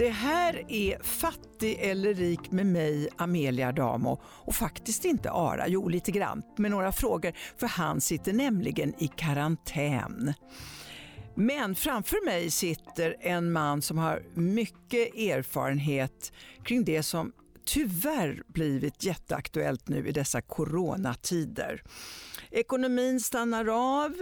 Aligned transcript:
Det 0.00 0.10
här 0.10 0.64
är 0.68 1.02
Fattig 1.02 1.78
eller 1.80 2.14
rik 2.14 2.50
med 2.50 2.66
mig, 2.66 3.08
Amelia 3.16 3.68
Adamo 3.68 4.20
och 4.24 4.54
faktiskt 4.54 5.04
inte 5.04 5.30
Ara, 5.30 5.68
jo 5.68 5.88
lite 5.88 6.10
grann, 6.10 6.42
med 6.56 6.70
några 6.70 6.92
frågor 6.92 7.32
för 7.56 7.66
han 7.66 8.00
sitter 8.00 8.32
nämligen 8.32 8.94
i 8.98 9.08
karantän. 9.08 10.34
Men 11.34 11.74
framför 11.74 12.24
mig 12.24 12.50
sitter 12.50 13.16
en 13.20 13.52
man 13.52 13.82
som 13.82 13.98
har 13.98 14.22
mycket 14.34 15.14
erfarenhet 15.14 16.32
kring 16.64 16.84
det 16.84 17.02
som 17.02 17.32
tyvärr 17.64 18.42
blivit 18.46 19.04
jätteaktuellt 19.04 19.88
nu 19.88 20.08
i 20.08 20.12
dessa 20.12 20.42
coronatider. 20.42 21.82
Ekonomin 22.50 23.20
stannar 23.20 23.68
av, 24.02 24.14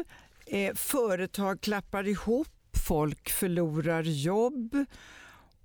eh, 0.46 0.74
företag 0.74 1.60
klappar 1.60 2.08
ihop, 2.08 2.48
folk 2.88 3.30
förlorar 3.30 4.02
jobb 4.02 4.86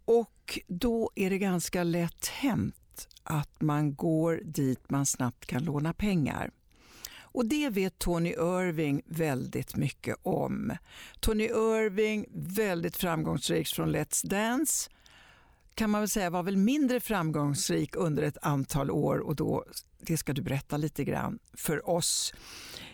och 0.05 0.59
då 0.67 1.11
är 1.15 1.29
det 1.29 1.37
ganska 1.37 1.83
lätt 1.83 2.27
hänt 2.27 3.07
att 3.23 3.61
man 3.61 3.95
går 3.95 4.41
dit 4.43 4.89
man 4.89 5.05
snabbt 5.05 5.45
kan 5.45 5.63
låna 5.63 5.93
pengar. 5.93 6.51
Och 7.33 7.45
det 7.45 7.69
vet 7.69 7.99
Tony 7.99 8.29
Irving 8.29 9.01
väldigt 9.05 9.75
mycket 9.75 10.15
om. 10.23 10.77
Tony 11.19 11.43
Irving, 11.43 12.25
väldigt 12.33 12.97
framgångsrik 12.97 13.67
från 13.67 13.95
Let's 13.95 14.27
Dance, 14.27 14.89
kan 15.75 15.89
man 15.89 16.01
väl 16.01 16.09
säga 16.09 16.29
var 16.29 16.43
väl 16.43 16.57
mindre 16.57 16.99
framgångsrik 16.99 17.95
under 17.95 18.23
ett 18.23 18.37
antal 18.41 18.91
år 18.91 19.19
och 19.19 19.35
då, 19.35 19.65
det 19.99 20.17
ska 20.17 20.33
du 20.33 20.41
berätta 20.41 20.77
lite 20.77 21.03
grann 21.03 21.39
för 21.53 21.89
oss. 21.89 22.33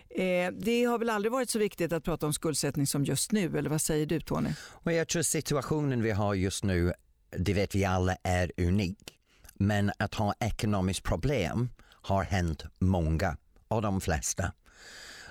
Eh, 0.09 0.52
det 0.52 0.84
har 0.84 1.00
väl 1.00 1.09
aldrig 1.09 1.31
varit 1.31 1.50
så 1.50 1.59
viktigt 1.59 1.94
att 1.94 2.03
prata 2.03 2.25
om 2.25 2.34
skuldsättning 2.34 2.88
som 2.88 3.06
just 3.06 3.31
nu, 3.31 3.58
eller 3.58 3.70
vad 3.70 3.81
säger 3.81 4.06
du 4.06 4.20
Tony? 4.22 4.50
Och 4.59 4.92
jag 4.92 5.08
tror 5.08 5.22
situationen 5.22 6.03
vi 6.03 6.11
har 6.11 6.34
just 6.34 6.64
nu, 6.64 6.94
det 7.38 7.53
vet 7.53 7.75
vi 7.75 7.86
alla, 7.86 8.16
är 8.23 8.52
unik. 8.58 9.19
Men 9.53 9.92
att 10.00 10.14
ha 10.14 10.34
ekonomiskt 10.39 11.03
problem 11.03 11.69
har 12.02 12.23
hänt 12.23 12.64
många 12.80 13.38
och 13.67 13.81
de 13.81 14.02
flesta. 14.02 14.53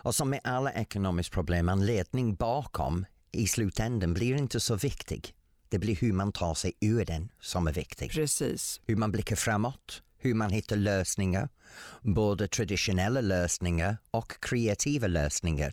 Och 0.02 0.14
som 0.14 0.30
med 0.30 0.40
alla 0.44 0.72
ekonomiska 0.72 1.34
problem, 1.34 1.68
anledning 1.68 2.34
bakom 2.34 3.06
i 3.32 3.46
slutändan 3.46 4.14
blir 4.14 4.34
inte 4.36 4.60
så 4.60 4.76
viktig. 4.76 5.34
Det 5.68 5.78
blir 5.78 5.96
hur 5.96 6.12
man 6.12 6.32
tar 6.32 6.54
sig 6.54 6.72
ur 6.80 7.04
den 7.04 7.28
som 7.40 7.66
är 7.66 7.72
viktig. 7.72 8.10
Precis. 8.10 8.80
Hur 8.84 8.96
man 8.96 9.12
blickar 9.12 9.36
framåt, 9.36 10.02
hur 10.18 10.34
man 10.34 10.50
hittar 10.50 10.76
lösningar, 10.76 11.48
både 12.02 12.48
traditionella 12.48 13.20
lösningar 13.20 13.96
och 14.10 14.40
kreativa 14.40 15.06
lösningar. 15.06 15.72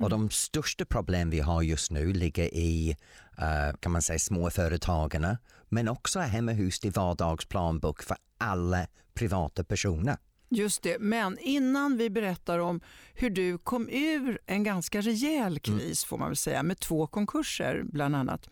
Och 0.00 0.06
mm. 0.06 0.10
de 0.10 0.30
största 0.30 0.84
problem 0.84 1.30
vi 1.30 1.40
har 1.40 1.62
just 1.62 1.90
nu 1.90 2.12
ligger 2.12 2.54
i 2.54 2.96
uh, 3.38 3.76
kan 3.80 3.92
man 3.92 4.02
säga 4.02 4.18
småföretagarna 4.18 5.38
men 5.68 5.88
också 5.88 6.20
hemma 6.20 6.52
hos 6.52 6.84
i 6.84 6.90
vardagsplanbok 6.90 8.02
för 8.02 8.16
alla 8.38 8.86
privata 9.14 9.64
personer. 9.64 10.16
Just 10.52 10.82
det, 10.82 10.98
men 11.00 11.38
innan 11.38 11.96
vi 11.96 12.10
berättar 12.10 12.58
om 12.58 12.80
hur 13.14 13.30
du 13.30 13.58
kom 13.58 13.88
ur 13.88 14.40
en 14.46 14.64
ganska 14.64 15.00
rejäl 15.00 15.46
mm. 15.46 15.58
kris 15.58 16.04
mm. 16.04 16.08
får 16.08 16.18
man 16.18 16.28
väl 16.28 16.36
säga, 16.36 16.62
med 16.62 16.80
två 16.80 17.06
konkurser 17.06 17.82
bland 17.84 18.16
annat, 18.16 18.48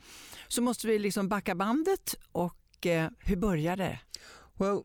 så 0.49 0.63
måste 0.63 0.87
vi 0.87 0.99
liksom 0.99 1.29
backa 1.29 1.55
bandet 1.55 2.15
och 2.33 2.87
eh, 2.87 3.11
hur 3.19 3.37
började 3.37 3.83
det? 3.83 4.01
Well, 4.55 4.83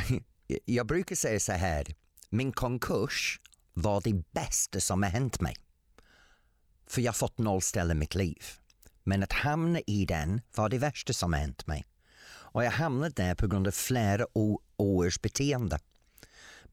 jag 0.64 0.86
brukar 0.86 1.16
säga 1.16 1.40
så 1.40 1.52
här, 1.52 1.86
min 2.30 2.52
konkurs 2.52 3.40
var 3.72 4.00
det 4.00 4.32
bästa 4.32 4.80
som 4.80 5.02
har 5.02 5.10
hänt 5.10 5.40
mig. 5.40 5.56
För 6.86 7.00
jag 7.00 7.08
har 7.08 7.16
fått 7.16 7.38
nollställa 7.38 7.94
mitt 7.94 8.14
liv. 8.14 8.44
Men 9.04 9.22
att 9.22 9.32
hamna 9.32 9.80
i 9.86 10.04
den 10.04 10.40
var 10.54 10.68
det 10.68 10.78
värsta 10.78 11.12
som 11.12 11.32
har 11.32 11.40
hänt 11.40 11.66
mig. 11.66 11.84
Och 12.26 12.64
jag 12.64 12.70
hamnade 12.70 13.14
där 13.16 13.34
på 13.34 13.46
grund 13.46 13.66
av 13.66 13.72
flera 13.72 14.26
års 14.76 15.20
beteende 15.20 15.78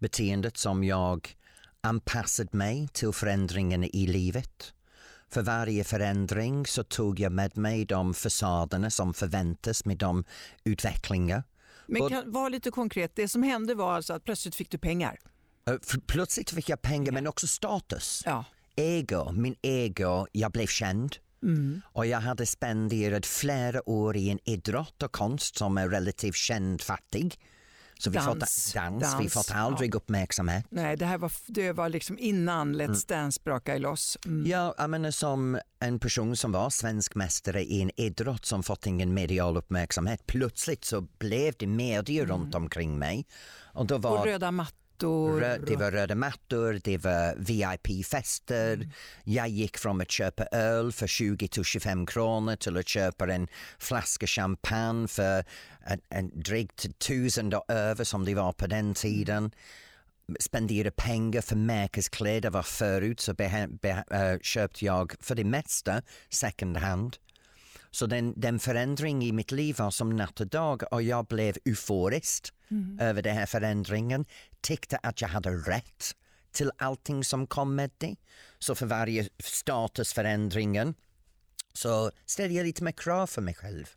beteendet 0.03 0.57
som 0.57 0.83
jag 0.83 1.35
anpassade 1.81 2.57
mig 2.57 2.87
till 2.93 3.11
förändringarna 3.11 3.85
i 3.85 4.07
livet. 4.07 4.73
För 5.29 5.41
varje 5.41 5.83
förändring 5.83 6.65
så 6.65 6.83
tog 6.83 7.19
jag 7.19 7.31
med 7.31 7.57
mig 7.57 7.85
de 7.85 8.13
fasaderna 8.13 8.89
som 8.89 9.13
förväntas 9.13 9.85
med 9.85 9.97
de 9.97 10.23
utvecklingar. 10.63 11.43
Men 11.93 12.09
kan 12.09 12.31
vara 12.31 12.49
lite 12.49 12.71
konkret, 12.71 13.11
det 13.15 13.27
som 13.27 13.43
hände 13.43 13.75
var 13.75 13.93
alltså 13.93 14.13
att 14.13 14.23
plötsligt 14.23 14.55
fick 14.55 14.69
du 14.69 14.77
pengar? 14.77 15.19
Uh, 15.69 15.77
plötsligt 16.07 16.49
fick 16.49 16.69
jag 16.69 16.81
pengar 16.81 17.11
men 17.11 17.27
också 17.27 17.47
status. 17.47 18.23
Ja. 18.25 18.45
Ego, 18.75 19.31
min 19.31 19.55
ego, 19.61 20.27
jag 20.31 20.51
blev 20.51 20.67
känd. 20.67 21.15
Mm. 21.43 21.81
Och 21.85 22.05
jag 22.05 22.19
hade 22.19 22.45
spenderat 22.45 23.25
flera 23.25 23.89
år 23.89 24.17
i 24.17 24.29
en 24.29 24.39
idrott 24.43 25.03
och 25.03 25.11
konst 25.11 25.57
som 25.57 25.77
är 25.77 25.89
relativt 25.89 26.35
känd 26.35 26.81
fattig. 26.81 27.39
Så 28.03 28.09
vi 28.09 28.17
dans, 28.17 28.27
fått 28.27 28.73
dans, 28.73 29.01
dans, 29.01 29.15
vi 29.19 29.29
fått 29.29 29.51
aldrig 29.51 29.93
ja. 29.93 29.97
uppmärksamhet. 29.97 30.65
Nej, 30.69 30.97
det 30.97 31.05
här 31.05 31.17
var, 31.17 31.31
det 31.47 31.71
var 31.71 31.89
liksom 31.89 32.19
innan 32.19 32.75
Let's 32.75 32.85
mm. 32.85 32.99
Dance 33.07 33.41
brakade 33.43 33.79
loss. 33.79 34.17
Mm. 34.25 34.45
Ja, 34.51 34.75
jag 34.77 34.89
menar 34.89 35.11
som 35.11 35.59
en 35.79 35.99
person 35.99 36.35
som 36.37 36.51
var 36.51 36.69
svensk 36.69 37.15
mästare 37.15 37.63
i 37.63 37.81
en 37.81 37.91
idrott 37.95 38.45
som 38.45 38.63
fått 38.63 38.85
ingen 38.85 39.13
medial 39.13 39.57
uppmärksamhet. 39.57 40.27
Plötsligt 40.27 40.85
så 40.85 41.01
blev 41.01 41.53
det 41.59 41.67
medier 41.67 42.23
mm. 42.23 42.35
runt 42.35 42.55
omkring 42.55 42.99
mig. 42.99 43.25
Och, 43.73 43.85
då 43.85 43.97
var, 43.97 44.19
och 44.19 44.25
röda 44.25 44.51
mattor 45.01 45.39
mattor. 45.39 45.65
det 45.65 45.75
var 45.75 45.91
röda 45.91 46.15
mattor, 46.15 46.79
det 46.83 46.97
var 46.97 47.35
VIP-fester. 47.37 48.73
Mm. 48.73 48.89
Jag 49.23 49.49
gick 49.49 49.77
från 49.77 50.01
att 50.01 50.11
köpa 50.11 50.43
öl 50.51 50.91
för 50.91 51.07
20 51.07 51.47
till 51.47 51.63
25 51.63 52.05
kronor 52.05 52.55
till 52.55 52.77
att 52.77 52.87
köpa 52.87 53.33
en 53.33 53.47
flaska 53.79 54.27
champagne 54.27 55.07
för 55.07 55.45
en, 55.85 56.01
en 56.09 56.41
drygt 56.41 56.99
tusen 56.99 57.53
över 57.67 58.03
som 58.03 58.25
det 58.25 58.35
var 58.35 58.53
på 58.53 58.67
den 58.67 58.93
tiden 58.93 59.51
spendera 60.39 60.91
pengar 60.91 61.41
för 61.41 61.55
märkeskläder 61.55 62.49
var 62.49 62.63
förut 62.63 63.19
så 63.19 63.33
be, 63.33 63.67
be, 63.81 64.03
uh, 64.13 64.39
köpte 64.41 64.85
jag 64.85 65.13
för 65.19 65.35
det 65.35 65.43
mesta 65.43 66.01
second 66.29 66.77
hand. 66.77 67.17
Så 67.95 68.05
den, 68.05 68.33
den 68.37 68.59
förändring 68.59 69.23
i 69.23 69.31
mitt 69.31 69.51
liv 69.51 69.75
var 69.77 69.91
som 69.91 70.15
natt 70.15 70.39
och 70.39 70.47
dag 70.47 70.83
och 70.91 71.01
jag 71.03 71.25
blev 71.25 71.57
euforisk 71.65 72.53
mm. 72.71 72.99
över 72.99 73.21
den 73.21 73.35
här 73.35 73.45
förändringen. 73.45 74.25
Tyckte 74.61 74.97
att 75.03 75.21
jag 75.21 75.27
hade 75.27 75.49
rätt 75.49 76.15
till 76.51 76.71
allting 76.77 77.23
som 77.23 77.47
kom 77.47 77.75
med 77.75 77.91
det. 77.97 78.15
Så 78.59 78.75
för 78.75 78.85
varje 78.85 79.29
statusförändringen 79.39 80.93
så 81.73 82.11
ställde 82.25 82.55
jag 82.55 82.65
lite 82.65 82.83
mer 82.83 82.91
krav 82.91 83.27
för 83.27 83.41
mig 83.41 83.53
själv. 83.53 83.89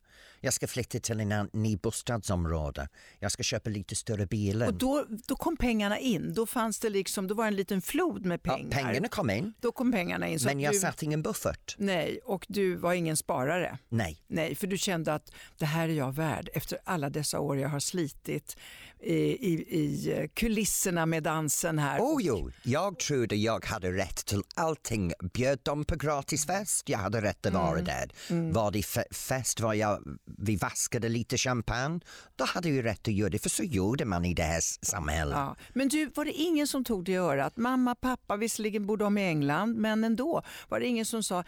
Jag 0.47 0.53
ska 0.55 0.67
flytta 0.67 0.99
till 0.99 1.21
en 1.21 1.51
ny 1.53 1.77
bostadsområde. 1.77 2.89
Jag 3.19 3.33
ska 3.33 3.43
köpa 3.43 3.71
lite 3.71 3.95
större 3.95 4.27
bilar. 4.27 4.67
Och 4.67 4.75
då, 4.75 5.07
då 5.27 5.37
kom 5.37 5.57
pengarna 5.57 5.99
in. 5.99 6.35
Då 6.35 6.47
fanns 6.47 6.79
det 6.79 6.91
liksom, 6.91 7.27
då 7.27 7.35
var 7.35 7.47
en 7.47 7.57
liten 7.57 7.83
flod 7.83 8.27
med 8.27 8.43
pengar. 8.43 8.69
Ja, 8.71 8.87
pengarna 8.87 9.09
kom 9.09 9.31
in. 9.31 9.55
Då 9.61 9.73
kom 9.73 9.93
pengarna 9.93 10.29
in. 10.29 10.39
Men 10.45 10.61
jag 10.61 10.73
du, 10.73 10.79
satt 10.79 11.03
ingen 11.03 11.23
buffert. 11.23 11.75
Nej, 11.79 12.21
och 12.25 12.47
du 12.49 12.77
var 12.77 12.95
ingen 12.95 13.17
sparare. 13.17 13.79
Nej. 13.89 14.23
Nej, 14.27 14.55
för 14.55 14.67
du 14.67 14.79
kände 14.79 15.15
att 15.15 15.33
det 15.59 15.67
här 15.67 15.89
är 15.89 15.93
jag 15.93 16.15
värd 16.15 16.49
efter 16.55 16.79
alla 16.85 17.11
dessa 17.11 17.41
år 17.41 17.59
jag 17.59 17.69
har 17.69 17.81
slitit 17.81 18.57
i, 19.01 19.15
i, 19.15 19.53
i 19.53 20.29
kulisserna 20.35 21.07
med 21.07 21.23
dansen 21.23 21.79
här. 21.79 22.01
Oh 22.01 22.23
jo, 22.23 22.51
jag 22.63 22.99
trodde 22.99 23.37
jag 23.37 23.65
hade 23.65 23.93
rätt 23.93 24.27
till 24.27 24.43
allting. 24.55 25.13
Bjöd 25.33 25.59
dem 25.63 25.85
på 25.85 25.97
gratisfest, 25.97 26.89
jag 26.89 26.99
hade 26.99 27.21
rätt 27.21 27.47
att 27.47 27.53
vara 27.53 27.79
mm. 27.79 27.85
där. 27.85 28.11
Mm. 28.31 28.53
Var 28.53 28.71
det 28.71 28.83
fest 29.11 29.61
var 29.61 29.75
jag 29.75 30.19
vi 30.37 30.57
vaskade 30.57 31.09
lite 31.09 31.39
champagne, 31.39 32.01
då 32.37 32.45
hade 32.45 32.71
vi 32.71 32.83
rätt 32.83 33.09
att 33.09 33.15
göra 33.15 33.31
det, 33.31 33.39
för 33.39 33.51
så 33.51 33.63
gjorde 33.63 34.05
man 34.05 34.25
i 34.25 34.35
det 34.35 34.43
här 34.43 34.61
samhället. 34.83 35.37
Ja. 35.37 35.57
Men 35.75 35.89
du, 35.89 36.11
var 36.15 36.25
det 36.25 36.33
ingen 36.33 36.67
som 36.67 36.85
tog 36.85 37.05
det 37.05 37.13
i 37.13 37.17
örat? 37.17 37.57
Mamma, 37.57 37.95
pappa, 37.95 38.37
visserligen 38.37 38.87
bodde 38.87 39.05
de 39.05 39.19
i 39.19 39.29
England, 39.29 39.75
men 39.77 40.05
ändå, 40.05 40.43
var 40.69 40.81
det 40.81 40.87
ingen 40.87 41.07
som 41.07 41.23
sa 41.23 41.45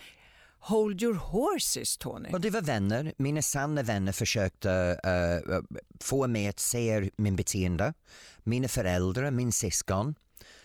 Hold 0.61 1.02
your 1.02 1.14
horses, 1.14 1.99
Tony. 1.99 2.29
Och 2.32 2.40
det 2.40 2.50
var 2.50 2.61
vänner, 2.61 3.12
mina 3.17 3.43
sanna 3.43 3.82
vänner 3.82 4.12
försökte 4.12 5.00
uh, 5.50 5.61
få 6.00 6.26
mig 6.26 6.49
att 6.49 6.58
se 6.58 7.11
min 7.17 7.37
beteende. 7.37 7.94
Mina 8.38 8.69
föräldrar, 8.69 9.31
min 9.31 9.52
syskon. 9.52 10.14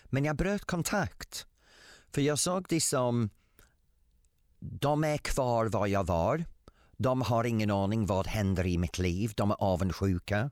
Men 0.05 0.25
jag 0.25 0.35
bröt 0.35 0.65
kontakt. 0.65 1.45
För 2.13 2.21
jag 2.21 2.39
såg 2.39 2.65
det 2.69 2.81
som, 2.81 3.29
de 4.59 5.03
är 5.03 5.17
kvar 5.17 5.65
var 5.65 5.87
jag 5.87 6.03
var. 6.03 6.45
De 7.03 7.21
har 7.21 7.43
ingen 7.43 7.71
aning 7.71 8.05
vad 8.05 8.27
händer 8.27 8.65
i 8.67 8.77
mitt 8.77 8.97
liv, 8.99 9.31
de 9.35 9.51
är 9.51 9.55
avundsjuka. 9.59 10.49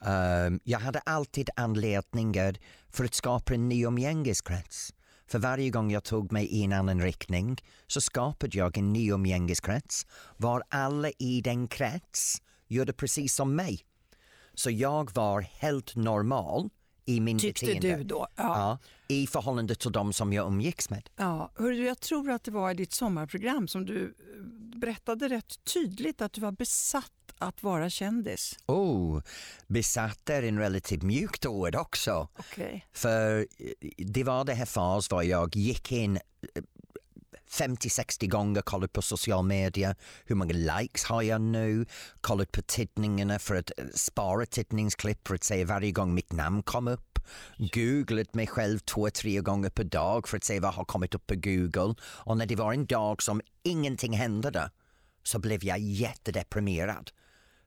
Um, 0.00 0.60
jag 0.64 0.78
hade 0.78 0.98
alltid 0.98 1.50
anledningar 1.56 2.56
för 2.88 3.04
att 3.04 3.14
skapa 3.14 3.54
en 3.54 3.68
ny 3.68 3.84
umgängeskrets. 3.86 4.94
För 5.26 5.38
varje 5.38 5.70
gång 5.70 5.90
jag 5.90 6.04
tog 6.04 6.32
mig 6.32 6.46
i 6.46 6.64
en 6.64 6.72
annan 6.72 7.00
riktning 7.00 7.56
så 7.86 8.00
skapade 8.00 8.58
jag 8.58 8.78
en 8.78 8.92
ny 8.92 9.10
umgängeskrets 9.10 10.06
var 10.36 10.62
alla 10.68 11.10
i 11.18 11.40
den 11.40 11.68
krets 11.68 12.42
gjorde 12.68 12.92
precis 12.92 13.34
som 13.34 13.54
mig. 13.54 13.80
Så 14.54 14.70
jag 14.70 15.14
var 15.14 15.40
helt 15.40 15.96
normal 15.96 16.70
i 17.04 17.20
min 17.20 17.38
Tyckte 17.38 17.66
beteende. 17.66 17.96
du 17.96 18.04
då? 18.04 18.26
Ja. 18.36 18.42
ja. 18.42 18.78
I 19.14 19.26
förhållande 19.26 19.74
till 19.74 19.92
de 19.92 20.12
som 20.12 20.32
jag 20.32 20.46
umgicks 20.46 20.90
med. 20.90 21.10
Ja, 21.16 21.52
hörru, 21.56 21.86
jag 21.86 22.00
tror 22.00 22.30
att 22.30 22.44
det 22.44 22.50
var 22.50 22.70
i 22.70 22.74
ditt 22.74 22.92
sommarprogram 22.92 23.68
som 23.68 23.86
du 23.86 24.04
eh, 24.04 24.44
berättade 24.78 25.28
rätt 25.28 25.64
tydligt 25.64 26.22
att 26.22 26.32
du 26.32 26.40
var 26.40 26.52
besatt 26.52 27.10
att 27.38 27.62
vara 27.62 27.90
kändis? 27.90 28.58
Oh, 28.66 29.22
besatt 29.66 30.30
är 30.30 30.42
en 30.42 30.58
relativt 30.58 31.02
mjukt 31.02 31.46
ord 31.46 31.76
också. 31.76 32.28
Okay. 32.38 32.80
För 32.92 33.38
eh, 33.38 33.88
det 33.96 34.24
var 34.24 34.44
det 34.44 34.54
här 34.54 34.66
fas 34.66 35.10
var 35.10 35.22
jag 35.22 35.56
gick 35.56 35.92
in 35.92 36.18
50-60 37.50 38.28
gånger 38.28 38.62
kollat 38.62 38.92
på 38.92 39.02
social 39.02 39.44
media. 39.44 39.94
Hur 40.24 40.34
många 40.34 40.52
likes 40.52 41.04
har 41.04 41.22
jag 41.22 41.40
nu? 41.40 41.86
Kollat 42.20 42.52
på 42.52 42.62
tidningarna 42.62 43.38
för 43.38 43.54
att 43.54 43.70
eh, 43.78 43.84
spara 43.94 44.46
tidningsklipp 44.46 45.28
för 45.28 45.34
att 45.34 45.44
se 45.44 45.64
varje 45.64 45.92
gång 45.92 46.14
mitt 46.14 46.32
namn 46.32 46.62
kom 46.62 46.88
upp. 46.88 47.18
Googlat 47.58 48.34
mig 48.34 48.46
själv 48.46 48.78
två, 48.78 49.10
tre 49.10 49.40
gånger 49.40 49.70
per 49.70 49.84
dag 49.84 50.28
för 50.28 50.36
att 50.36 50.44
se 50.44 50.60
vad 50.60 50.74
har 50.74 50.84
kommit 50.84 51.14
upp 51.14 51.26
på 51.26 51.34
Google. 51.34 51.94
Och 52.02 52.36
när 52.36 52.46
det 52.46 52.56
var 52.56 52.72
en 52.72 52.86
dag 52.86 53.22
som 53.22 53.40
ingenting 53.62 54.12
hände 54.12 54.50
där, 54.50 54.70
så 55.22 55.38
blev 55.38 55.64
jag 55.64 55.78
jättedeprimerad. 55.78 57.10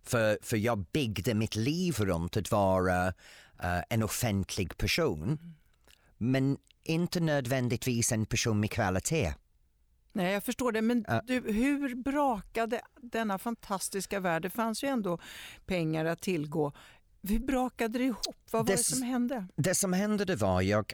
För, 0.03 0.38
för 0.41 0.57
jag 0.57 0.85
byggde 0.91 1.33
mitt 1.33 1.56
liv 1.56 1.95
runt 2.00 2.38
att 2.38 2.51
vara 2.51 3.07
uh, 3.07 3.81
en 3.89 4.03
offentlig 4.03 4.77
person. 4.77 5.39
Men 6.18 6.57
inte 6.83 7.19
nödvändigtvis 7.19 8.12
en 8.12 8.25
person 8.25 8.59
med 8.59 8.71
kvalitet. 8.71 9.33
Nej, 10.18 10.34
jag 10.34 10.44
förstår 10.44 10.72
det. 10.72 10.81
Men 10.81 11.06
du, 11.24 11.34
hur 11.34 11.96
brakade 11.96 12.81
denna 13.02 13.38
fantastiska 13.38 14.19
värld, 14.19 14.42
det 14.42 14.50
fanns 14.50 14.84
ju 14.84 14.88
ändå 14.88 15.19
pengar 15.66 16.06
att 16.06 16.22
tillgå. 16.22 16.74
Hur 17.22 17.40
brakade 17.40 18.00
det 18.00 18.06
ihop? 18.06 18.36
Vad 18.52 18.62
var 18.62 18.68
det, 18.68 18.74
det 18.74 18.84
som 18.84 19.02
hände? 19.02 19.48
Det 19.56 19.75
som 19.75 19.94
hände 19.94 20.25
det 20.25 20.36
var 20.36 20.62
jag 20.62 20.94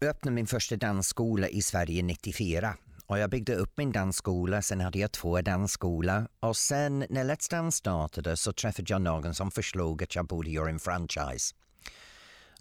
öppnade 0.00 0.34
min 0.34 0.46
första 0.46 0.76
dansskola 0.76 1.48
i 1.48 1.62
Sverige 1.62 2.02
94 2.02 2.74
och 3.06 3.18
jag 3.18 3.30
byggde 3.30 3.54
upp 3.54 3.78
min 3.78 3.92
dansskola, 3.92 4.62
sen 4.62 4.80
hade 4.80 4.98
jag 4.98 5.12
två 5.12 5.40
dansskolor 5.40 6.28
och 6.40 6.56
sen 6.56 6.98
när 6.98 7.24
Let's 7.24 7.50
Dance 7.50 7.78
startade 7.78 8.36
så 8.36 8.52
träffade 8.52 8.92
jag 8.92 9.02
någon 9.02 9.34
som 9.34 9.50
förslog 9.50 10.02
att 10.02 10.14
jag 10.14 10.26
borde 10.26 10.50
göra 10.50 10.70
en 10.70 10.78
franchise. 10.78 11.54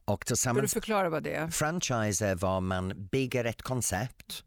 Och 0.05 0.25
tillsammans, 0.25 0.71
Ska 0.71 0.79
du 0.79 0.81
förklara 0.81 1.09
vad 1.09 1.23
det 1.23 1.33
är? 1.33 1.47
Franchise 1.47 2.27
är 2.27 2.35
var 2.35 2.61
man 2.61 3.07
bygger 3.11 3.45
ett 3.45 3.61
koncept 3.61 4.43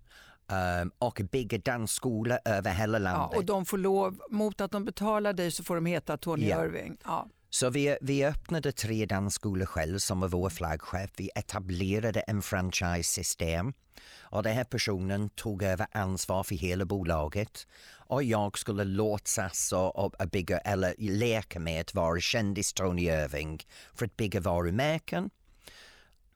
um, 0.50 0.90
och 0.98 1.20
bygger 1.32 1.58
dansskolor 1.58 2.38
över 2.44 2.72
hela 2.72 2.98
landet. 2.98 3.28
Ja, 3.32 3.38
och 3.38 3.44
de 3.44 3.66
får 3.66 3.78
lov, 3.78 4.20
mot 4.30 4.60
att 4.60 4.70
de 4.70 4.84
betalar 4.84 5.32
dig 5.32 5.50
så 5.50 5.64
får 5.64 5.74
de 5.74 5.86
heta 5.86 6.16
Tony 6.16 6.48
ja. 6.48 6.64
Irving. 6.64 6.96
Ja. 7.04 7.28
Så 7.50 7.70
vi, 7.70 7.96
vi 8.00 8.24
öppnade 8.24 8.72
tre 8.72 9.06
dansskolor 9.06 9.66
själv 9.66 9.98
som 9.98 10.20
var 10.20 10.28
vår 10.28 10.50
flaggskepp. 10.50 11.10
Vi 11.16 11.30
etablerade 11.34 12.20
en 12.20 12.42
franchise-system 12.42 13.72
och 14.20 14.42
den 14.42 14.54
här 14.54 14.64
personen 14.64 15.28
tog 15.28 15.62
över 15.62 15.86
ansvar 15.92 16.42
för 16.42 16.54
hela 16.54 16.84
bolaget 16.84 17.66
och 17.92 18.22
jag 18.22 18.58
skulle 18.58 18.84
låtsas 18.84 19.72
och, 19.72 19.96
och, 19.96 20.14
och 20.20 20.28
bygga 20.28 20.58
eller 20.58 20.94
leka 20.98 21.58
med 21.58 21.80
att 21.80 21.94
vara 21.94 22.20
kändis 22.20 22.72
Tony 22.72 23.02
Irving 23.02 23.62
för 23.94 24.06
att 24.06 24.16
bygga 24.16 24.40
varumärken. 24.40 25.30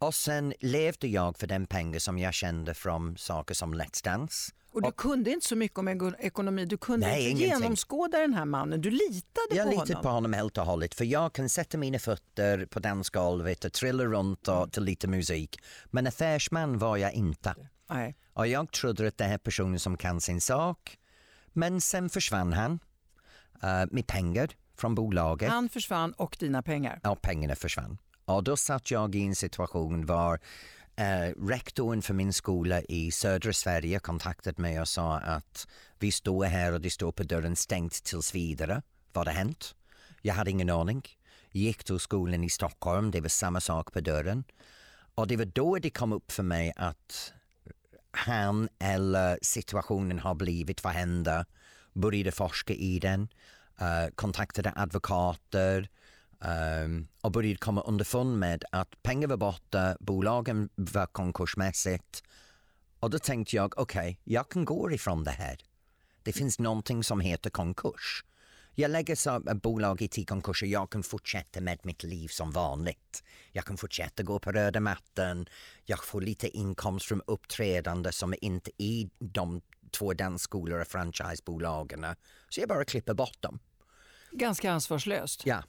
Och 0.05 0.15
sen 0.15 0.55
levde 0.61 1.09
jag 1.09 1.39
för 1.39 1.47
den 1.47 1.67
pengar 1.67 1.99
som 1.99 2.19
jag 2.19 2.35
kände 2.35 2.75
från 2.75 3.17
saker 3.17 3.55
som 3.55 3.75
Let's 3.75 4.05
Dance 4.05 4.53
och 4.73 4.83
du 4.83 4.89
och, 4.89 4.97
kunde 4.97 5.31
inte 5.31 5.47
så 5.47 5.57
mycket 5.57 5.79
om 5.79 6.15
ekonomi, 6.19 6.65
du 6.65 6.77
kunde 6.77 7.07
nej, 7.07 7.31
inte 7.31 7.43
genomskåda 7.43 8.19
den 8.19 8.35
här 8.35 8.45
mannen, 8.45 8.81
du 8.81 8.91
litade 8.91 9.23
jag 9.51 9.51
på 9.51 9.57
honom. 9.57 9.73
Jag 9.73 9.89
litade 9.89 10.03
på 10.03 10.09
honom 10.09 10.33
helt 10.33 10.59
och 10.59 10.67
hållet 10.67 10.95
för 10.95 11.05
jag 11.05 11.33
kan 11.33 11.49
sätta 11.49 11.79
mina 11.79 11.99
fötter 11.99 12.67
på 12.67 12.81
dansgolvet 12.81 13.65
och 13.65 13.73
trilla 13.73 14.05
runt 14.05 14.49
och, 14.49 14.73
till 14.73 14.83
lite 14.83 15.09
musik. 15.09 15.59
Men 15.85 16.07
affärsman 16.07 16.79
var 16.79 16.97
jag 16.97 17.13
inte. 17.13 17.55
Nej. 17.91 18.17
Och 18.33 18.47
jag 18.47 18.73
trodde 18.73 19.09
att 19.09 19.19
det 19.19 19.25
här 19.25 19.39
personen 19.39 19.81
som 19.81 19.97
kan 19.97 20.21
sin 20.21 20.41
sak, 20.41 20.99
men 21.53 21.81
sen 21.81 22.11
försvann 22.11 22.53
han 22.53 22.73
uh, 22.73 23.87
med 23.91 24.07
pengar 24.07 24.49
från 24.77 24.95
bolaget. 24.95 25.51
Han 25.51 25.69
försvann 25.69 26.13
och 26.13 26.37
dina 26.41 26.63
pengar? 26.63 27.01
Ja, 27.03 27.17
pengarna 27.23 27.55
försvann. 27.55 27.99
Och 28.25 28.45
då 28.45 28.57
satt 28.57 28.91
jag 28.91 29.15
i 29.15 29.23
en 29.23 29.37
situation 29.37 30.07
var 30.07 30.41
Eh, 30.97 31.33
rektorn 31.49 32.03
för 32.03 32.15
min 32.15 32.33
skola 32.33 32.83
i 32.83 33.11
södra 33.11 33.53
Sverige 33.53 33.99
kontaktade 33.99 34.63
mig 34.63 34.81
och 34.81 34.89
sa 34.89 35.17
att 35.19 35.69
vi 35.99 36.13
står 36.13 36.45
här 36.45 36.73
och 36.73 36.81
det 36.81 36.91
står 36.91 37.13
på 37.13 37.23
dörren 37.23 37.57
stängt 37.57 38.05
tills 38.05 38.35
vidare. 38.35 38.83
Vad 39.13 39.29
har 39.29 39.35
hänt? 39.35 39.75
Jag 40.23 40.35
hade 40.35 40.51
ingen 40.51 40.71
aning. 40.71 41.03
Gick 41.51 41.85
till 41.85 41.99
skolan 41.99 42.45
i 42.45 42.51
Stockholm, 42.51 43.11
det 43.11 43.21
var 43.21 43.29
samma 43.29 43.61
sak 43.61 43.93
på 43.93 44.01
dörren. 44.01 44.45
Och 45.15 45.27
det 45.27 45.37
var 45.37 45.45
då 45.45 45.79
det 45.79 45.91
kom 45.91 46.13
upp 46.13 46.33
för 46.33 46.43
mig 46.43 46.73
att 46.77 47.33
han 48.11 48.69
eller 48.79 49.39
situationen 49.43 50.19
har 50.19 50.35
blivit, 50.35 50.85
vad 50.85 50.93
händer? 50.93 51.45
Började 51.93 52.33
forska 52.33 52.75
i 52.75 52.99
den, 52.99 53.29
uh, 53.81 54.15
kontaktade 54.15 54.73
advokater, 54.77 55.89
Um, 56.85 57.09
och 57.21 57.33
började 57.33 57.57
komma 57.57 57.81
underfund 57.81 58.39
med 58.39 58.65
att 58.73 59.03
pengar 59.03 59.29
var 59.29 59.37
borta, 59.37 59.97
bolagen 60.01 60.69
var 60.75 61.07
konkursmässigt 61.07 62.23
och 63.05 63.11
då 63.11 63.19
tänkte 63.19 63.57
jag, 63.57 63.79
okej, 63.79 64.01
okay, 64.01 64.17
jag 64.25 64.49
kan 64.49 64.65
gå 64.65 64.93
ifrån 64.93 65.25
det 65.25 65.31
här. 65.31 65.57
Det 66.23 66.33
finns 66.33 66.59
någonting 66.59 67.05
som 67.05 67.21
heter 67.21 67.51
konkurs. 67.51 68.25
Jag 68.75 68.91
lägger 68.91 69.15
så 69.17 69.41
bolaget 69.41 70.19
i 70.19 70.25
konkurs 70.25 70.63
och 70.63 70.69
jag 70.69 70.91
kan 70.91 71.03
fortsätta 71.03 71.61
med 71.61 71.79
mitt 71.83 72.03
liv 72.03 72.29
som 72.29 72.51
vanligt. 72.51 73.25
Jag 73.53 73.65
kan 73.65 73.77
fortsätta 73.77 74.23
gå 74.23 74.39
på 74.39 74.53
röda 74.53 74.81
mattan, 74.81 75.47
jag 75.85 76.05
får 76.05 76.21
lite 76.21 76.57
inkomst 76.57 77.07
från 77.07 77.23
uppträdande 77.27 78.13
som 78.13 78.33
är 78.33 78.45
inte 78.45 78.71
i 78.79 79.11
de 79.19 79.61
två 79.91 80.13
dansskolor 80.13 80.81
och 80.81 80.89
franchisebolagen. 80.89 82.07
Så 82.49 82.61
jag 82.61 82.69
bara 82.69 82.85
klipper 82.85 83.15
bort 83.15 83.43
dem. 83.43 83.59
Ganska 84.33 84.73
ansvarslöst. 84.73 85.47
Ja, 85.47 85.63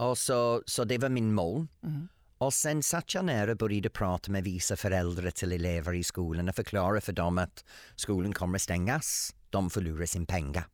och 0.00 0.18
så, 0.18 0.62
så 0.66 0.84
det 0.84 0.98
var 0.98 1.08
min 1.08 1.34
mål. 1.34 1.66
Mm. 1.82 2.08
Och 2.38 2.54
sen 2.54 2.82
satt 2.82 3.14
jag 3.14 3.24
ner 3.24 3.48
och 3.48 3.56
började 3.56 3.90
prata 3.90 4.30
med 4.30 4.44
vissa 4.44 4.76
föräldrar 4.76 5.30
till 5.30 5.52
elever 5.52 5.94
i 5.94 6.04
skolan 6.04 6.48
och 6.48 6.54
förklara 6.54 7.00
för 7.00 7.12
dem 7.12 7.38
att 7.38 7.64
skolan 7.96 8.32
kommer 8.32 8.58
att 8.58 8.62
stängas. 8.62 9.34
De 9.50 9.70
förlorar 9.70 10.06
sin 10.06 10.26
pengar. 10.26 10.64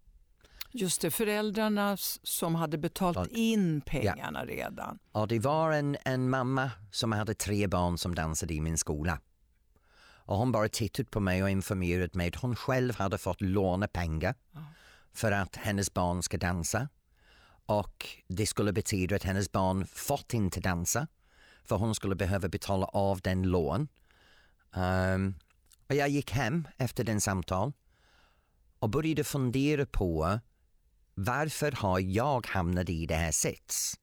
Just 0.72 1.00
det, 1.00 1.10
föräldrarna 1.10 1.96
som 2.22 2.54
hade 2.54 2.78
betalt 2.78 3.30
in 3.30 3.80
pengarna 3.80 4.44
ja. 4.48 4.54
redan. 4.54 4.98
Och 5.12 5.28
det 5.28 5.38
var 5.38 5.72
en, 5.72 5.96
en 6.04 6.30
mamma 6.30 6.70
som 6.90 7.12
hade 7.12 7.34
tre 7.34 7.66
barn 7.66 7.98
som 7.98 8.14
dansade 8.14 8.54
i 8.54 8.60
min 8.60 8.78
skola. 8.78 9.20
Och 10.00 10.36
hon 10.36 10.52
bara 10.52 10.68
tittade 10.68 11.08
på 11.08 11.20
mig 11.20 11.42
och 11.42 11.50
informerade 11.50 12.18
mig 12.18 12.28
att 12.28 12.34
hon 12.34 12.56
själv 12.56 12.96
hade 12.96 13.18
fått 13.18 13.40
låna 13.40 13.88
pengar 13.88 14.34
för 15.14 15.32
att 15.32 15.56
hennes 15.56 15.94
barn 15.94 16.22
ska 16.22 16.36
dansa 16.36 16.88
och 17.66 18.08
det 18.28 18.46
skulle 18.46 18.72
betyda 18.72 19.16
att 19.16 19.22
hennes 19.22 19.52
barn 19.52 19.86
fått 19.86 20.34
inte 20.34 20.60
dansa 20.60 21.06
för 21.64 21.76
hon 21.76 21.94
skulle 21.94 22.14
behöva 22.14 22.48
betala 22.48 22.86
av 22.86 23.20
den 23.20 23.42
lån. 23.42 23.88
Um, 24.74 25.34
och 25.88 25.94
jag 25.94 26.08
gick 26.08 26.30
hem 26.30 26.68
efter 26.76 27.04
den 27.04 27.20
samtal 27.20 27.72
och 28.78 28.90
började 28.90 29.24
fundera 29.24 29.86
på 29.86 30.40
varför 31.14 31.72
har 31.72 32.00
jag 32.00 32.46
hamnat 32.46 32.88
i 32.88 33.06
det 33.06 33.14
här 33.14 33.32
sits? 33.32 33.98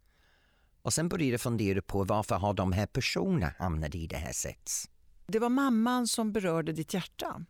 Och 0.82 0.94
sen 0.94 1.10
började 1.10 1.32
jag 1.32 1.42
fundera 1.42 1.82
på 1.82 2.04
varför 2.04 2.36
har 2.36 2.54
de 2.54 2.72
här 2.72 2.86
personerna 2.86 3.54
hamnat 3.58 3.96
i 3.96 4.08
det 4.08 4.18
här 4.18 4.34
sits? 4.34 4.90
Det 5.26 5.40
var 5.40 5.50
mamman 5.50 6.08
som 6.08 6.32
berörde 6.32 6.72
ditt 6.72 6.94
hjärta? 6.94 7.46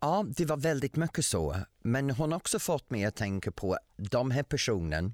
Ja, 0.00 0.24
det 0.36 0.44
var 0.44 0.56
väldigt 0.56 0.96
mycket 0.96 1.24
så. 1.24 1.56
Men 1.82 2.10
hon 2.10 2.32
har 2.32 2.36
också 2.36 2.58
fått 2.58 2.90
mig 2.90 3.04
att 3.04 3.16
tänka 3.16 3.52
på 3.52 3.78
de 3.96 4.30
här 4.30 4.42
personerna 4.42 5.12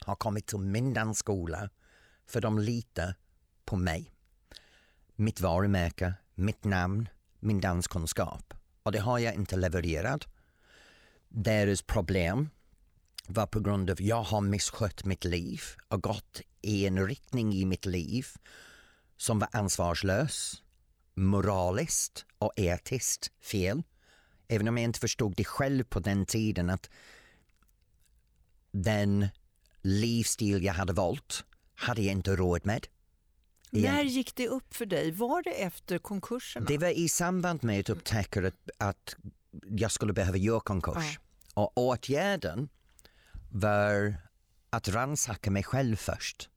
har 0.00 0.16
kommit 0.16 0.46
till 0.46 0.58
min 0.58 0.94
dansskola 0.94 1.70
för 2.26 2.40
de 2.40 2.58
litar 2.58 3.14
på 3.64 3.76
mig. 3.76 4.12
Mitt 5.16 5.40
varumärke, 5.40 6.14
mitt 6.34 6.64
namn, 6.64 7.08
min 7.40 7.60
danskunskap. 7.60 8.54
Och 8.82 8.92
det 8.92 8.98
har 8.98 9.18
jag 9.18 9.34
inte 9.34 9.56
levererat. 9.56 10.28
Deras 11.28 11.82
problem 11.82 12.50
var 13.26 13.46
på 13.46 13.60
grund 13.60 13.90
av 13.90 13.94
att 13.94 14.00
jag 14.00 14.22
har 14.22 14.40
misskött 14.40 15.04
mitt 15.04 15.24
liv 15.24 15.62
och 15.88 16.02
gått 16.02 16.40
i 16.62 16.86
en 16.86 17.06
riktning 17.06 17.54
i 17.54 17.64
mitt 17.64 17.86
liv 17.86 18.26
som 19.16 19.38
var 19.38 19.48
ansvarslös, 19.52 20.62
moraliskt 21.14 22.26
och 22.38 22.52
etiskt 22.56 23.32
fel. 23.40 23.82
Även 24.48 24.68
om 24.68 24.78
jag 24.78 24.84
inte 24.84 25.00
förstod 25.00 25.36
det 25.36 25.44
själv 25.44 25.84
på 25.84 26.00
den 26.00 26.26
tiden 26.26 26.70
att 26.70 26.90
den 28.70 29.28
livsstil 29.82 30.64
jag 30.64 30.74
hade 30.74 30.92
valt 30.92 31.44
hade 31.74 32.02
jag 32.02 32.12
inte 32.12 32.36
råd 32.36 32.66
med. 32.66 32.86
När 33.70 34.02
gick 34.02 34.34
det 34.34 34.48
upp 34.48 34.74
för 34.74 34.86
dig? 34.86 35.10
Var 35.10 35.42
det 35.42 35.50
efter 35.50 35.98
konkursen? 35.98 36.64
Det 36.68 36.78
var 36.78 36.88
i 36.88 37.08
samband 37.08 37.64
med 37.64 37.80
att 37.80 37.90
upptäcka 37.90 38.46
att, 38.46 38.54
att 38.78 39.16
jag 39.68 39.90
skulle 39.90 40.12
behöva 40.12 40.36
göra 40.36 40.60
konkurs. 40.60 41.18
Ja. 41.54 41.62
Och 41.62 41.78
åtgärden 41.78 42.68
var 43.50 44.14
att 44.70 44.88
rannsaka 44.88 45.50
mig 45.50 45.62
själv 45.62 45.96
först 45.96 46.48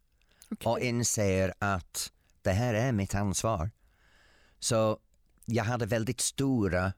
okay. 0.52 0.72
och 0.72 0.80
inser 0.80 1.54
att 1.60 2.12
det 2.42 2.52
här 2.52 2.74
är 2.74 2.92
mitt 2.92 3.16
ansvar. 3.16 3.72
Så 4.60 5.00
jag 5.46 5.64
hade 5.64 5.86
väldigt 5.86 6.22
stora 6.22 6.94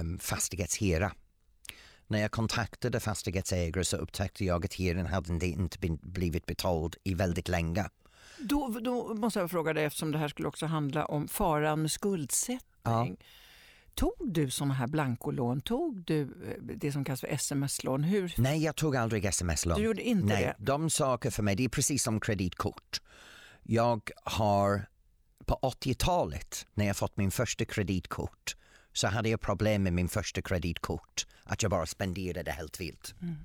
um, 0.00 0.18
fastighetshira 0.18 1.12
När 2.06 2.20
jag 2.20 2.30
kontaktade 2.30 3.00
fastighetsägare 3.00 3.84
så 3.84 3.96
upptäckte 3.96 4.44
jag 4.44 4.64
att 4.64 4.74
hyran 4.74 5.06
hade 5.06 5.46
inte 5.46 5.78
blivit 6.02 6.46
betald 6.46 6.96
i 7.04 7.14
väldigt 7.14 7.48
länge. 7.48 7.84
Då, 8.38 8.68
då 8.68 9.14
måste 9.14 9.38
jag 9.38 9.50
fråga 9.50 9.72
dig, 9.72 9.84
eftersom 9.84 10.12
det 10.12 10.18
här 10.18 10.28
skulle 10.28 10.48
också 10.48 10.66
handla 10.66 11.04
om 11.04 11.28
faran 11.28 11.82
med 11.82 11.90
skuldsättning. 11.90 12.60
Ja. 12.82 13.16
Tog 13.94 14.32
du 14.32 14.50
sådana 14.50 14.74
här 14.74 14.86
blankolån? 14.86 15.60
Tog 15.60 16.04
du 16.04 16.20
eh, 16.22 16.28
det 16.76 16.92
som 16.92 17.04
kallas 17.04 17.20
för 17.20 17.28
sms-lån? 17.28 18.04
Hur... 18.04 18.34
Nej, 18.36 18.64
jag 18.64 18.76
tog 18.76 18.96
aldrig 18.96 19.24
sms-lån. 19.24 19.78
Du 19.78 19.84
gjorde 19.84 20.02
inte 20.02 20.34
Nej, 20.34 20.44
det? 20.44 20.54
De 20.58 20.90
saker 20.90 21.30
för 21.30 21.42
mig, 21.42 21.56
det 21.56 21.64
är 21.64 21.68
precis 21.68 22.02
som 22.02 22.20
kreditkort. 22.20 23.00
Jag 23.62 24.10
har 24.24 24.86
på 25.44 25.58
80-talet 25.62 26.66
när 26.74 26.86
jag 26.86 26.96
fått 26.96 27.16
min 27.16 27.30
första 27.30 27.64
kreditkort 27.64 28.56
så 28.92 29.06
hade 29.06 29.28
jag 29.28 29.40
problem 29.40 29.82
med 29.82 29.92
min 29.92 30.08
första 30.08 30.42
kreditkort. 30.42 31.26
Att 31.46 31.62
jag 31.62 31.70
bara 31.70 31.86
spenderade 31.86 32.50
helt 32.50 32.80
vilt. 32.80 33.14
Mm. 33.22 33.36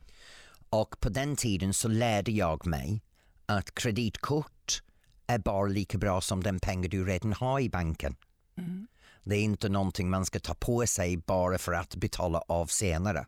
Och 0.70 1.00
på 1.00 1.10
den 1.10 1.36
tiden 1.36 1.74
så 1.74 1.88
lärde 1.88 2.32
jag 2.32 2.66
mig 2.66 3.02
att 3.46 3.76
kreditkort 3.76 4.84
är 5.28 5.40
bara 5.40 5.68
lika 5.68 5.98
bra 5.98 6.22
som 6.22 6.44
den 6.44 6.60
pengar 6.60 6.90
du 6.90 7.06
redan 7.06 7.34
har 7.34 7.60
i 7.60 7.70
banken. 7.70 8.16
Mm. 8.58 8.88
Det 9.24 9.36
är 9.36 9.42
inte 9.42 9.70
någonting 9.70 10.10
man 10.10 10.26
ska 10.26 10.40
ta 10.40 10.54
på 10.54 10.88
sig 10.88 11.18
bara 11.18 11.58
för 11.58 11.74
att 11.74 11.96
betala 11.96 12.40
av 12.48 12.66
senare. 12.66 13.26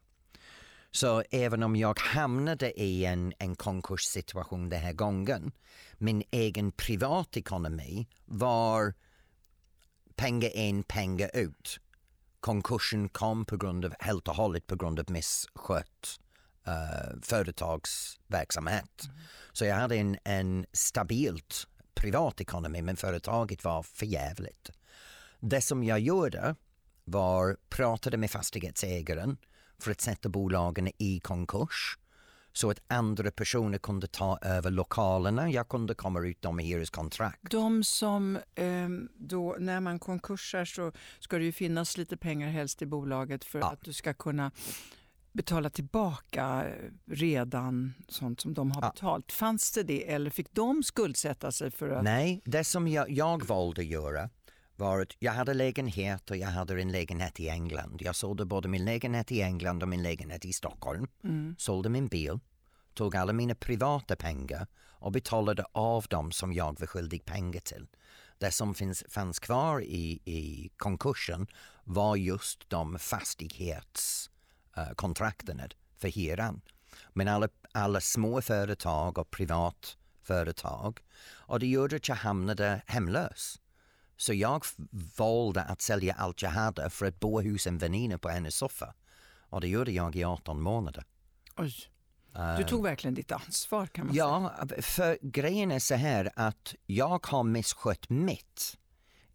Så 0.91 1.23
även 1.31 1.63
om 1.63 1.75
jag 1.75 1.99
hamnade 1.99 2.81
i 2.81 3.05
en, 3.05 3.33
en 3.39 3.55
konkurssituation 3.55 4.69
den 4.69 4.81
här 4.81 4.93
gången, 4.93 5.51
min 5.97 6.23
egen 6.31 6.71
privatekonomi 6.71 8.07
var 8.25 8.93
pengar 10.15 10.55
in, 10.55 10.83
pengar 10.83 11.29
ut. 11.33 11.79
Konkursen 12.43 13.09
kom 13.09 13.45
på 13.45 13.57
grund 13.57 13.85
av, 13.85 13.93
helt 13.99 14.27
och 14.27 14.35
hållet 14.35 14.67
på 14.67 14.75
grund 14.75 14.99
av 14.99 15.05
misskött 15.11 16.19
uh, 16.67 17.21
företagsverksamhet. 17.21 19.03
Mm. 19.05 19.17
Så 19.51 19.65
jag 19.65 19.75
hade 19.75 19.95
en, 19.95 20.17
en 20.23 20.65
stabilt 20.73 21.67
privatekonomi 21.93 22.81
men 22.81 22.97
företaget 22.97 23.63
var 23.63 23.83
förjävligt. 23.83 24.71
Det 25.39 25.61
som 25.61 25.83
jag 25.83 25.99
gjorde 25.99 26.55
var 27.03 27.57
pratade 27.69 28.17
med 28.17 28.31
fastighetsägaren 28.31 29.37
för 29.79 29.91
att 29.91 30.01
sätta 30.01 30.29
bolagen 30.29 30.91
i 30.97 31.19
konkurs 31.19 31.97
så 32.53 32.69
att 32.69 32.79
andra 32.87 33.31
personer 33.31 33.77
kunde 33.77 34.07
ta 34.07 34.39
över 34.41 34.71
lokalerna. 34.71 35.49
Jag 35.49 35.67
kunde 35.67 35.95
komma 35.95 36.19
ut 36.19 36.41
dem 36.41 36.59
i 36.59 36.63
hyreskontrakt. 36.63 37.51
De 37.51 37.83
som, 37.83 38.35
eh, 38.55 38.89
då, 39.13 39.55
när 39.59 39.79
man 39.79 39.99
konkursar 39.99 40.65
så 40.65 40.91
ska 41.19 41.37
det 41.37 41.43
ju 41.43 41.51
finnas 41.51 41.97
lite 41.97 42.17
pengar 42.17 42.49
helst 42.49 42.81
i 42.81 42.85
bolaget 42.85 43.45
för 43.45 43.59
ja. 43.59 43.71
att 43.71 43.83
du 43.83 43.93
ska 43.93 44.13
kunna 44.13 44.51
betala 45.31 45.69
tillbaka 45.69 46.65
redan 47.05 47.93
sånt 48.07 48.41
som 48.41 48.53
de 48.53 48.71
har 48.71 48.81
ja. 48.81 48.91
betalt. 48.91 49.31
Fanns 49.31 49.71
det 49.71 49.83
det 49.83 50.11
eller 50.11 50.29
fick 50.29 50.53
de 50.53 50.83
skuldsätta 50.83 51.51
sig 51.51 51.71
för 51.71 51.89
att... 51.89 52.03
Nej, 52.03 52.41
det 52.45 52.63
som 52.63 52.87
jag, 52.87 53.11
jag 53.11 53.45
valde 53.45 53.81
att 53.81 53.87
göra 53.87 54.29
var 54.75 55.01
att 55.01 55.15
jag 55.19 55.31
hade 55.31 55.53
lägenhet 55.53 56.31
och 56.31 56.37
jag 56.37 56.47
hade 56.47 56.81
en 56.81 56.91
lägenhet 56.91 57.39
i 57.39 57.49
England. 57.49 58.01
Jag 58.01 58.15
sålde 58.15 58.45
både 58.45 58.67
min 58.67 58.85
lägenhet 58.85 59.31
i 59.31 59.41
England 59.41 59.83
och 59.83 59.89
min 59.89 60.03
lägenhet 60.03 60.45
i 60.45 60.53
Stockholm. 60.53 61.07
Mm. 61.23 61.55
Sålde 61.59 61.89
min 61.89 62.07
bil, 62.07 62.39
tog 62.93 63.15
alla 63.15 63.33
mina 63.33 63.55
privata 63.55 64.15
pengar 64.15 64.67
och 65.03 65.11
betalade 65.11 65.65
av 65.71 66.05
dem 66.09 66.31
som 66.31 66.53
jag 66.53 66.79
var 66.79 66.87
skyldig 66.87 67.25
pengar 67.25 67.59
till. 67.59 67.87
Det 68.37 68.51
som 68.51 68.73
finns, 68.73 69.03
fanns 69.09 69.39
kvar 69.39 69.81
i, 69.81 70.19
i 70.25 70.71
konkursen 70.77 71.47
var 71.83 72.15
just 72.15 72.69
de 72.69 72.99
fastighetskontrakten 72.99 75.59
uh, 75.59 75.65
för 75.97 76.07
hyran. 76.07 76.61
Men 77.13 77.27
alla, 77.27 77.49
alla 77.71 78.01
små 78.01 78.41
företag 78.41 79.17
och 79.17 79.31
privatföretag 79.31 80.99
och 81.25 81.59
det 81.59 81.67
gjorde 81.67 81.95
att 81.95 82.07
jag 82.07 82.15
hamnade 82.15 82.81
hemlös. 82.85 83.59
Så 84.17 84.33
jag 84.33 84.65
valde 85.17 85.61
att 85.61 85.81
sälja 85.81 86.13
allt 86.13 86.41
jag 86.41 86.49
hade 86.49 86.89
för 86.89 87.05
att 87.05 87.19
bo 87.19 87.41
hos 87.41 87.67
en 87.67 87.77
väninna 87.77 88.17
på 88.17 88.29
hennes 88.29 88.55
soffa. 88.55 88.93
Och 89.49 89.61
det 89.61 89.67
gjorde 89.67 89.91
jag 89.91 90.15
i 90.15 90.23
18 90.23 90.61
månader. 90.61 91.05
Oj. 91.55 91.73
Du 92.57 92.63
tog 92.63 92.83
verkligen 92.83 93.13
ditt 93.13 93.31
ansvar 93.31 93.87
kan 93.87 94.07
man 94.07 94.15
ja, 94.15 94.53
säga. 94.57 94.75
Ja, 94.77 94.81
för 94.81 95.17
grejen 95.21 95.71
är 95.71 95.79
så 95.79 95.95
här 95.95 96.31
att 96.35 96.75
jag 96.85 97.25
har 97.25 97.43
misskött 97.43 98.09
mitt. 98.09 98.77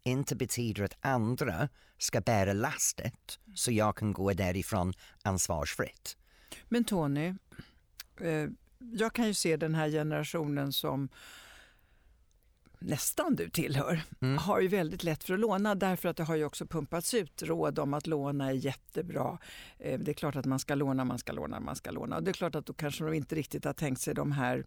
Inte 0.03 0.35
betyder 0.35 0.83
att 0.83 0.97
andra 1.01 1.69
ska 1.97 2.21
bära 2.21 2.53
lastet 2.53 3.39
så 3.55 3.71
jag 3.71 3.97
kan 3.97 4.13
gå 4.13 4.33
därifrån 4.33 4.93
ansvarsfritt. 5.23 6.17
Men 6.69 6.83
Tony, 6.83 7.33
eh, 8.21 8.47
jag 8.79 9.13
kan 9.13 9.27
ju 9.27 9.33
se 9.33 9.57
den 9.57 9.75
här 9.75 9.89
generationen 9.89 10.73
som 10.73 11.09
nästan 12.79 13.35
du 13.35 13.49
tillhör, 13.49 14.01
mm. 14.21 14.37
har 14.37 14.59
ju 14.59 14.67
väldigt 14.67 15.03
lätt 15.03 15.23
för 15.23 15.33
att 15.33 15.39
låna 15.39 15.75
därför 15.75 16.09
att 16.09 16.17
det 16.17 16.23
har 16.23 16.35
ju 16.35 16.45
också 16.45 16.65
pumpats 16.65 17.13
ut 17.13 17.43
råd 17.43 17.79
om 17.79 17.93
att 17.93 18.07
låna 18.07 18.47
är 18.47 18.51
jättebra. 18.51 19.37
Eh, 19.79 19.99
det 19.99 20.11
är 20.11 20.13
klart 20.13 20.35
att 20.35 20.45
man 20.45 20.59
ska 20.59 20.75
låna, 20.75 21.05
man 21.05 21.19
ska 21.19 21.31
låna, 21.31 21.59
man 21.59 21.75
ska 21.75 21.91
låna. 21.91 22.15
Och 22.15 22.23
det 22.23 22.31
är 22.31 22.33
klart 22.33 22.55
att 22.55 22.65
då 22.65 22.73
kanske 22.73 23.03
de 23.03 23.13
inte 23.13 23.35
riktigt 23.35 23.65
har 23.65 23.73
tänkt 23.73 24.01
sig 24.01 24.13
de 24.13 24.31
här 24.31 24.65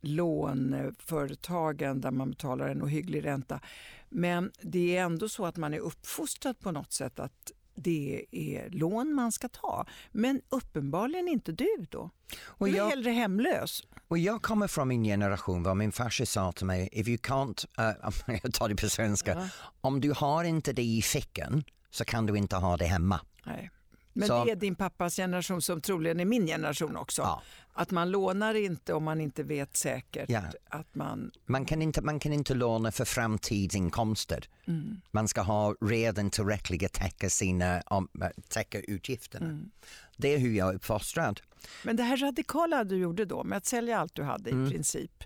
lånföretagen 0.00 2.00
där 2.00 2.10
man 2.10 2.30
betalar 2.30 2.68
en 2.68 2.82
ohygglig 2.82 3.24
ränta. 3.24 3.60
Men 4.08 4.50
det 4.60 4.96
är 4.96 5.02
ändå 5.02 5.28
så 5.28 5.46
att 5.46 5.56
man 5.56 5.74
är 5.74 5.78
uppfostrad 5.78 6.58
på 6.58 6.70
något 6.70 6.92
sätt 6.92 7.20
att 7.20 7.52
det 7.76 8.24
är 8.30 8.70
lån 8.70 9.14
man 9.14 9.32
ska 9.32 9.48
ta. 9.48 9.86
Men 10.12 10.40
uppenbarligen 10.48 11.28
inte 11.28 11.52
du 11.52 11.86
då. 11.90 12.10
Och 12.44 12.66
du 12.66 12.76
är 12.76 12.88
hellre 12.88 13.10
hemlös. 13.10 13.82
Och 14.08 14.18
jag 14.18 14.42
kommer 14.42 14.68
från 14.68 14.88
min 14.88 15.04
generation 15.04 15.62
var 15.62 15.74
min 15.74 15.92
farsa 15.92 16.26
sa 16.26 16.52
till 16.52 16.66
mig, 16.66 16.88
if 16.92 17.08
you 17.08 17.16
can't, 17.16 17.66
uh, 17.80 18.36
jag 18.42 18.54
tar 18.54 18.68
det 18.68 18.76
på 18.76 18.88
svenska, 18.88 19.30
ja. 19.30 19.48
om 19.80 20.00
du 20.00 20.12
har 20.12 20.44
inte 20.44 20.72
det 20.72 20.82
i 20.82 21.02
fickan 21.02 21.64
så 21.90 22.04
kan 22.04 22.26
du 22.26 22.36
inte 22.36 22.56
ha 22.56 22.76
det 22.76 22.84
hemma. 22.84 23.20
Nej. 23.44 23.70
Men 24.16 24.28
så, 24.28 24.44
det 24.44 24.50
är 24.50 24.56
din 24.56 24.74
pappas 24.74 25.16
generation 25.16 25.62
som 25.62 25.80
troligen 25.80 26.20
är 26.20 26.24
min 26.24 26.46
generation 26.46 26.96
också. 26.96 27.22
Ja. 27.22 27.42
Att 27.72 27.90
man 27.90 28.10
lånar 28.10 28.54
inte 28.54 28.94
om 28.94 29.04
man 29.04 29.20
inte 29.20 29.42
vet 29.42 29.76
säkert 29.76 30.30
ja. 30.30 30.42
att 30.68 30.94
man... 30.94 31.30
Man 31.46 31.64
kan, 31.64 31.82
inte, 31.82 32.02
man 32.02 32.18
kan 32.20 32.32
inte 32.32 32.54
låna 32.54 32.92
för 32.92 33.04
framtidsinkomster. 33.04 34.48
Mm. 34.66 35.00
Man 35.10 35.28
ska 35.28 35.40
ha 35.40 35.74
redan 35.80 36.30
tillräckliga 36.30 36.88
täcka 36.88 37.30
sina 37.30 37.80
om, 37.86 38.08
täcka 38.48 38.80
utgifterna. 38.80 39.46
Mm. 39.46 39.70
Det 40.16 40.34
är 40.34 40.38
hur 40.38 40.52
jag 40.52 40.68
är 40.68 40.74
uppfostrad. 40.74 41.40
Men 41.84 41.96
det 41.96 42.02
här 42.02 42.16
radikala 42.16 42.84
du 42.84 42.96
gjorde 42.96 43.24
då 43.24 43.44
med 43.44 43.58
att 43.58 43.66
sälja 43.66 43.98
allt 43.98 44.14
du 44.14 44.22
hade 44.22 44.50
mm. 44.50 44.66
i 44.66 44.70
princip. 44.70 45.24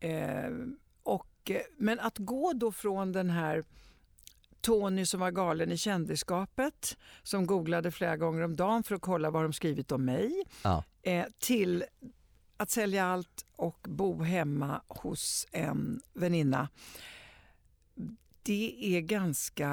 Eh, 0.00 0.50
och, 1.02 1.50
men 1.76 2.00
att 2.00 2.18
gå 2.18 2.52
då 2.52 2.72
från 2.72 3.12
den 3.12 3.30
här 3.30 3.64
Tony 4.66 5.06
som 5.06 5.20
var 5.20 5.30
galen 5.30 5.72
i 5.72 5.76
kändisskapet, 5.76 6.96
som 7.22 7.46
googlade 7.46 7.90
flera 7.90 8.16
gånger 8.16 8.42
om 8.42 8.56
dagen 8.56 8.82
för 8.82 8.94
att 8.94 9.00
kolla 9.00 9.30
vad 9.30 9.42
de 9.42 9.52
skrivit 9.52 9.92
om 9.92 10.04
mig, 10.04 10.44
ja. 10.62 10.84
eh, 11.02 11.24
till 11.38 11.84
att 12.56 12.70
sälja 12.70 13.06
allt 13.06 13.46
och 13.56 13.86
bo 13.88 14.22
hemma 14.22 14.82
hos 14.88 15.46
en 15.52 16.00
väninna. 16.12 16.68
Det 18.42 18.96
är 18.96 19.00
ganska, 19.00 19.68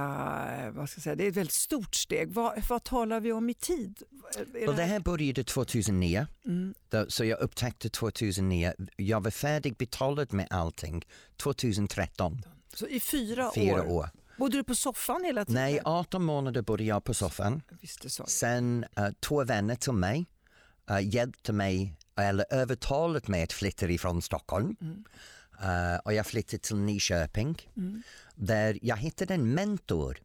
vad 0.75 0.89
ska 0.89 0.97
jag 0.97 1.03
säga, 1.03 1.15
det 1.15 1.23
är 1.23 1.29
ett 1.29 1.37
väldigt 1.37 1.53
stort 1.53 1.95
steg. 1.95 2.31
Vad, 2.31 2.63
vad 2.69 2.83
talar 2.83 3.19
vi 3.19 3.31
om 3.31 3.49
i 3.49 3.53
tid? 3.53 4.03
Det, 4.53 4.59
här... 4.59 4.75
det 4.75 4.83
här 4.83 4.99
började 4.99 5.43
2009, 5.43 6.27
mm. 6.45 6.73
så 7.07 7.25
jag 7.25 7.39
upptäckte 7.39 7.89
2009. 7.89 8.73
Jag 8.95 9.23
var 9.23 9.31
färdig 9.31 9.77
betalad 9.77 10.33
med 10.33 10.47
allting 10.49 11.05
2013. 11.37 12.41
Så 12.73 12.87
i 12.87 12.99
fyra, 12.99 13.51
fyra 13.55 13.83
år. 13.83 13.91
år. 13.91 14.09
Bodde 14.37 14.57
du 14.57 14.63
på 14.63 14.75
soffan 14.75 15.23
hela 15.23 15.45
tiden? 15.45 15.61
Nej, 15.61 15.79
18 15.85 16.23
månader 16.23 16.61
bodde 16.61 16.83
jag 16.83 17.03
på 17.03 17.13
soffan. 17.13 17.61
Jag 17.69 18.11
Sen 18.29 18.85
uh, 18.99 19.09
två 19.19 19.43
vänner 19.43 19.75
till 19.75 19.93
mig 19.93 20.25
uh, 20.91 21.07
hjälpte 21.07 21.53
mig, 21.53 21.95
eller 22.17 22.45
övertalade 22.49 23.31
mig 23.31 23.43
att 23.43 23.53
flytta 23.53 23.85
ifrån 23.85 24.21
Stockholm. 24.21 24.75
Mm. 24.81 25.03
Uh, 25.63 25.99
och 26.05 26.13
jag 26.13 26.25
flyttade 26.25 26.57
till 26.57 26.75
Nyköping 26.75 27.69
mm. 27.77 28.03
där 28.35 28.79
jag 28.81 28.97
hittade 28.97 29.33
en 29.33 29.53
mentor. 29.53 30.17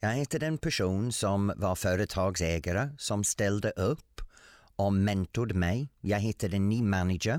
Jag 0.00 0.12
hittade 0.12 0.46
en 0.46 0.58
person 0.58 1.12
som 1.12 1.52
var 1.56 1.74
företagsägare 1.74 2.88
som 2.98 3.24
ställde 3.24 3.70
upp 3.70 4.20
och 4.76 4.92
mentorade 4.92 5.54
mig. 5.54 5.88
Jag 6.00 6.18
hittade 6.18 6.56
en 6.56 6.68
ny 6.68 6.82
manager 6.82 7.34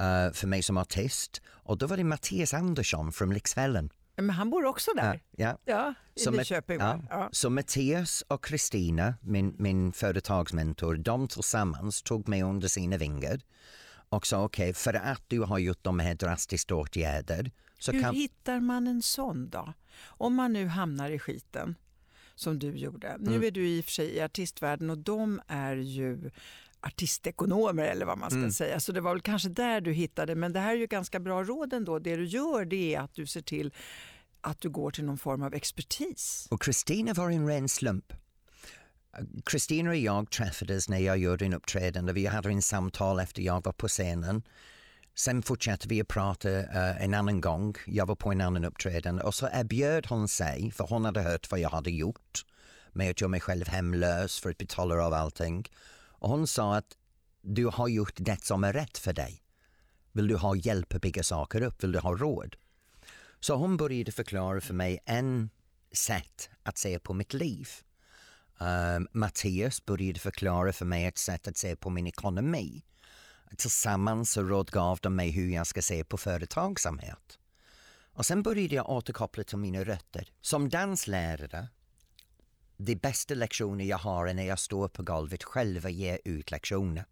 uh, 0.00 0.32
för 0.32 0.46
mig 0.46 0.62
som 0.62 0.76
artist 0.76 1.42
och 1.46 1.78
då 1.78 1.86
var 1.86 1.96
det 1.96 2.04
Mattias 2.04 2.54
Andersson 2.54 3.12
från 3.12 3.34
Lyxfällen. 3.34 3.90
Men 4.16 4.30
han 4.30 4.50
bor 4.50 4.64
också 4.64 4.90
där? 4.96 5.22
Ja, 5.30 5.58
ja. 5.64 5.94
i 6.14 6.20
så 6.20 6.30
Nyköping. 6.30 6.80
Ja. 6.80 7.00
ja. 7.10 7.28
Så 7.32 7.50
Mattias 7.50 8.24
och 8.28 8.44
Kristina, 8.44 9.14
min, 9.20 9.56
min 9.58 9.92
företagsmentor, 9.92 10.94
de 10.94 11.28
tillsammans 11.28 12.02
tog 12.02 12.28
mig 12.28 12.42
under 12.42 12.68
sina 12.68 12.96
vingar 12.96 13.40
och 14.08 14.26
sa 14.26 14.44
okej, 14.44 14.70
okay, 14.70 14.74
för 14.74 14.94
att 14.94 15.22
du 15.28 15.40
har 15.40 15.58
gjort 15.58 15.82
de 15.82 15.98
här 15.98 16.14
drastiska 16.14 16.74
åtgärder. 16.74 17.50
Så 17.78 17.92
Hur 17.92 18.02
kan... 18.02 18.14
hittar 18.14 18.60
man 18.60 18.86
en 18.86 19.02
sån 19.02 19.48
då? 19.48 19.72
Om 20.04 20.34
man 20.34 20.52
nu 20.52 20.66
hamnar 20.66 21.10
i 21.10 21.18
skiten 21.18 21.74
som 22.34 22.58
du 22.58 22.76
gjorde. 22.76 23.08
Mm. 23.08 23.22
Nu 23.22 23.46
är 23.46 23.50
du 23.50 23.68
i 23.68 23.80
och 23.80 23.84
för 23.84 23.92
sig 23.92 24.06
i 24.10 24.20
artistvärlden 24.20 24.90
och 24.90 24.98
de 24.98 25.40
är 25.46 25.76
ju 25.76 26.30
artistekonomer 26.86 27.84
eller 27.84 28.06
vad 28.06 28.18
man 28.18 28.30
ska 28.30 28.38
mm. 28.38 28.52
säga. 28.52 28.80
Så 28.80 28.92
det 28.92 29.00
var 29.00 29.12
väl 29.12 29.20
kanske 29.20 29.48
där 29.48 29.80
du 29.80 29.92
hittade, 29.92 30.34
men 30.34 30.52
det 30.52 30.60
här 30.60 30.72
är 30.72 30.76
ju 30.76 30.86
ganska 30.86 31.20
bra 31.20 31.44
råd 31.44 31.72
ändå. 31.72 31.98
Det 31.98 32.16
du 32.16 32.24
gör 32.24 32.64
det 32.64 32.94
är 32.94 33.00
att 33.00 33.14
du 33.14 33.26
ser 33.26 33.42
till 33.42 33.72
att 34.40 34.60
du 34.60 34.70
går 34.70 34.90
till 34.90 35.04
någon 35.04 35.18
form 35.18 35.42
av 35.42 35.54
expertis. 35.54 36.48
Och 36.50 36.62
Kristina 36.62 37.14
var 37.14 37.30
en 37.30 37.46
ren 37.48 37.68
slump. 37.68 38.12
Kristina 39.44 39.90
och 39.90 39.96
jag 39.96 40.30
träffades 40.30 40.88
när 40.88 40.98
jag 40.98 41.18
gjorde 41.18 41.44
en 41.44 41.52
uppträdande. 41.52 42.12
Vi 42.12 42.26
hade 42.26 42.48
en 42.48 42.62
samtal 42.62 43.20
efter 43.20 43.42
jag 43.42 43.64
var 43.64 43.72
på 43.72 43.88
scenen. 43.88 44.42
Sen 45.14 45.42
fortsatte 45.42 45.88
vi 45.88 46.00
att 46.00 46.08
prata 46.08 46.48
uh, 46.48 47.02
en 47.02 47.14
annan 47.14 47.40
gång. 47.40 47.74
Jag 47.86 48.06
var 48.06 48.14
på 48.14 48.32
en 48.32 48.40
annan 48.40 48.64
uppträdande 48.64 49.22
och 49.22 49.34
så 49.34 49.48
erbjöd 49.52 50.06
hon 50.06 50.28
sig, 50.28 50.70
för 50.70 50.84
hon 50.84 51.04
hade 51.04 51.22
hört 51.22 51.50
vad 51.50 51.60
jag 51.60 51.70
hade 51.70 51.90
gjort 51.90 52.44
med 52.92 53.10
att 53.10 53.20
göra 53.20 53.28
mig 53.28 53.40
själv 53.40 53.68
hemlös 53.68 54.40
för 54.40 54.50
att 54.50 54.58
betala 54.58 55.04
av 55.06 55.12
allting. 55.12 55.68
Och 56.18 56.28
hon 56.28 56.46
sa 56.46 56.76
att 56.76 56.96
du 57.42 57.66
har 57.66 57.88
gjort 57.88 58.14
det 58.16 58.44
som 58.44 58.64
är 58.64 58.72
rätt 58.72 58.98
för 58.98 59.12
dig. 59.12 59.42
Vill 60.12 60.28
du 60.28 60.36
ha 60.36 60.56
hjälp 60.56 60.94
att 60.94 61.02
bygga 61.02 61.22
saker 61.22 61.62
upp? 61.62 61.84
Vill 61.84 61.92
du 61.92 61.98
ha 61.98 62.16
råd? 62.16 62.56
Så 63.40 63.54
hon 63.54 63.76
började 63.76 64.12
förklara 64.12 64.60
för 64.60 64.74
mig 64.74 64.98
en 65.04 65.50
sätt 65.92 66.50
att 66.62 66.78
se 66.78 66.98
på 66.98 67.14
mitt 67.14 67.34
liv. 67.34 67.68
Eh, 68.60 68.96
um, 68.96 69.08
Mattias 69.12 69.84
började 69.84 70.20
förklara 70.20 70.72
för 70.72 70.84
mig 70.84 71.04
ett 71.04 71.18
sätt 71.18 71.48
att 71.48 71.56
se 71.56 71.76
på 71.76 71.90
min 71.90 72.06
ekonomi. 72.06 72.84
Tillsammans 73.56 74.30
så 74.30 74.42
rådgav 74.42 74.98
de 75.02 75.16
mig 75.16 75.30
hur 75.30 75.54
jag 75.54 75.66
ska 75.66 75.82
se 75.82 76.04
på 76.04 76.16
företagsamhet. 76.16 77.38
Och 78.12 78.26
sen 78.26 78.42
började 78.42 78.74
jag 78.74 78.90
återkoppla 78.90 79.44
till 79.44 79.58
mina 79.58 79.84
rötter. 79.84 80.28
Som 80.40 80.68
danslärare, 80.68 81.68
de 82.76 82.94
bästa 82.96 83.34
lektioner 83.34 83.84
jag 83.84 83.98
har 83.98 84.26
är 84.26 84.34
när 84.34 84.46
jag 84.46 84.58
står 84.58 84.88
på 84.88 85.02
golvet 85.02 85.44
själv 85.44 85.84
och 85.84 85.90
ger 85.90 86.18
ut 86.24 86.50
lektioner. 86.50 87.04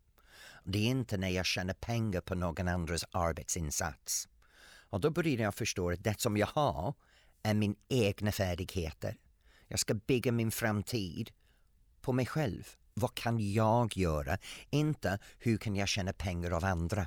Det 0.64 0.78
är 0.78 0.90
inte 0.90 1.16
när 1.16 1.28
jag 1.28 1.47
tjänar 1.47 1.75
pengar 1.75 2.21
på 2.21 2.35
någon 2.35 2.68
andras 2.68 3.04
arbetsinsats. 3.11 4.28
Och 4.90 5.00
då 5.00 5.11
började 5.11 5.42
jag 5.42 5.54
förstå 5.54 5.90
att 5.90 6.04
det 6.04 6.21
som 6.21 6.37
jag 6.37 6.47
har 6.47 6.94
är 7.42 7.54
min 7.54 7.76
egna 7.88 8.33
färdigheter. 8.33 9.16
Jag 9.68 9.78
ska 9.78 9.94
bygga 9.94 10.33
min 10.33 10.50
framtid 10.50 11.30
på 12.00 12.12
mig 12.12 12.26
själv. 12.26 12.68
Vad 12.94 13.14
kan 13.14 13.52
jag 13.52 13.97
göra? 13.97 14.38
Inte 14.71 15.18
hur 15.38 15.56
kan 15.56 15.76
jag 15.76 15.88
tjäna 15.88 16.12
pengar 16.12 16.50
av 16.50 16.64
andra? 16.64 17.06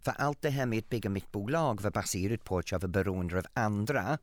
För 0.00 0.12
allt 0.12 0.42
det 0.42 0.50
här 0.50 0.66
med 0.66 0.78
att 0.78 0.88
bygga 0.88 1.10
mitt 1.10 1.32
bolag 1.32 1.80
var 1.80 1.90
baserat 1.90 2.44
på 2.44 2.58
att 2.58 2.72
jag 2.72 2.80
var 2.80 2.88
beroende 2.88 3.38
av 3.38 3.46
andra 3.54 4.18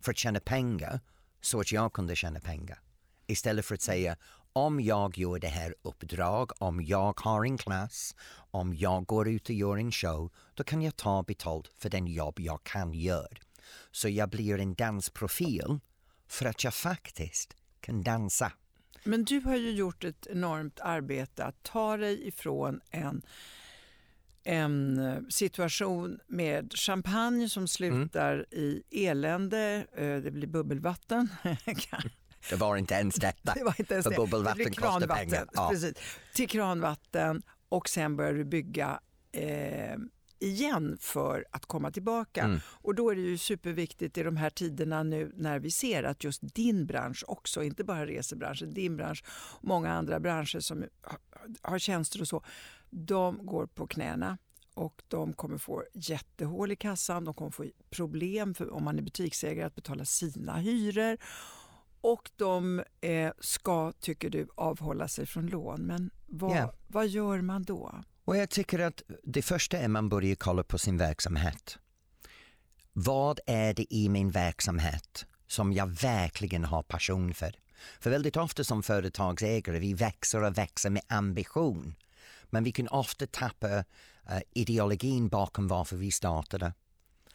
för 0.00 0.10
att 0.10 0.18
tjäna 0.18 0.40
pengar 0.40 1.00
så 1.40 1.60
att 1.60 1.72
jag 1.72 1.92
kunde 1.92 2.16
tjäna 2.16 2.40
pengar. 2.40 2.78
Istället 3.26 3.64
för 3.64 3.74
att 3.74 3.82
säga 3.82 4.16
om 4.52 4.80
jag 4.80 5.18
gör 5.18 5.38
det 5.38 5.48
här 5.48 5.74
uppdrag, 5.82 6.50
om 6.58 6.82
jag 6.82 7.20
har 7.20 7.44
en 7.44 7.58
klass, 7.58 8.14
om 8.50 8.74
jag 8.74 9.06
går 9.06 9.28
ut 9.28 9.48
och 9.48 9.54
gör 9.54 9.76
en 9.76 9.92
show, 9.92 10.32
då 10.54 10.64
kan 10.64 10.82
jag 10.82 10.96
ta 10.96 11.22
betalt 11.22 11.72
för 11.78 11.90
den 11.90 12.06
jobb 12.06 12.40
jag 12.40 12.64
kan 12.64 12.94
göra. 12.94 13.36
Så 13.90 14.08
jag 14.08 14.28
blir 14.28 14.58
en 14.58 14.74
dansprofil 14.74 15.78
för 16.28 16.46
att 16.46 16.64
jag 16.64 16.74
faktiskt 16.74 17.56
kan 17.80 18.02
dansa. 18.02 18.52
Men 19.04 19.24
du 19.24 19.40
har 19.40 19.56
ju 19.56 19.70
gjort 19.70 20.04
ett 20.04 20.26
enormt 20.26 20.80
arbete 20.80 21.44
att 21.44 21.62
ta 21.62 21.96
dig 21.96 22.28
ifrån 22.28 22.80
en 22.90 23.22
en 24.44 25.26
situation 25.28 26.18
med 26.26 26.72
champagne 26.74 27.48
som 27.48 27.68
slutar 27.68 28.34
mm. 28.34 28.46
i 28.50 28.82
elände, 28.90 29.86
eh, 29.96 30.16
det 30.16 30.30
blir 30.30 30.46
bubbelvatten. 30.46 31.28
det 32.50 32.56
var 32.56 32.76
inte 32.76 32.94
ens 32.94 33.14
detta, 33.14 33.54
det 33.56 33.64
var 33.64 33.74
inte 33.78 33.94
ens 33.94 34.06
för 34.06 34.16
bubbelvatten 34.16 34.64
det 34.64 34.76
kostar 34.76 35.06
pengar. 35.06 35.48
Ja. 35.52 35.68
Precis. 35.70 35.94
Till 36.34 36.48
kranvatten 36.48 37.42
och 37.68 37.88
sen 37.88 38.16
börjar 38.16 38.32
du 38.32 38.44
bygga 38.44 39.00
eh, 39.32 39.96
igen 40.42 40.98
för 41.00 41.44
att 41.50 41.66
komma 41.66 41.90
tillbaka. 41.90 42.42
Mm. 42.42 42.60
Och 42.66 42.94
då 42.94 43.10
är 43.10 43.14
det 43.14 43.20
ju 43.20 43.38
superviktigt 43.38 44.18
i 44.18 44.22
de 44.22 44.36
här 44.36 44.50
tiderna 44.50 45.02
nu 45.02 45.32
när 45.34 45.58
vi 45.58 45.70
ser 45.70 46.02
att 46.02 46.24
just 46.24 46.54
din 46.54 46.86
bransch 46.86 47.24
också, 47.28 47.62
inte 47.62 47.84
bara 47.84 48.06
resebranschen, 48.06 48.74
din 48.74 48.96
bransch 48.96 49.24
och 49.28 49.64
många 49.64 49.92
andra 49.92 50.20
branscher 50.20 50.60
som 50.60 50.84
har 51.62 51.78
tjänster 51.78 52.20
och 52.20 52.28
så, 52.28 52.44
de 52.90 53.46
går 53.46 53.66
på 53.66 53.86
knäna 53.86 54.38
och 54.74 55.02
de 55.08 55.32
kommer 55.32 55.58
få 55.58 55.84
jättehål 55.94 56.72
i 56.72 56.76
kassan, 56.76 57.24
de 57.24 57.34
kommer 57.34 57.50
få 57.50 57.64
problem 57.90 58.54
för, 58.54 58.70
om 58.72 58.84
man 58.84 58.98
är 58.98 59.02
butiksägare 59.02 59.66
att 59.66 59.74
betala 59.74 60.04
sina 60.04 60.56
hyror 60.56 61.16
och 62.02 62.30
de 62.36 62.82
eh, 63.00 63.32
ska, 63.40 63.92
tycker 63.92 64.30
du, 64.30 64.48
avhålla 64.54 65.08
sig 65.08 65.26
från 65.26 65.46
lån. 65.46 65.80
Men 65.80 66.10
vad, 66.26 66.50
yeah. 66.50 66.70
vad 66.88 67.08
gör 67.08 67.40
man 67.40 67.62
då? 67.62 68.02
Och 68.24 68.36
jag 68.36 68.50
tycker 68.50 68.78
att 68.78 69.02
det 69.24 69.42
första 69.42 69.78
är 69.78 69.84
att 69.84 69.90
man 69.90 70.08
börjar 70.08 70.34
kolla 70.34 70.64
på 70.64 70.78
sin 70.78 70.98
verksamhet. 70.98 71.78
Vad 72.92 73.40
är 73.46 73.74
det 73.74 73.94
i 73.94 74.08
min 74.08 74.30
verksamhet 74.30 75.26
som 75.46 75.72
jag 75.72 75.86
verkligen 75.86 76.64
har 76.64 76.82
passion 76.82 77.34
för? 77.34 77.54
För 78.00 78.10
väldigt 78.10 78.36
ofta 78.36 78.64
som 78.64 78.82
företagsägare, 78.82 79.78
vi 79.78 79.94
växer 79.94 80.42
och 80.42 80.58
växer 80.58 80.90
med 80.90 81.02
ambition. 81.08 81.94
Men 82.50 82.64
vi 82.64 82.72
kan 82.72 82.88
ofta 82.88 83.26
tappa 83.26 83.68
uh, 83.78 83.84
ideologin 84.52 85.28
bakom 85.28 85.68
varför 85.68 85.96
vi 85.96 86.10
startade. 86.10 86.72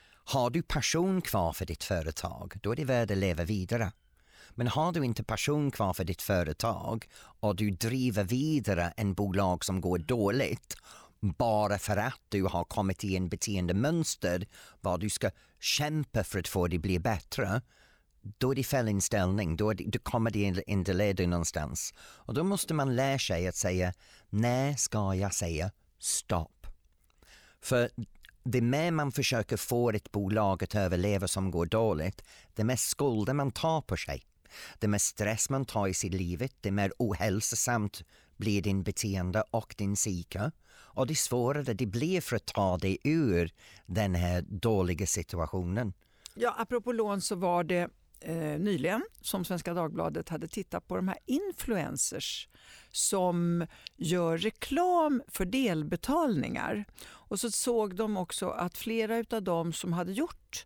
Har 0.09 0.49
du 0.49 0.61
passion 0.61 1.21
kvar 1.21 1.53
för 1.53 1.65
ditt 1.65 1.83
företag, 1.83 2.53
då 2.61 2.71
är 2.71 2.75
det 2.75 2.85
värt 2.85 3.11
att 3.11 3.17
leva 3.17 3.43
vidare. 3.43 3.91
Men 4.57 4.67
har 4.67 4.91
du 4.91 5.05
inte 5.05 5.23
passion 5.23 5.71
kvar 5.71 5.93
för 5.93 6.03
ditt 6.03 6.21
företag 6.21 7.05
och 7.39 7.55
du 7.55 7.71
driver 7.71 8.23
vidare 8.23 8.93
en 8.97 9.13
bolag 9.13 9.65
som 9.65 9.81
går 9.81 9.97
dåligt 9.97 10.77
bara 11.19 11.77
för 11.77 11.97
att 11.97 12.21
du 12.29 12.43
har 12.43 12.63
kommit 12.63 13.03
i 13.03 13.15
en 13.15 13.29
beteendemönster 13.29 14.47
vad 14.81 14.99
du 14.99 15.09
ska 15.09 15.29
kämpa 15.59 16.23
för 16.23 16.39
att 16.39 16.47
få 16.47 16.67
det 16.67 16.75
att 16.75 16.81
bli 16.81 16.99
bättre 16.99 17.61
då 18.37 18.51
är 18.51 18.55
det 18.55 18.63
fel 18.63 18.87
inställning, 18.87 19.55
då, 19.55 19.73
det, 19.73 19.83
då 19.83 19.99
kommer 19.99 20.31
det 20.31 20.63
inte 20.67 20.93
leda 20.93 21.27
någonstans. 21.27 21.93
Och 21.99 22.33
då 22.33 22.43
måste 22.43 22.73
man 22.73 22.95
lära 22.95 23.19
sig 23.19 23.47
att 23.47 23.55
säga 23.55 23.93
när 24.29 24.73
ska 24.73 25.15
jag 25.15 25.33
säga 25.33 25.71
stopp? 25.99 26.67
För 27.61 27.89
det 28.43 28.61
mer 28.61 28.91
man 28.91 29.11
försöker 29.11 29.57
få 29.57 29.89
ett 29.89 30.11
bolag 30.11 30.63
att 30.63 30.75
överleva 30.75 31.27
som 31.27 31.51
går 31.51 31.65
dåligt, 31.65 32.23
det 32.53 32.63
mer 32.63 32.75
skulder 32.75 33.33
man 33.33 33.51
tar 33.51 33.81
på 33.81 33.97
sig. 33.97 34.23
Det 34.79 34.87
mer 34.87 34.97
stress 34.97 35.49
man 35.49 35.65
tar 35.65 35.87
i 35.87 35.93
sitt 35.93 36.13
livet, 36.13 36.51
det 36.61 36.71
mer 36.71 36.91
ohälsosamt 36.97 38.03
blir 38.37 38.61
din 38.61 38.83
beteende 38.83 39.43
och 39.51 39.75
din 39.77 39.95
psyke. 39.95 40.51
Och 40.69 41.07
det 41.07 41.15
svårare 41.15 41.73
det 41.73 41.85
blir 41.85 42.21
för 42.21 42.35
att 42.35 42.45
ta 42.45 42.77
dig 42.77 42.97
ur 43.03 43.51
den 43.85 44.15
här 44.15 44.41
dåliga 44.41 45.05
situationen. 45.05 45.93
Ja, 46.33 46.55
apropå 46.57 46.91
lån 46.91 47.21
så 47.21 47.35
var 47.35 47.63
det 47.63 47.89
eh, 48.19 48.59
nyligen 48.59 49.03
som 49.21 49.45
Svenska 49.45 49.73
Dagbladet 49.73 50.29
hade 50.29 50.47
tittat 50.47 50.87
på 50.87 50.95
de 50.95 51.07
här 51.07 51.17
influencers 51.25 52.47
som 52.91 53.67
gör 53.95 54.37
reklam 54.37 55.23
för 55.27 55.45
delbetalningar. 55.45 56.85
Och 57.05 57.39
så 57.39 57.51
såg 57.51 57.95
de 57.95 58.17
också 58.17 58.49
att 58.49 58.77
flera 58.77 59.23
av 59.37 59.43
dem 59.43 59.73
som 59.73 59.93
hade 59.93 60.11
gjort 60.11 60.65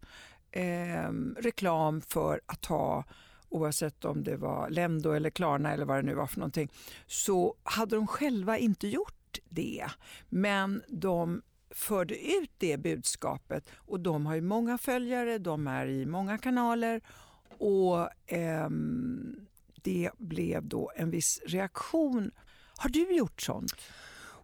eh, 0.51 1.11
reklam 1.37 2.01
för 2.01 2.41
att 2.45 2.61
ta 2.61 3.05
oavsett 3.51 4.05
om 4.05 4.23
det 4.23 4.37
var 4.37 4.69
Lendo 4.69 5.11
eller 5.11 5.29
Klarna 5.29 5.73
eller 5.73 5.85
vad 5.85 5.97
det 5.97 6.01
nu 6.01 6.13
var 6.13 6.27
för 6.27 6.39
någonting, 6.39 6.71
så 7.07 7.55
hade 7.63 7.95
de 7.95 8.07
själva 8.07 8.57
inte 8.57 8.87
gjort 8.87 9.39
det. 9.49 9.85
Men 10.29 10.83
de 10.87 11.41
förde 11.69 12.15
ut 12.15 12.51
det 12.57 12.77
budskapet 12.77 13.69
och 13.75 13.99
de 13.99 14.25
har 14.25 14.35
ju 14.35 14.41
många 14.41 14.77
följare, 14.77 15.37
de 15.37 15.67
är 15.67 15.87
i 15.87 16.05
många 16.05 16.37
kanaler 16.37 17.01
och 17.57 18.31
eh, 18.33 18.69
det 19.75 20.11
blev 20.17 20.67
då 20.67 20.91
en 20.95 21.09
viss 21.09 21.41
reaktion. 21.45 22.31
Har 22.77 22.89
du 22.89 23.15
gjort 23.15 23.41
sånt? 23.41 23.75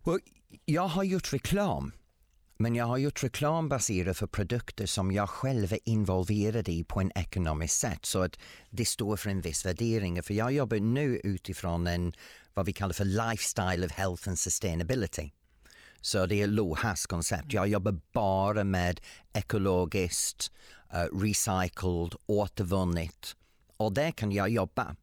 Well, 0.04 0.20
jag 0.66 0.88
har 0.88 1.04
gjort 1.04 1.34
reklam 1.34 1.92
men 2.60 2.76
jag 2.76 2.86
har 2.86 2.98
gjort 2.98 3.24
reklam 3.24 3.70
baserat 3.70 4.18
för 4.18 4.28
produkter 4.28 4.86
som 4.86 5.12
jag 5.12 5.30
själv 5.30 5.74
är 5.74 5.80
involverad 5.84 6.70
i 6.70 6.84
på 6.84 7.02
en 7.02 7.12
ekonomisk 7.16 7.76
sätt 7.76 8.06
så 8.06 8.22
att 8.22 8.40
det 8.70 8.86
står 8.86 9.18
för 9.18 9.30
en 9.30 9.42
viss 9.42 9.66
värdering. 9.66 10.24
För 10.24 10.34
jag 10.34 10.52
jobbar 10.52 10.78
nu 10.78 11.22
utifrån 11.24 11.88
en 11.88 12.14
vad 12.54 12.66
vi 12.66 12.74
kallar 12.74 12.94
för 12.94 13.06
lifestyle 13.06 13.86
of 13.86 13.92
health 13.92 14.30
and 14.30 14.40
sustainability. 14.40 15.32
Så 16.02 16.26
det 16.26 16.42
är 16.42 16.48
LOHAS 16.48 17.06
koncept. 17.06 17.54
Jag 17.54 17.68
jobbar 17.68 18.00
bara 18.14 18.64
med 18.64 19.02
ekologiskt, 19.34 20.52
uh, 20.94 21.20
recycled, 21.20 22.16
återvunnet 22.26 23.36
och 23.78 23.94
där 23.94 24.12
kan 24.12 24.32
jag 24.32 24.50
jobba. 24.50 24.96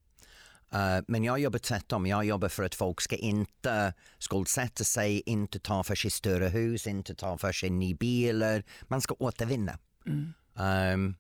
Uh, 0.75 1.05
men 1.09 1.25
jag 1.25 1.39
jobbar 1.39 1.59
tvärtom. 1.59 2.07
Jag 2.07 2.25
jobbar 2.25 2.49
för 2.49 2.63
att 2.65 2.75
folk 2.75 3.01
ska 3.01 3.17
inte 3.17 3.95
skuldsätta 4.19 4.85
sig, 4.85 5.23
inte 5.27 5.59
ta 5.59 5.83
för 5.83 5.95
sig 5.95 6.11
större 6.11 6.49
hus, 6.49 6.87
inte 6.87 7.15
ta 7.15 7.39
för 7.39 7.53
sig 7.53 7.71
nya 7.71 7.97
bilar. 7.97 8.65
Man 8.83 9.01
ska 9.01 9.15
återvinna. 9.19 9.79
Mm. 10.07 10.33
Um, 10.95 11.17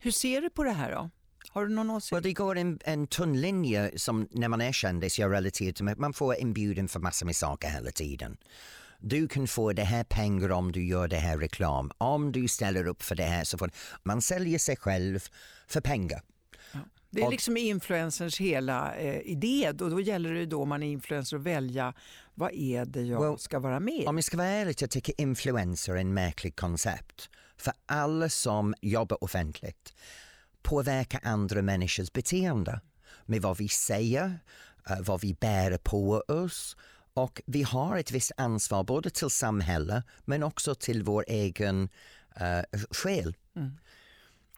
Hur 0.00 0.10
ser 0.10 0.40
du 0.40 0.50
på 0.50 0.64
det 0.64 0.70
här 0.70 0.92
då? 0.92 1.10
Har 1.50 1.66
du 1.66 1.74
någon 1.74 1.90
åsikt? 1.90 2.12
Well, 2.12 2.22
det 2.22 2.32
går 2.32 2.56
en, 2.56 2.78
en 2.84 3.06
tunn 3.06 3.40
linje 3.40 3.98
som 3.98 4.28
när 4.30 4.48
man 4.48 4.60
är 4.60 4.72
kändis, 4.72 5.18
jag 5.18 5.32
relaterar 5.32 5.72
till 5.72 5.84
man 5.96 6.12
får 6.12 6.36
inbjuden 6.36 6.88
för 6.88 7.00
massor 7.00 7.26
med 7.26 7.36
saker 7.36 7.68
hela 7.68 7.90
tiden. 7.90 8.36
Du 9.00 9.28
kan 9.28 9.46
få 9.46 9.72
det 9.72 9.84
här 9.84 10.04
pengar 10.04 10.50
om 10.50 10.72
du 10.72 10.86
gör 10.86 11.08
det 11.08 11.16
här 11.16 11.38
reklam. 11.38 11.90
Om 11.98 12.32
du 12.32 12.48
ställer 12.48 12.86
upp 12.86 13.02
för 13.02 13.14
det 13.14 13.24
här 13.24 13.44
så 13.44 13.58
får 13.58 13.70
man 14.02 14.22
säljer 14.22 14.58
sig 14.58 14.76
själv 14.76 15.28
för 15.66 15.80
pengar. 15.80 16.22
Det 17.16 17.26
är 17.26 17.30
liksom 17.30 17.56
influencers 17.56 18.40
hela 18.40 18.94
eh, 18.94 19.20
idé 19.20 19.68
och 19.68 19.90
då 19.90 20.00
gäller 20.00 20.34
det 20.34 20.46
då 20.46 20.62
om 20.62 20.68
man 20.68 20.82
är 20.82 20.92
influencer 20.92 21.36
att 21.36 21.42
välja 21.42 21.94
vad 22.34 22.52
är 22.52 22.84
det 22.84 23.02
jag 23.02 23.20
well, 23.20 23.38
ska 23.38 23.58
vara 23.58 23.80
med 23.80 24.08
Om 24.08 24.16
jag 24.16 24.24
ska 24.24 24.36
vara 24.36 24.46
ärlig, 24.46 24.76
jag 24.80 24.90
tycker 24.90 25.20
influencer 25.20 25.92
är 25.92 25.96
en 25.96 26.14
märklig 26.14 26.56
koncept. 26.56 27.30
För 27.56 27.72
alla 27.86 28.28
som 28.28 28.74
jobbar 28.82 29.24
offentligt 29.24 29.94
påverkar 30.62 31.20
andra 31.22 31.62
människors 31.62 32.12
beteende 32.12 32.80
med 33.26 33.42
vad 33.42 33.58
vi 33.58 33.68
säger, 33.68 34.26
uh, 34.90 35.00
vad 35.00 35.20
vi 35.20 35.34
bär 35.34 35.78
på 35.78 36.22
oss 36.28 36.76
och 37.14 37.40
vi 37.46 37.62
har 37.62 37.96
ett 37.96 38.12
visst 38.12 38.32
ansvar 38.36 38.84
både 38.84 39.10
till 39.10 39.30
samhället 39.30 40.04
men 40.24 40.42
också 40.42 40.74
till 40.74 41.02
vår 41.02 41.24
egen 41.28 41.88
uh, 42.40 42.80
själ. 42.90 43.34
Mm. 43.56 43.72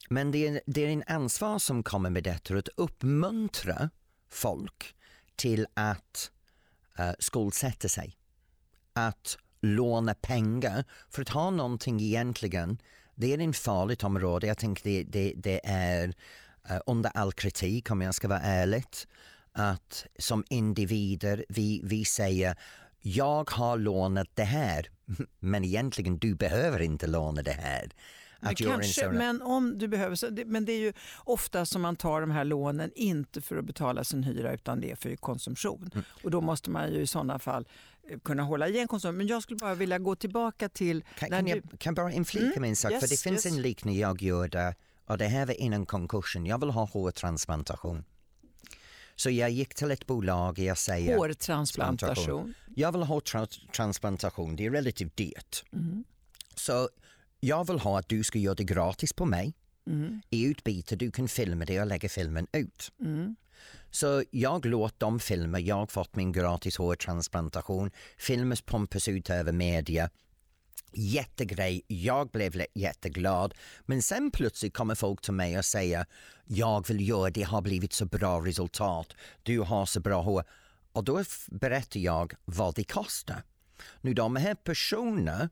Men 0.08 0.30
det 0.30 0.48
är, 0.48 0.60
det 0.66 0.84
är 0.84 0.88
en 0.88 1.04
ansvar 1.06 1.58
som 1.58 1.82
kommer 1.82 2.10
med 2.10 2.24
detta 2.24 2.56
att 2.56 2.68
uppmuntra 2.76 3.90
folk 4.30 4.94
till 5.36 5.66
att 5.74 6.30
uh, 7.00 7.12
skuldsätta 7.18 7.88
sig. 7.88 8.16
Att 8.92 9.38
låna 9.60 10.14
pengar 10.14 10.84
för 11.10 11.22
att 11.22 11.28
ha 11.28 11.50
någonting 11.50 12.00
egentligen. 12.00 12.78
Det 13.14 13.34
är 13.34 13.48
ett 13.48 13.56
farligt 13.56 14.04
område. 14.04 14.46
Jag 14.46 14.58
tänker 14.58 14.84
det, 14.84 15.02
det, 15.02 15.32
det 15.36 15.60
är 15.64 16.08
uh, 16.70 16.78
under 16.86 17.10
all 17.14 17.32
kritik 17.32 17.90
om 17.90 18.00
jag 18.00 18.14
ska 18.14 18.28
vara 18.28 18.40
ärlig. 18.40 18.84
Att 19.52 20.06
som 20.18 20.44
individer 20.48 21.44
vi, 21.48 21.80
vi 21.84 22.04
säger 22.04 22.56
jag 23.00 23.50
har 23.50 23.76
lånat 23.78 24.28
det 24.34 24.44
här 24.44 24.90
men 25.38 25.64
egentligen 25.64 26.18
du 26.18 26.34
behöver 26.34 26.80
inte 26.80 27.06
låna 27.06 27.42
det 27.42 27.52
här. 27.52 27.90
Men, 28.40 28.54
kanske, 28.54 29.10
men 29.10 29.42
om 29.42 29.78
du 29.78 29.88
behöver, 29.88 30.44
men 30.44 30.64
det 30.64 30.72
är 30.72 30.78
ju 30.78 30.92
ofta 31.24 31.66
som 31.66 31.82
man 31.82 31.96
tar 31.96 32.20
de 32.20 32.30
här 32.30 32.44
lånen 32.44 32.90
inte 32.94 33.40
för 33.40 33.56
att 33.56 33.64
betala 33.64 34.04
sin 34.04 34.22
hyra 34.22 34.54
utan 34.54 34.80
det 34.80 34.90
är 34.90 34.96
för 34.96 35.16
konsumtion. 35.16 35.90
Mm. 35.94 36.04
Och 36.22 36.30
då 36.30 36.40
måste 36.40 36.70
man 36.70 36.92
ju 36.92 37.00
i 37.00 37.06
sådana 37.06 37.38
fall 37.38 37.68
eh, 38.10 38.18
kunna 38.18 38.42
hålla 38.42 38.68
igen 38.68 38.88
konsumtion. 38.88 39.16
Men 39.16 39.26
jag 39.26 39.42
skulle 39.42 39.58
bara 39.58 39.74
vilja 39.74 39.98
gå 39.98 40.16
tillbaka 40.16 40.68
till... 40.68 41.04
Kan, 41.18 41.28
kan 41.28 41.46
jag 41.46 41.62
kan 41.78 41.94
bara 41.94 42.12
inflika 42.12 42.46
mm? 42.46 42.60
med 42.60 42.70
en 42.70 42.76
sak? 42.76 42.92
Yes, 42.92 43.00
för 43.00 43.08
det 43.08 43.20
finns 43.20 43.46
yes. 43.46 43.54
en 43.54 43.62
liknande 43.62 44.00
jag 44.00 44.22
gjorde 44.22 44.74
och 45.06 45.18
det 45.18 45.26
här 45.26 45.46
var 45.46 45.60
innan 45.60 45.86
konkursen. 45.86 46.46
Jag 46.46 46.60
vill 46.60 46.70
ha 46.70 46.84
hårtransplantation. 46.84 48.04
Så 49.16 49.30
jag 49.30 49.50
gick 49.50 49.74
till 49.74 49.90
ett 49.90 50.06
bolag 50.06 50.50
och 50.50 50.58
jag 50.58 50.78
säger... 50.78 51.16
Hårtransplantation? 51.16 52.54
Jag 52.74 52.92
vill 52.92 53.02
ha 53.02 53.06
hårtransplantation, 53.06 54.56
det 54.56 54.66
är 54.66 54.70
relativt 54.70 55.16
dyrt. 55.16 55.64
Mm. 55.72 56.04
Så 56.54 56.88
jag 57.40 57.66
vill 57.66 57.78
ha 57.78 57.98
att 57.98 58.08
du 58.08 58.24
ska 58.24 58.38
göra 58.38 58.54
det 58.54 58.64
gratis 58.64 59.12
på 59.12 59.24
mig. 59.24 59.54
Mm. 59.86 60.20
I 60.30 60.44
utbyte 60.44 60.96
du 60.96 61.10
kan 61.10 61.28
filma 61.28 61.64
det 61.64 61.80
och 61.80 61.86
lägga 61.86 62.08
filmen 62.08 62.46
ut. 62.52 62.92
Mm. 63.00 63.36
Så 63.90 64.24
jag 64.30 64.66
låter 64.66 64.98
dem 64.98 65.20
filma, 65.20 65.60
jag 65.60 65.90
fått 65.90 66.16
min 66.16 66.32
gratis 66.32 66.76
hårtransplantation, 66.76 67.90
filmas 68.18 68.62
pumpas 68.62 69.08
ut 69.08 69.30
över 69.30 69.52
media. 69.52 70.10
Jättegrej, 70.92 71.82
jag 71.86 72.30
blev 72.30 72.62
jätteglad. 72.74 73.54
Men 73.86 74.02
sen 74.02 74.30
plötsligt 74.30 74.74
kommer 74.74 74.94
folk 74.94 75.20
till 75.20 75.32
mig 75.32 75.58
och 75.58 75.64
säger 75.64 76.06
jag 76.44 76.88
vill 76.88 77.08
göra 77.08 77.30
det, 77.30 77.42
har 77.42 77.62
blivit 77.62 77.92
så 77.92 78.06
bra 78.06 78.40
resultat, 78.40 79.14
du 79.42 79.60
har 79.60 79.86
så 79.86 80.00
bra 80.00 80.22
hår. 80.22 80.44
Och 80.92 81.04
då 81.04 81.24
berättar 81.50 82.00
jag 82.00 82.34
vad 82.44 82.74
det 82.74 82.84
kostar. 82.84 83.42
Nu 84.00 84.14
de 84.14 84.36
här 84.36 84.54
personerna 84.54 85.48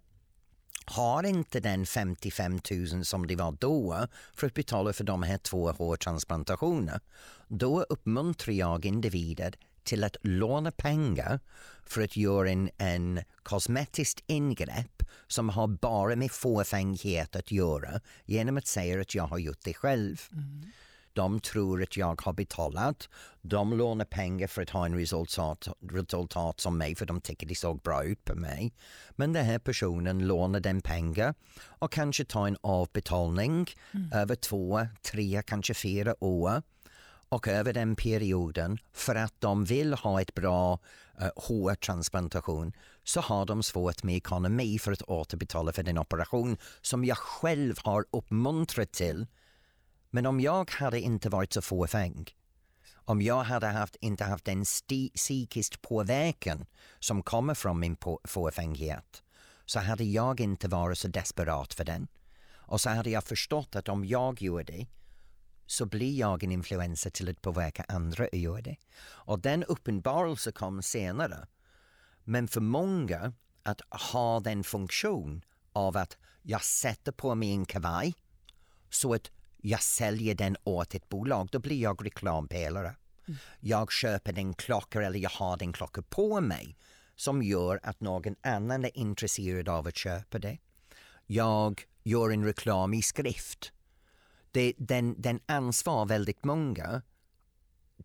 har 0.96 1.22
inte 1.26 1.60
den 1.60 1.86
55 1.86 2.60
000 2.92 3.04
som 3.04 3.26
det 3.26 3.36
var 3.36 3.52
då 3.52 4.06
för 4.34 4.46
att 4.46 4.54
betala 4.54 4.92
för 4.92 5.04
de 5.04 5.22
här 5.22 5.38
två 5.38 5.70
hårtransplantationerna. 5.70 7.00
Då 7.48 7.82
uppmuntrar 7.82 8.54
jag 8.54 8.84
individer 8.86 9.54
till 9.84 10.04
att 10.04 10.16
låna 10.22 10.70
pengar 10.72 11.40
för 11.86 12.02
att 12.02 12.16
göra 12.16 12.50
en, 12.50 12.70
en 12.78 13.20
kosmetiskt 13.42 14.22
ingrepp 14.26 15.02
som 15.26 15.48
har 15.48 15.66
bara 15.66 16.16
med 16.16 16.32
fåfänghet 16.32 17.36
att 17.36 17.50
göra 17.50 18.00
genom 18.24 18.56
att 18.56 18.66
säga 18.66 19.00
att 19.00 19.14
jag 19.14 19.26
har 19.26 19.38
gjort 19.38 19.64
det 19.64 19.74
själv. 19.74 20.22
Mm. 20.32 20.72
De 21.16 21.40
tror 21.40 21.82
att 21.82 21.96
jag 21.96 22.22
har 22.22 22.32
betalat. 22.32 23.08
De 23.42 23.72
lånar 23.78 24.04
pengar 24.04 24.46
för 24.46 24.62
att 24.62 24.70
ha 24.70 24.86
en 24.86 24.98
resultat, 24.98 25.68
resultat 25.92 26.60
som 26.60 26.78
mig 26.78 26.94
för 26.94 27.06
de 27.06 27.20
tycker 27.20 27.46
det 27.46 27.54
såg 27.54 27.80
bra 27.80 28.04
ut 28.04 28.24
på 28.24 28.34
mig. 28.34 28.72
Men 29.10 29.32
den 29.32 29.44
här 29.44 29.58
personen 29.58 30.26
lånar 30.26 30.60
den 30.60 30.80
pengar 30.80 31.34
och 31.78 31.92
kanske 31.92 32.24
tar 32.24 32.46
en 32.46 32.56
avbetalning 32.60 33.66
mm. 33.94 34.12
över 34.12 34.34
två, 34.34 34.86
tre, 35.02 35.42
kanske 35.46 35.74
fyra 35.74 36.24
år 36.24 36.62
och 37.28 37.48
över 37.48 37.72
den 37.72 37.96
perioden 37.96 38.78
för 38.92 39.14
att 39.14 39.34
de 39.38 39.64
vill 39.64 39.94
ha 39.94 40.20
ett 40.20 40.34
bra 40.34 40.78
uh, 41.22 41.28
hårtransplantation 41.36 42.72
så 43.04 43.20
har 43.20 43.46
de 43.46 43.62
svårt 43.62 44.02
med 44.02 44.16
ekonomi 44.16 44.78
för 44.78 44.92
att 44.92 45.02
återbetala 45.02 45.72
för 45.72 45.82
den 45.82 45.98
operation 45.98 46.56
som 46.82 47.04
jag 47.04 47.18
själv 47.18 47.74
har 47.82 48.04
uppmuntrat 48.10 48.92
till 48.92 49.26
men 50.16 50.26
om 50.26 50.40
jag 50.40 50.70
hade 50.70 51.00
inte 51.00 51.28
varit 51.28 51.52
så 51.52 51.62
fåfäng, 51.62 52.30
om 52.94 53.22
jag 53.22 53.42
hade 53.42 53.66
haft, 53.66 53.96
inte 54.00 54.24
haft 54.24 54.44
den 54.44 54.64
psykisk 55.14 55.82
påverkan 55.82 56.66
som 56.98 57.22
kommer 57.22 57.54
från 57.54 57.80
min 57.80 57.96
fåfänghet 58.24 59.22
så 59.66 59.80
hade 59.80 60.04
jag 60.04 60.40
inte 60.40 60.68
varit 60.68 60.98
så 60.98 61.08
desperat 61.08 61.74
för 61.74 61.84
den. 61.84 62.08
Och 62.48 62.80
så 62.80 62.90
hade 62.90 63.10
jag 63.10 63.24
förstått 63.24 63.76
att 63.76 63.88
om 63.88 64.04
jag 64.04 64.42
gör 64.42 64.64
det 64.64 64.86
så 65.66 65.86
blir 65.86 66.18
jag 66.18 66.42
en 66.42 66.52
influensa 66.52 67.10
till 67.10 67.28
att 67.28 67.42
påverka 67.42 67.84
andra 67.88 68.24
att 68.24 68.38
göra 68.38 68.60
det. 68.60 68.76
Och 69.02 69.40
den 69.40 69.64
uppenbarelsen 69.64 70.52
kom 70.52 70.82
senare. 70.82 71.46
Men 72.24 72.48
för 72.48 72.60
många 72.60 73.32
att 73.62 73.80
ha 74.10 74.40
den 74.40 74.64
funktion 74.64 75.44
av 75.72 75.96
att 75.96 76.16
jag 76.42 76.64
sätter 76.64 77.12
på 77.12 77.34
mig 77.34 77.50
en 77.50 77.66
kavaj 77.66 78.14
så 78.90 79.14
att 79.14 79.30
jag 79.66 79.82
säljer 79.82 80.34
den 80.34 80.56
åt 80.64 80.94
ett 80.94 81.08
bolag, 81.08 81.48
då 81.52 81.58
blir 81.58 81.82
jag 81.82 82.06
reklampelare. 82.06 82.96
Mm. 83.28 83.38
Jag 83.60 83.92
köper 83.92 84.32
den 84.32 84.54
klocka 84.54 85.02
eller 85.02 85.18
jag 85.18 85.30
har 85.30 85.56
den 85.56 85.72
klocka 85.72 86.02
på 86.02 86.40
mig 86.40 86.76
som 87.16 87.42
gör 87.42 87.80
att 87.82 88.00
någon 88.00 88.36
annan 88.42 88.84
är 88.84 88.98
intresserad 88.98 89.68
av 89.68 89.86
att 89.86 89.96
köpa 89.96 90.38
det. 90.38 90.58
Jag 91.26 91.82
gör 92.02 92.30
en 92.30 92.44
reklam 92.44 92.94
i 92.94 93.02
skrift. 93.02 93.72
Det, 94.50 94.72
den, 94.78 95.22
den 95.22 95.40
ansvar 95.46 96.06
väldigt 96.06 96.44
många 96.44 97.02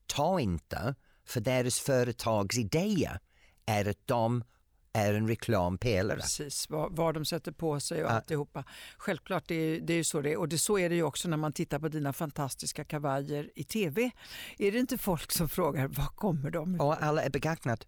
tar 0.05 0.39
inte 0.39 0.95
för 1.25 1.41
deras 1.41 1.79
företags 1.79 2.57
idéer 2.57 3.19
är 3.65 3.89
att 3.89 4.07
de 4.07 4.43
är 4.93 5.13
en 5.13 5.27
reklampelare. 5.27 6.19
Precis, 6.19 6.69
vad, 6.69 6.95
vad 6.95 7.13
de 7.13 7.25
sätter 7.25 7.51
på 7.51 7.79
sig 7.79 8.03
och 8.03 8.09
ja. 8.09 8.15
alltihopa. 8.15 8.63
Självklart, 8.97 9.43
det 9.47 9.55
är, 9.55 9.79
det 9.79 9.93
är 9.93 10.03
så 10.03 10.21
det 10.21 10.31
är. 10.31 10.37
Och 10.37 10.49
det, 10.49 10.57
så 10.57 10.79
är 10.79 10.89
det 10.89 10.95
ju 10.95 11.03
också 11.03 11.29
när 11.29 11.37
man 11.37 11.53
tittar 11.53 11.79
på 11.79 11.87
dina 11.87 12.13
fantastiska 12.13 12.83
kavajer 12.83 13.49
i 13.55 13.63
tv. 13.63 14.11
Är 14.57 14.71
det 14.71 14.79
inte 14.79 14.97
folk 14.97 15.31
som 15.31 15.49
frågar 15.49 15.87
var 15.87 16.05
kommer 16.05 16.51
de 16.51 16.75
ifrån? 16.75 16.87
Och 16.87 17.03
alla 17.03 17.23
är 17.23 17.29
begagnade. 17.29 17.85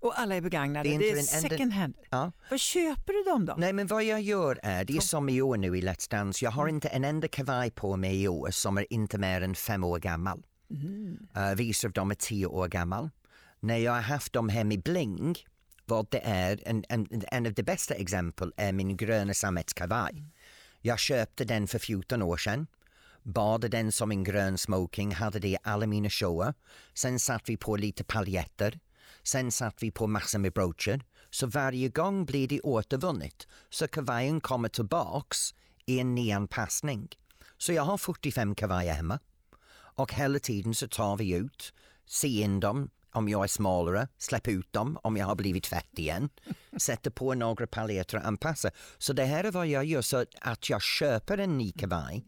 Och 0.00 0.20
alla 0.20 0.34
är 0.34 0.40
begagnade. 0.40 0.88
Det 0.88 0.94
är, 0.94 0.98
det 0.98 1.10
är 1.10 1.22
second 1.22 1.72
hand. 1.72 1.94
Ja. 2.10 2.32
Vad 2.50 2.60
köper 2.60 3.12
du 3.12 3.30
dem 3.30 3.44
då? 3.44 3.54
Nej 3.58 3.72
men 3.72 3.86
vad 3.86 4.04
jag 4.04 4.20
gör 4.20 4.60
är, 4.62 4.84
det 4.84 4.96
är 4.96 5.00
som 5.00 5.28
i 5.28 5.42
år 5.42 5.56
nu 5.56 5.78
i 5.78 5.82
Let's 5.82 6.10
Dance, 6.10 6.44
jag 6.44 6.52
har 6.52 6.68
inte 6.68 6.88
en 6.88 7.04
enda 7.04 7.28
kavaj 7.28 7.70
på 7.70 7.96
mig 7.96 8.22
i 8.22 8.28
år 8.28 8.50
som 8.50 8.78
är 8.78 8.92
inte 8.92 9.18
mer 9.18 9.40
än 9.40 9.54
fem 9.54 9.84
år 9.84 9.98
gammal. 9.98 10.42
Mm. 10.70 11.18
Uh, 11.36 11.54
vissa 11.56 11.86
av 11.86 11.92
dem 11.92 12.10
är 12.10 12.14
tio 12.14 12.46
år 12.46 12.68
gammal. 12.68 13.10
När 13.60 13.76
jag 13.76 13.92
har 13.92 14.00
haft 14.00 14.32
dem 14.32 14.48
hem 14.48 14.72
i 14.72 14.78
bling 14.78 15.36
vad 15.86 16.06
det 16.10 16.20
är. 16.24 16.62
En, 16.66 16.84
en, 16.88 17.22
en 17.30 17.46
av 17.46 17.52
de 17.52 17.62
bästa 17.62 17.94
exempel 17.94 18.52
är 18.56 18.72
min 18.72 18.96
gröna 18.96 19.34
sammetskavaj. 19.34 20.24
Jag 20.80 20.98
köpte 20.98 21.44
den 21.44 21.66
för 21.68 21.78
14 21.78 22.22
år 22.22 22.36
sedan. 22.36 22.66
Bad 23.22 23.70
den 23.70 23.92
som 23.92 24.10
en 24.10 24.24
grön 24.24 24.58
smoking, 24.58 25.14
hade 25.14 25.38
det 25.38 25.48
i 25.48 25.56
alla 25.62 25.86
mina 25.86 26.10
shower. 26.10 26.54
Sen 26.94 27.18
satt 27.18 27.48
vi 27.48 27.56
på 27.56 27.76
lite 27.76 28.04
paljetter. 28.04 28.78
Sen 29.22 29.52
satt 29.52 29.82
vi 29.82 29.90
på 29.90 30.06
massor 30.06 30.38
med 30.38 30.52
broocher. 30.52 31.04
Så 31.30 31.46
varje 31.46 31.88
gång 31.88 32.24
blir 32.24 32.48
det 32.48 32.60
återvunnet. 32.60 33.46
Så 33.70 33.88
kavajen 33.88 34.40
kommer 34.40 34.68
tillbaks 34.68 35.54
i 35.86 36.00
en 36.00 36.14
nyanpassning. 36.14 37.08
Så 37.58 37.72
jag 37.72 37.82
har 37.82 37.98
45 37.98 38.54
kavajer 38.54 38.94
hemma. 38.94 39.18
Och 39.72 40.14
hela 40.14 40.38
tiden 40.38 40.74
så 40.74 40.88
tar 40.88 41.16
vi 41.16 41.34
ut, 41.34 41.72
ser 42.06 42.28
in 42.28 42.60
dem, 42.60 42.90
om 43.16 43.28
jag 43.28 43.44
är 43.44 43.48
smalare, 43.48 44.08
släpp 44.18 44.48
ut 44.48 44.72
dem 44.72 44.98
om 45.02 45.16
jag 45.16 45.26
har 45.26 45.34
blivit 45.34 45.66
fett 45.66 45.98
igen, 45.98 46.28
sätter 46.76 47.10
på 47.10 47.34
några 47.34 47.66
paljetter 47.66 48.18
och 48.18 48.26
anpassar. 48.26 48.72
Så 48.98 49.12
det 49.12 49.24
här 49.24 49.44
är 49.44 49.50
vad 49.50 49.66
jag 49.66 49.84
gör, 49.84 50.02
så 50.02 50.24
att 50.40 50.70
jag 50.70 50.82
köper 50.82 51.38
en 51.38 51.58
ny 51.58 51.72
kavaj 51.72 52.26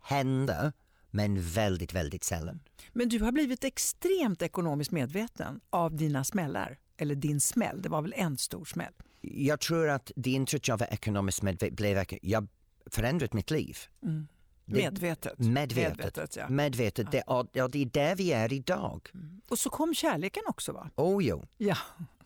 händer 0.00 0.72
men 1.10 1.42
väldigt, 1.42 1.94
väldigt 1.94 2.24
sällan. 2.24 2.60
Men 2.92 3.08
du 3.08 3.20
har 3.20 3.32
blivit 3.32 3.64
extremt 3.64 4.42
ekonomiskt 4.42 4.90
medveten 4.90 5.60
av 5.70 5.96
dina 5.96 6.24
smällar, 6.24 6.78
eller 6.96 7.14
din 7.14 7.40
smäll, 7.40 7.82
det 7.82 7.88
var 7.88 8.02
väl 8.02 8.14
en 8.16 8.38
stor 8.38 8.64
smäll? 8.64 8.92
Jag 9.20 9.60
tror 9.60 9.88
att 9.88 10.12
det 10.16 10.30
inte 10.30 10.56
att 10.56 10.68
jag 10.68 10.78
var 10.78 10.86
ekonomiskt 10.86 11.42
medveten, 11.42 11.74
blev, 11.74 12.04
jag 12.22 12.48
förändrat 12.90 13.32
mitt 13.32 13.50
liv. 13.50 13.78
Mm. 14.02 14.28
Medvetet. 14.66 15.38
Medvetet. 15.38 15.96
Medvetet, 15.96 16.36
ja. 16.36 16.48
Medvetet. 16.48 17.10
Det, 17.10 17.22
och, 17.22 17.56
och 17.56 17.70
det 17.70 17.82
är 17.82 17.86
där 17.86 18.16
vi 18.16 18.32
är 18.32 18.52
idag. 18.52 19.10
Mm. 19.14 19.40
Och 19.48 19.58
så 19.58 19.70
kom 19.70 19.94
kärleken 19.94 20.42
också 20.46 20.72
va? 20.72 20.90
Oh 20.96 21.24
jo. 21.24 21.44
Ja. 21.56 21.76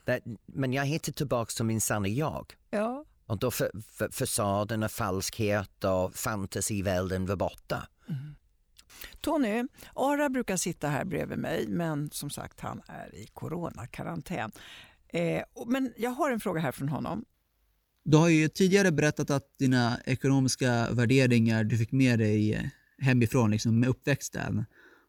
Det, 0.04 0.20
men 0.46 0.72
jag 0.72 0.86
hittade 0.86 1.16
tillbaka 1.16 1.50
till 1.50 1.64
min 1.64 1.80
sanna 1.80 2.08
jag. 2.08 2.56
Ja. 2.70 3.04
Och 3.26 3.38
då 3.38 3.50
för, 3.50 3.70
för, 3.92 4.08
fasaden 4.08 4.82
och 4.82 4.90
falskhet 4.90 5.84
och 5.84 6.14
fantasivärlden 6.14 7.26
var 7.26 7.36
borta. 7.36 7.88
Mm. 8.08 8.34
Tony, 9.20 9.64
Ara 9.94 10.28
brukar 10.28 10.56
sitta 10.56 10.88
här 10.88 11.04
bredvid 11.04 11.38
mig 11.38 11.68
men 11.68 12.10
som 12.10 12.30
sagt 12.30 12.60
han 12.60 12.82
är 12.86 13.14
i 13.14 13.26
coronakarantän. 13.26 14.52
Eh, 15.08 15.42
men 15.66 15.92
jag 15.96 16.10
har 16.10 16.30
en 16.30 16.40
fråga 16.40 16.60
här 16.60 16.72
från 16.72 16.88
honom. 16.88 17.24
Du 18.04 18.16
har 18.16 18.28
ju 18.28 18.48
tidigare 18.48 18.92
berättat 18.92 19.30
att 19.30 19.58
dina 19.58 20.00
ekonomiska 20.04 20.88
värderingar 20.90 21.64
du 21.64 21.78
fick 21.78 21.92
med 21.92 22.18
dig 22.18 22.70
hemifrån 22.98 23.50
liksom, 23.50 23.80
med 23.80 23.88
uppväxten 23.88 24.64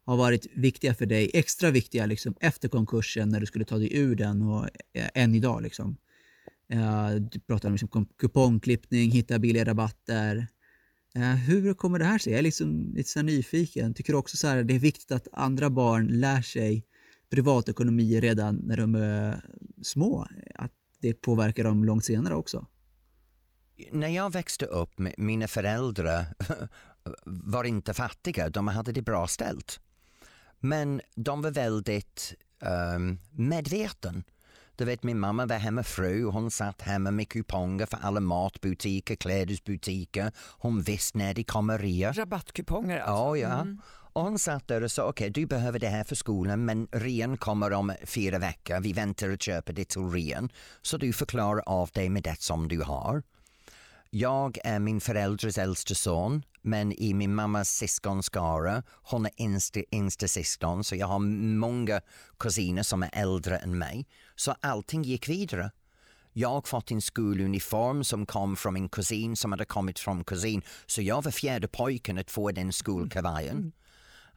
har 0.06 0.18
varit 0.18 0.48
viktiga 0.54 0.94
för 0.94 1.06
dig, 1.06 1.32
extra 1.34 1.72
viktiga 1.72 2.06
liksom, 2.06 2.36
efter 2.40 2.70
konkursen 2.70 3.30
när 3.30 3.40
du 3.40 3.46
skulle 3.46 3.66
ta 3.66 3.78
dig 3.78 3.98
ur 3.98 4.16
den 4.16 4.42
och 4.42 4.70
eh, 4.94 5.10
än 5.14 5.36
idag. 5.36 5.62
Liksom. 5.62 5.98
Eh, 6.70 7.10
du 7.16 7.40
pratar 7.40 7.70
om 7.70 7.74
liksom, 7.74 8.06
kupongklippning, 8.18 9.12
hitta 9.12 9.40
billiga 9.40 9.66
rabatter. 9.66 10.48
Eh, 11.16 11.36
hur 11.36 11.74
kommer 11.74 12.00
det 12.00 12.06
här 12.06 12.18
sig? 12.18 12.34
Jag 12.34 12.40
är 12.40 12.44
liksom 12.44 12.94
lite 12.96 13.10
så 13.10 13.22
nyfiken. 13.22 13.94
Tycker 13.94 14.14
du 14.14 14.20
också 14.20 14.48
att 14.48 14.68
det 14.68 14.76
är 14.76 14.80
viktigt 14.80 15.12
att 15.12 15.28
andra 15.32 15.70
barn 15.70 16.08
lär 16.08 16.42
sig 16.42 16.86
privatekonomi 17.30 18.20
redan 18.20 18.56
när 18.56 18.78
de 18.78 18.96
är 18.96 19.46
små? 19.82 20.28
Att 20.56 20.72
det 21.02 21.14
påverkar 21.14 21.64
dem 21.64 21.84
långt 21.84 22.06
senare 22.06 22.36
också? 22.36 22.68
När 23.92 24.08
jag 24.08 24.32
växte 24.32 24.66
upp, 24.66 24.92
mina 25.18 25.48
föräldrar 25.48 26.26
var 27.26 27.64
inte 27.64 27.94
fattiga, 27.94 28.50
de 28.50 28.68
hade 28.68 28.92
det 28.92 29.02
bra 29.02 29.28
ställt. 29.28 29.80
Men 30.60 31.02
de 31.16 31.42
var 31.42 31.52
väldigt 31.52 32.34
um, 32.96 33.20
medveten. 33.32 34.24
Du 34.76 34.86
vet 34.86 35.04
min 35.04 35.20
mamma 35.20 35.46
var 35.46 35.56
hemmafru, 35.56 36.24
hon 36.24 36.52
satt 36.52 36.82
hemma 36.82 37.12
med 37.12 37.30
kuponger 37.30 37.86
för 37.86 37.98
alla 38.02 38.20
matbutiker, 38.20 39.16
klädesbutiker. 39.16 40.32
Hon 40.38 40.82
visste 40.82 41.18
när 41.18 41.34
de 41.34 41.44
kommer 41.44 41.78
rea. 41.78 42.12
Rabattkuponger 42.12 43.00
alltså? 43.00 43.38
Ja, 43.38 43.38
ja. 43.38 43.62
Mm. 43.62 43.82
Och 44.14 44.24
hon 44.24 44.40
satt 44.40 44.68
där 44.68 44.84
och 44.84 44.92
sa 44.92 45.04
okej 45.04 45.30
okay, 45.30 45.42
du 45.42 45.48
behöver 45.48 45.80
det 45.80 45.88
här 45.88 46.04
för 46.04 46.16
skolan 46.16 46.66
men 46.66 46.88
rean 46.92 47.38
kommer 47.38 47.74
om 47.74 47.94
fyra 48.04 48.40
veckor, 48.40 48.80
vi 48.80 48.94
väntar 48.94 49.30
och 49.30 49.42
köper 49.42 49.74
det 49.74 49.90
till 49.90 50.10
rean. 50.10 50.50
Så 50.82 50.98
du 50.98 51.14
förklarar 51.14 51.64
av 51.66 51.90
dig 51.94 52.10
med 52.10 52.24
det 52.24 52.42
som 52.42 52.68
du 52.68 52.82
har. 52.82 53.24
Jag 54.14 54.58
är 54.64 54.80
min 54.80 55.02
förälders 55.02 55.58
äldste 55.58 55.96
son 55.96 56.44
men 56.62 56.92
i 56.92 57.14
min 57.14 57.36
mammas 57.36 57.70
syskonskara, 57.70 58.84
hon 58.88 59.26
är 59.26 59.96
yngsta 59.96 60.28
syskon 60.28 60.84
så 60.84 60.96
jag 60.96 61.08
har 61.08 61.20
många 61.60 62.02
kusiner 62.40 62.84
som 62.84 63.04
är 63.04 63.10
äldre 63.14 63.58
än 63.58 63.78
mig. 63.78 64.06
Så 64.36 64.56
allting 64.60 65.04
gick 65.04 65.30
vidare. 65.30 65.72
Jag 66.34 66.68
fått 66.68 66.92
en 66.92 67.02
skoluniform 67.02 68.04
som 68.04 68.26
kom 68.26 68.56
från 68.56 68.74
min 68.74 68.90
kusin 68.90 69.36
som 69.36 69.52
hade 69.52 69.66
kommit 69.66 70.00
från 70.00 70.24
kusin. 70.24 70.62
Så 70.86 71.02
jag 71.02 71.24
var 71.24 71.32
fjärde 71.32 71.68
pojken 71.68 72.18
att 72.18 72.32
få 72.32 72.52
den 72.52 72.74
skolkavajen. 72.74 73.58
Mm. 73.58 73.72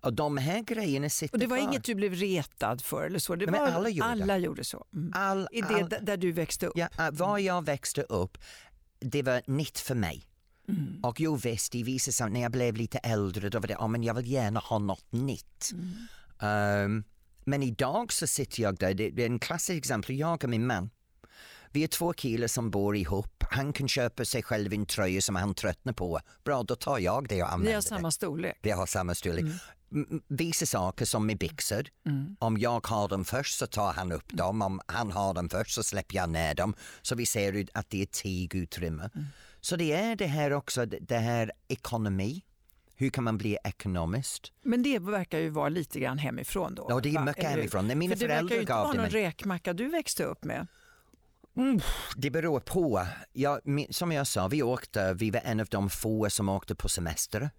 Och 0.02 0.14
de 0.14 0.36
här 0.36 0.62
grejerna 0.62 1.08
sitter 1.08 1.34
Och 1.34 1.38
det 1.38 1.46
var 1.46 1.56
kvar. 1.56 1.68
inget 1.68 1.84
du 1.84 1.94
blev 1.94 2.14
retad 2.14 2.82
för 2.82 3.06
eller 3.06 3.18
så? 3.18 3.36
Det 3.36 3.46
Nej, 3.46 3.60
var, 3.60 3.68
alla 3.68 3.88
gjorde, 3.88 4.10
alla 4.10 4.38
gjorde 4.38 4.64
så? 4.64 4.86
Mm. 4.94 5.12
All, 5.14 5.48
I 5.52 5.60
det 5.60 5.74
all, 5.74 5.88
där 6.02 6.16
du 6.16 6.32
växte 6.32 6.66
upp? 6.66 6.72
Ja, 6.76 6.88
var 7.12 7.38
jag 7.38 7.64
växte 7.64 8.02
upp 8.02 8.38
det 9.10 9.22
var 9.22 9.42
nytt 9.46 9.78
för 9.78 9.94
mig. 9.94 10.24
Mm. 10.68 11.00
Och 11.02 11.20
jo 11.20 11.36
visst, 11.36 11.72
det 11.72 11.82
visade 11.82 12.12
sig 12.12 12.30
när 12.30 12.40
jag 12.40 12.52
blev 12.52 12.76
lite 12.76 12.98
äldre, 12.98 13.48
då 13.48 13.60
var 13.60 13.66
det, 13.66 13.76
ja 13.78 13.86
men 13.86 14.02
jag 14.02 14.14
vill 14.14 14.30
gärna 14.30 14.60
ha 14.60 14.78
något 14.78 15.12
nytt. 15.12 15.70
Mm. 15.72 16.84
Um, 16.84 17.04
men 17.44 17.62
idag 17.62 18.12
så 18.12 18.26
sitter 18.26 18.62
jag 18.62 18.76
där, 18.76 18.94
det 18.94 19.22
är 19.22 19.26
en 19.26 19.38
klassisk 19.38 19.78
exempel, 19.78 20.18
jag 20.18 20.44
och 20.44 20.50
min 20.50 20.66
man. 20.66 20.90
Vi 21.70 21.84
är 21.84 21.88
två 21.88 22.12
killar 22.12 22.46
som 22.46 22.70
bor 22.70 22.96
ihop. 22.96 23.44
Han 23.50 23.72
kan 23.72 23.88
köpa 23.88 24.24
sig 24.24 24.42
själv 24.42 24.72
en 24.72 24.86
tröja 24.86 25.20
som 25.20 25.36
han 25.36 25.54
tröttnar 25.54 25.92
på. 25.92 26.20
Bra, 26.44 26.62
då 26.62 26.76
tar 26.76 26.98
jag 26.98 27.28
det 27.28 27.42
och 27.42 27.52
använder 27.52 27.64
det. 27.64 27.70
Vi 27.70 27.74
har 27.74 27.82
samma 27.82 28.10
storlek. 28.10 28.58
Vi 28.62 28.70
har 28.70 28.86
samma 28.86 29.14
storlek. 29.14 29.40
Mm. 29.40 29.56
Vissa 30.28 30.66
saker 30.66 31.04
som 31.04 31.26
med 31.26 31.38
byxor. 31.38 31.84
Mm. 32.06 32.36
Om 32.38 32.58
jag 32.58 32.86
har 32.86 33.08
dem 33.08 33.24
först 33.24 33.58
så 33.58 33.66
tar 33.66 33.92
han 33.92 34.12
upp 34.12 34.32
dem. 34.32 34.62
Om 34.62 34.80
han 34.86 35.12
har 35.12 35.34
dem 35.34 35.48
först 35.48 35.74
så 35.74 35.82
släpper 35.82 36.16
jag 36.16 36.30
ner 36.30 36.54
dem. 36.54 36.74
Så 37.02 37.14
vi 37.14 37.26
ser 37.26 37.66
att 37.72 37.90
det 37.90 38.02
är 38.02 38.06
tigutrymme. 38.06 39.10
Mm. 39.14 39.26
Så 39.60 39.76
det 39.76 39.92
är 39.92 40.16
det 40.16 40.26
här 40.26 40.52
också, 40.52 40.86
det 40.86 41.18
här 41.18 41.52
ekonomi. 41.68 42.42
Hur 42.96 43.10
kan 43.10 43.24
man 43.24 43.38
bli 43.38 43.58
ekonomist? 43.64 44.52
Men 44.62 44.82
det 44.82 44.98
verkar 44.98 45.38
ju 45.38 45.48
vara 45.48 45.68
lite 45.68 46.00
grann 46.00 46.18
hemifrån 46.18 46.74
då? 46.74 46.86
Ja, 46.88 47.00
det 47.00 47.14
är 47.14 47.20
mycket 47.20 47.44
hemifrån. 47.44 47.88
När 47.88 47.94
mina 47.94 48.16
För 48.16 48.20
det 48.20 48.26
verkar 48.26 48.54
ju 48.54 48.60
inte 48.60 48.72
vara 48.72 48.92
någon 48.92 49.10
räkmacka 49.10 49.72
du 49.72 49.88
växte 49.88 50.24
upp 50.24 50.44
med. 50.44 50.66
Mm, 51.56 51.80
det 52.16 52.30
beror 52.30 52.60
på. 52.60 53.06
Ja, 53.32 53.60
som 53.90 54.12
jag 54.12 54.26
sa, 54.26 54.48
vi 54.48 54.62
åkte, 54.62 55.14
vi 55.14 55.30
var 55.30 55.40
en 55.44 55.60
av 55.60 55.66
de 55.66 55.90
få 55.90 56.30
som 56.30 56.48
åkte 56.48 56.74
på 56.74 56.88
semester. 56.88 57.50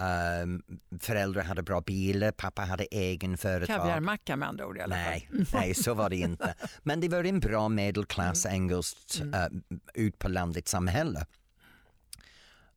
Um, 0.00 0.62
föräldrar 1.00 1.42
hade 1.42 1.62
bra 1.62 1.80
bilar, 1.80 2.32
pappa 2.32 2.62
hade 2.62 2.84
egen 2.84 3.38
företag. 3.38 3.76
Kaviarmacka 3.76 4.36
med 4.36 4.48
andra 4.48 4.66
ord 4.66 4.78
i 4.78 4.80
alla 4.80 4.96
nej, 4.96 5.28
fall. 5.30 5.46
nej, 5.52 5.74
så 5.74 5.94
var 5.94 6.10
det 6.10 6.16
inte. 6.16 6.54
Men 6.82 7.00
det 7.00 7.08
var 7.08 7.24
en 7.24 7.40
bra 7.40 7.68
medelklass 7.68 8.46
mm. 8.46 8.54
engelskt 8.54 9.20
uh, 9.20 9.60
ut 9.94 10.18
på 10.18 10.28
landet 10.28 10.68
samhälle. 10.68 11.26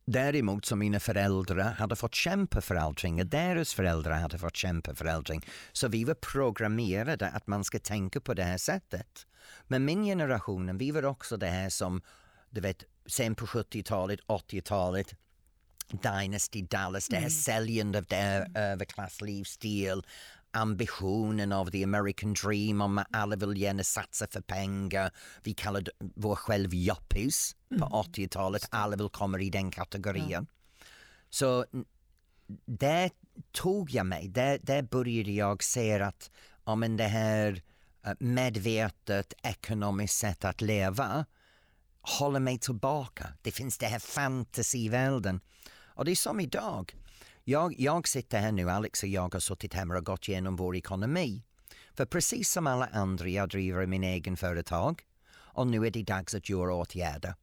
Däremot 0.06 0.64
som 0.64 0.78
mina 0.78 1.00
föräldrar 1.00 1.72
hade 1.72 1.96
fått 1.96 2.14
kämpa 2.14 2.60
för 2.60 2.74
allting 2.74 3.20
och 3.20 3.26
deras 3.26 3.74
föräldrar 3.74 4.20
hade 4.20 4.38
fått 4.38 4.56
kämpa 4.56 4.94
för 4.94 5.04
allting. 5.04 5.46
Så 5.72 5.88
vi 5.88 6.04
var 6.04 6.14
programmerade 6.14 7.28
att 7.28 7.46
man 7.46 7.64
ska 7.64 7.78
tänka 7.78 8.20
på 8.20 8.34
det 8.34 8.42
här 8.42 8.58
sättet. 8.58 9.26
Men 9.68 9.84
min 9.84 10.04
generation, 10.04 10.78
vi 10.78 10.90
var 10.90 11.04
också 11.04 11.36
det 11.36 11.46
här 11.46 11.68
som, 11.68 12.02
du 12.50 12.60
vet, 12.60 12.84
sen 13.06 13.34
på 13.34 13.46
70-talet, 13.46 14.20
80-talet, 14.20 15.14
Dynasty 15.90 16.62
Dallas, 16.62 17.08
det 17.08 17.16
här 17.16 17.22
mm. 17.22 17.30
säljandet 17.30 18.00
av 18.00 18.06
det 18.06 18.50
överklasslivsstil, 18.54 20.02
ambitionen 20.50 21.52
av 21.52 21.70
the 21.70 21.84
American 21.84 22.32
dream 22.32 22.80
om 22.80 22.98
att 22.98 23.06
alla 23.10 23.36
vill 23.36 23.60
gärna 23.60 23.84
satsa 23.84 24.26
för 24.30 24.40
pengar. 24.40 25.10
Vi 25.42 25.54
kallade 25.54 25.90
vår 26.14 26.36
själv 26.36 26.72
mm. 26.72 27.80
på 27.80 27.86
80-talet, 27.86 28.68
alla 28.70 28.96
vill 28.96 29.08
komma 29.08 29.40
i 29.40 29.50
den 29.50 29.70
kategorin. 29.70 30.30
Ja. 30.30 30.44
Så 31.30 31.64
där 32.66 33.10
tog 33.52 33.90
jag 33.90 34.06
mig, 34.06 34.28
där, 34.28 34.58
där 34.62 34.82
började 34.82 35.30
jag 35.30 35.62
se 35.62 36.00
att 36.00 36.30
ja, 36.64 36.74
men 36.74 36.96
det 36.96 37.04
här 37.04 37.62
eh, 38.06 38.12
medvetet 38.18 39.32
ekonomiskt 39.42 40.18
sätt 40.18 40.44
att 40.44 40.60
leva 40.60 41.26
håller 42.00 42.40
mig 42.40 42.58
tillbaka. 42.58 43.28
Det 43.42 43.52
finns 43.52 43.78
det 43.78 43.86
här 43.86 43.98
fantasyvärlden. 43.98 45.40
Och 45.94 46.04
det 46.04 46.10
är 46.10 46.16
som 46.16 46.40
idag. 46.40 46.96
Jag, 47.44 47.80
jag 47.80 48.08
sitter 48.08 48.40
här 48.40 48.52
nu, 48.52 48.70
Alex 48.70 49.02
och 49.02 49.08
jag 49.08 49.34
har 49.34 49.40
suttit 49.40 49.74
hemma 49.74 49.96
och 49.96 50.04
gått 50.04 50.28
igenom 50.28 50.56
vår 50.56 50.76
ekonomi. 50.76 51.42
För 51.94 52.06
precis 52.06 52.50
som 52.50 52.66
alla 52.66 52.86
andra, 52.86 53.28
jag 53.28 53.48
driver 53.48 53.86
min 53.86 54.04
egen 54.04 54.36
företag 54.36 55.02
och 55.34 55.66
nu 55.66 55.86
är 55.86 55.90
det 55.90 56.02
dags 56.02 56.34
att 56.34 56.48
göra 56.48 56.74
åtgärder. 56.74 57.34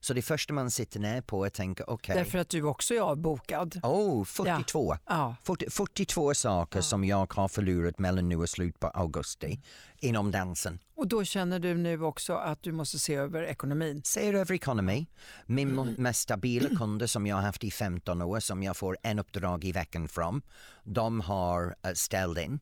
Så 0.00 0.14
det 0.14 0.22
första 0.22 0.52
man 0.52 0.70
sitter 0.70 1.00
ner 1.00 1.20
på 1.20 1.44
är 1.44 1.50
tänka 1.50 1.84
okej. 1.84 1.94
Okay. 1.94 2.24
Därför 2.24 2.38
att 2.38 2.48
du 2.48 2.62
också 2.62 2.94
är 2.94 3.00
avbokad. 3.00 3.80
Oh, 3.82 4.24
42. 4.24 4.96
Ja. 5.06 5.36
40, 5.44 5.70
42 5.70 6.34
saker 6.34 6.78
ja. 6.78 6.82
som 6.82 7.04
jag 7.04 7.32
har 7.34 7.48
förlorat 7.48 7.98
mellan 7.98 8.28
nu 8.28 8.36
och 8.36 8.48
slut 8.48 8.80
på 8.80 8.86
augusti 8.86 9.60
inom 9.98 10.30
dansen. 10.30 10.78
Och 10.94 11.08
då 11.08 11.24
känner 11.24 11.58
du 11.58 11.74
nu 11.74 12.02
också 12.02 12.34
att 12.34 12.62
du 12.62 12.72
måste 12.72 12.98
se 12.98 13.14
över 13.14 13.42
ekonomin? 13.42 14.02
Se 14.04 14.28
över 14.28 14.54
ekonomi. 14.54 15.06
Min 15.46 15.68
mm. 15.68 15.94
mest 15.98 16.20
stabila 16.20 16.68
kunder 16.68 17.06
som 17.06 17.26
jag 17.26 17.36
har 17.36 17.42
haft 17.42 17.64
i 17.64 17.70
15 17.70 18.22
år 18.22 18.40
som 18.40 18.62
jag 18.62 18.76
får 18.76 18.98
en 19.02 19.18
uppdrag 19.18 19.64
i 19.64 19.72
veckan 19.72 20.08
från, 20.08 20.42
de 20.84 21.20
har 21.20 21.66
uh, 21.86 21.92
ställt 21.94 22.38
in. 22.38 22.60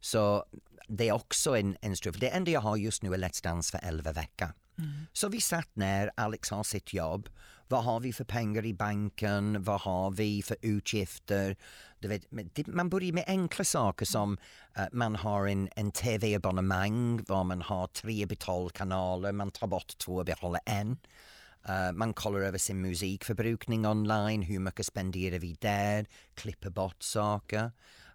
Så 0.00 0.44
det 0.88 1.08
är 1.08 1.12
också 1.12 1.56
en, 1.56 1.76
en 1.80 1.96
struktur. 1.96 2.20
Det 2.20 2.28
enda 2.28 2.50
jag 2.50 2.60
har 2.60 2.76
just 2.76 3.02
nu 3.02 3.14
är 3.14 3.18
Let's 3.18 3.42
Dance 3.42 3.78
för 3.78 3.88
11 3.88 4.12
veckor. 4.12 4.48
Mm. 4.78 4.90
Så 5.12 5.28
vi 5.28 5.40
satt 5.40 5.76
ner, 5.76 6.10
Alex 6.16 6.50
har 6.50 6.62
sitt 6.62 6.92
jobb. 6.92 7.28
Vad 7.68 7.84
har 7.84 8.00
vi 8.00 8.12
för 8.12 8.24
pengar 8.24 8.66
i 8.66 8.74
banken? 8.74 9.62
Vad 9.62 9.80
har 9.80 10.10
vi 10.10 10.42
för 10.42 10.56
utgifter? 10.62 11.56
Du 11.98 12.08
vet, 12.08 12.26
man 12.66 12.88
börjar 12.88 13.12
med 13.12 13.24
enkla 13.26 13.64
saker 13.64 14.06
som 14.06 14.38
uh, 14.78 14.84
man 14.92 15.16
har 15.16 15.46
en, 15.46 15.68
en 15.76 15.90
tv-abonnemang 15.90 17.24
var 17.28 17.44
man 17.44 17.62
har 17.62 17.86
tre 17.86 18.26
betalkanaler, 18.26 19.32
man 19.32 19.50
tar 19.50 19.66
bort 19.66 19.98
två 19.98 20.16
och 20.16 20.24
behåller 20.24 20.60
en. 20.66 20.90
Uh, 21.68 21.92
man 21.92 22.14
kollar 22.14 22.40
över 22.40 22.58
sin 22.58 22.80
musikförbrukning 22.80 23.86
online, 23.86 24.42
hur 24.42 24.58
mycket 24.58 24.86
spenderar 24.86 25.38
vi 25.38 25.56
där, 25.60 26.06
klipper 26.34 26.70
bort 26.70 27.02
saker. 27.02 27.64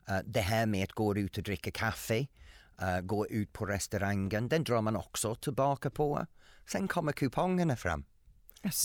Uh, 0.09 0.19
det 0.25 0.41
här 0.41 0.65
med 0.65 0.83
att 0.83 0.91
gå 0.91 1.17
ut 1.17 1.37
och 1.37 1.43
dricka 1.43 1.71
kaffe, 1.71 2.27
uh, 2.81 3.01
gå 3.01 3.27
ut 3.27 3.53
på 3.53 3.65
restaurangen, 3.65 4.49
den 4.49 4.63
drar 4.63 4.81
man 4.81 4.95
också 4.95 5.35
tillbaka 5.35 5.89
på. 5.89 6.25
Sen 6.71 6.87
kommer 6.87 7.11
kupongerna 7.11 7.75
fram. 7.75 8.05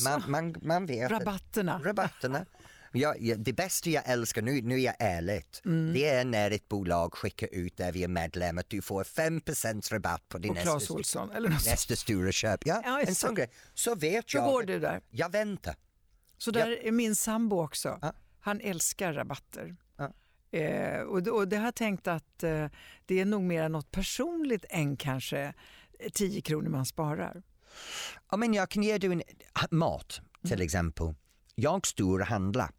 Man, 0.05 0.23
man, 0.29 0.55
man 0.63 0.87
vet 0.87 1.11
Rabatterna. 1.11 1.81
rabatterna. 1.85 2.47
Jag, 2.93 3.39
det 3.39 3.53
bästa 3.53 3.91
jag 3.91 4.03
älskar, 4.07 4.43
nu, 4.43 4.63
nu 4.63 4.75
är 4.75 4.85
jag 4.85 4.95
ärligt, 4.99 5.63
mm. 5.65 5.93
det 5.93 6.09
är 6.09 6.25
när 6.25 6.51
ett 6.51 6.69
bolag 6.69 7.15
skickar 7.15 7.49
ut 7.53 7.77
där 7.77 7.93
vi 7.93 8.05
är 8.05 8.09
medlem 8.09 8.59
att 8.59 8.71
du 8.71 8.83
får 8.83 9.05
5% 9.05 9.93
rabatt 9.93 10.29
på 10.29 10.39
din 10.39 10.55
nästa, 10.55 10.95
Olsson, 10.95 11.31
nästa 11.65 11.97
stora 11.97 12.33
köp. 12.33 12.67
Ja, 12.67 12.83
ja 12.85 13.01
en 13.01 13.15
sån 13.15 13.35
grej. 13.35 13.51
Så 13.75 13.95
vet 13.95 14.35
jag. 14.35 14.43
Hur 14.43 14.51
går 14.51 14.63
det 14.63 14.79
där? 14.79 15.01
Jag 15.11 15.33
väntar. 15.33 15.77
Så 16.39 16.51
där 16.51 16.71
jag... 16.71 16.85
är 16.85 16.93
min 16.93 17.17
sambo 17.17 17.63
också. 17.63 17.99
Ja. 18.03 18.13
Han 18.41 18.61
älskar 18.61 19.13
rabatter. 19.13 19.77
Ja. 19.97 20.13
Eh, 20.59 21.01
och, 21.01 21.29
och 21.29 21.49
det 21.49 21.57
har 21.57 21.65
jag 21.65 21.75
tänkt 21.75 22.07
att 22.07 22.43
eh, 22.43 22.67
det 23.07 23.21
är 23.21 23.25
nog 23.25 23.43
mer 23.43 23.69
något 23.69 23.91
personligt 23.91 24.65
än 24.69 24.97
kanske 24.97 25.55
10 26.13 26.41
kronor 26.41 26.69
man 26.69 26.87
sparar. 26.87 27.43
Ja, 28.31 28.37
men 28.37 28.55
jag 28.55 28.69
kan 28.69 28.83
ge 28.83 28.99
dig 28.99 29.13
en, 29.13 29.23
mat 29.71 30.21
till 30.43 30.53
mm. 30.53 30.65
exempel. 30.65 31.15
Jag 31.55 31.87
storhandlar. 31.87 32.71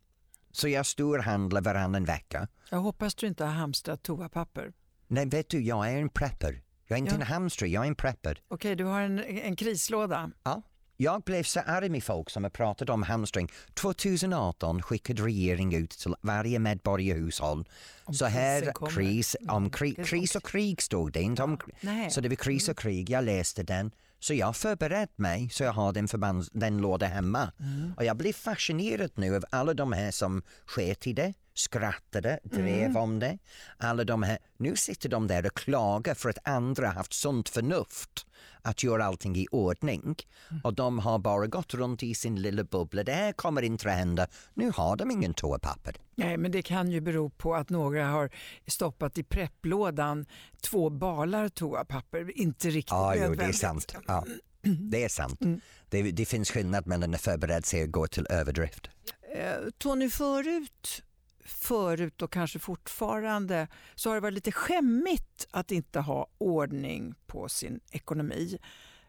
Så 0.51 0.67
jag 0.67 0.85
storhandlar 0.85 1.62
varannan 1.62 2.05
vecka. 2.05 2.47
Jag 2.71 2.77
hoppas 2.77 3.15
du 3.15 3.27
inte 3.27 3.45
har 3.45 3.51
hamstrat 3.51 4.03
toapapper. 4.03 4.73
Nej, 5.07 5.25
vet 5.25 5.49
du, 5.49 5.62
jag 5.62 5.91
är 5.91 5.97
en 5.97 6.09
prepper. 6.09 6.62
Jag 6.88 6.95
är 6.95 6.99
inte 6.99 7.12
ja. 7.12 7.15
en 7.15 7.27
hamster, 7.27 7.65
jag 7.65 7.83
är 7.83 7.88
en 7.88 7.95
prepper. 7.95 8.31
Okej, 8.31 8.55
okay, 8.55 8.75
du 8.75 8.83
har 8.83 9.01
en, 9.01 9.19
en 9.19 9.55
krislåda. 9.55 10.31
Ja. 10.43 10.62
Jag 11.01 11.21
blev 11.21 11.43
så 11.43 11.59
arg 11.59 11.89
med 11.89 12.03
folk 12.03 12.29
som 12.29 12.43
har 12.43 12.49
pratat 12.49 12.89
om 12.89 13.03
hamstring. 13.03 13.51
2018 13.73 14.81
skickade 14.81 15.23
regeringen 15.23 15.83
ut 15.83 15.89
till 15.89 16.15
varje 16.21 16.59
medborgarhushåll 16.59 17.67
så 18.12 18.25
här 18.25 18.89
kris, 18.89 19.35
om 19.47 19.69
kri, 19.69 19.95
kris 19.95 20.35
och 20.35 20.43
krig 20.43 20.81
stod 20.81 21.12
det 21.12 21.21
inte 21.21 21.43
om, 21.43 21.57
ja. 21.81 22.09
så 22.09 22.21
det 22.21 22.29
var 22.29 22.35
kris 22.35 22.69
och 22.69 22.77
krig, 22.77 23.09
jag 23.09 23.23
läste 23.23 23.63
den 23.63 23.91
så 24.19 24.34
jag 24.34 24.45
har 24.45 24.53
förberett 24.53 25.17
mig 25.17 25.49
så 25.49 25.63
jag 25.63 25.73
har 25.73 25.93
den, 25.93 26.08
förband, 26.08 26.47
den 26.51 26.77
låda 26.77 27.05
hemma. 27.05 27.51
Mm. 27.60 27.93
Och 27.97 28.03
jag 28.03 28.17
blir 28.17 28.34
fascinerad 28.34 29.12
nu 29.15 29.36
av 29.36 29.45
alla 29.49 29.73
de 29.73 29.93
här 29.93 30.12
som 30.12 30.41
sket 30.65 31.08
i 31.08 31.13
det, 31.13 31.34
skrattade, 31.60 32.39
drev 32.43 32.86
mm. 32.86 32.98
om 32.98 33.19
det. 33.19 33.38
Alla 33.78 34.04
de 34.04 34.24
här, 34.24 34.38
nu 34.58 34.76
sitter 34.76 35.10
de 35.10 35.28
där 35.28 35.45
och 35.45 35.54
klagar 35.54 36.13
för 36.13 36.30
att 36.30 36.48
andra 36.48 36.88
haft 36.88 37.13
sunt 37.13 37.50
förnuft 37.50 38.26
att 38.62 38.84
göra 38.84 39.06
allting 39.06 39.36
i 39.36 39.48
ordning 39.52 40.15
mm. 40.50 40.62
och 40.63 40.74
de 40.74 41.00
har 41.00 41.19
bara 41.19 41.48
gått 41.48 41.74
runt 41.74 42.04
i 42.04 42.15
sin 42.15 42.41
lilla 42.41 42.63
bubbla. 42.63 43.04
Det 43.04 43.12
här 43.12 43.32
kommer 43.32 43.62
inte 43.62 43.89
att 43.89 43.95
hända. 43.95 44.28
Nu 44.54 44.72
har 44.76 44.95
de 44.95 45.12
ingen 45.12 45.34
toapapper. 45.34 45.95
Nej, 46.15 46.38
men 46.38 46.52
det 46.52 46.62
kan 46.62 46.91
ju 46.91 47.02
bero 47.02 47.30
på 47.30 47.56
att 47.56 47.69
några 47.69 48.08
har 48.08 48.30
stoppat 48.67 49.17
i 49.17 49.24
prepplådan 49.24 50.26
två 50.62 50.89
balar 50.89 51.50
toapapper. 51.50 52.38
Inte 52.38 52.67
riktigt 52.67 52.91
ja, 52.91 53.15
jo, 53.15 53.36
det 53.36 53.45
är 53.45 53.52
sant. 53.52 53.95
Ja, 54.08 54.26
det 54.62 55.04
är 55.04 55.10
sant. 55.10 55.41
Mm. 55.41 55.62
Det, 55.89 56.12
det, 56.12 56.26
finns 56.26 56.52
skillnad 56.52 56.88
mellan 56.88 57.13
att 57.13 57.22
förbereda 57.22 57.62
sig 57.62 57.84
och 57.84 57.91
gå 57.91 58.08
till 58.08 58.28
överdrift. 58.30 58.89
Eh, 59.36 59.69
Tony, 59.78 60.10
förut 60.10 61.04
förut 61.49 62.21
och 62.21 62.33
kanske 62.33 62.59
fortfarande 62.59 63.67
så 63.95 64.09
har 64.09 64.15
det 64.15 64.21
varit 64.21 64.33
lite 64.33 64.51
skämmigt 64.51 65.47
att 65.51 65.71
inte 65.71 65.99
ha 65.99 66.27
ordning 66.38 67.15
på 67.27 67.49
sin 67.49 67.79
ekonomi. 67.91 68.57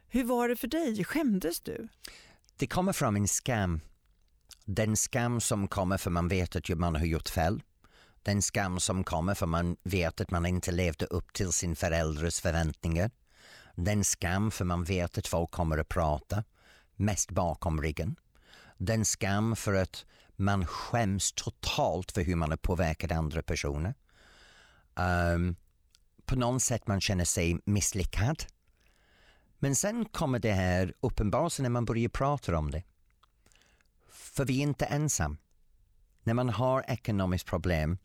Hur 0.09 0.25
var 0.25 0.49
det 0.49 0.57
för 0.57 0.69
dig? 0.69 1.05
Skämdes 1.05 1.61
du? 1.61 1.89
Det 2.57 2.67
kommer 2.67 2.93
från 2.93 3.17
en 3.17 3.29
skam. 3.29 3.81
Den 4.65 4.97
skam 4.97 5.41
som 5.41 5.69
kommer 5.69 5.99
för 5.99 6.11
man 6.11 6.29
vet 6.29 6.57
att 6.57 6.69
man 6.69 6.95
har 6.95 7.05
gjort 7.05 7.29
fel. 7.29 7.63
Den 8.23 8.43
skam 8.43 8.81
som 8.81 9.05
kommer 9.05 9.35
för 9.35 9.47
man 9.47 9.77
vet 9.83 10.21
att 10.21 10.31
man 10.31 10.47
inte 10.47 10.73
levde 10.73 11.07
upp 11.07 11.33
till 11.33 11.53
sin 11.53 11.77
föräldrars 11.77 12.41
förväntningar. 12.41 13.11
Den 13.75 14.05
skam 14.05 14.51
för 14.51 14.65
man 14.65 14.85
vet 14.85 15.19
att 15.19 15.27
folk 15.27 15.51
kommer 15.51 15.79
att 15.79 15.89
prata, 15.89 16.45
mest 16.97 17.31
bakom 17.31 17.83
ryggen. 17.83 18.17
Den 18.79 19.05
skam 19.05 19.57
för 19.57 19.75
att 19.75 20.07
man 20.41 20.67
skäms 20.67 21.33
totalt 21.33 22.13
för 22.13 22.23
hur 22.23 22.37
man 22.37 22.51
har 22.51 22.57
påverkat 22.57 23.13
andra 23.13 23.43
personer. 23.43 23.95
Um, 24.95 25.57
på 26.25 26.37
något 26.37 26.63
sätt 26.63 26.87
man 26.87 27.01
känner 27.01 27.25
sig 27.25 27.59
misslyckad. 27.65 28.45
Men 29.59 29.77
sen 29.77 30.05
kommer 30.05 30.39
det 30.39 30.53
här 30.53 30.95
uppenbarelsen 31.01 31.63
när 31.63 31.71
man 31.71 31.85
börjar 31.85 32.09
prata 32.09 32.59
om 32.59 32.71
det. 32.71 32.83
För 34.11 34.45
vi 34.45 34.59
är 34.59 34.63
inte 34.63 34.85
ensam. 34.85 35.39
När 36.23 36.35
man 36.35 36.49
har 36.49 36.85
ekonomiskt 36.89 37.47
problem, 37.47 37.99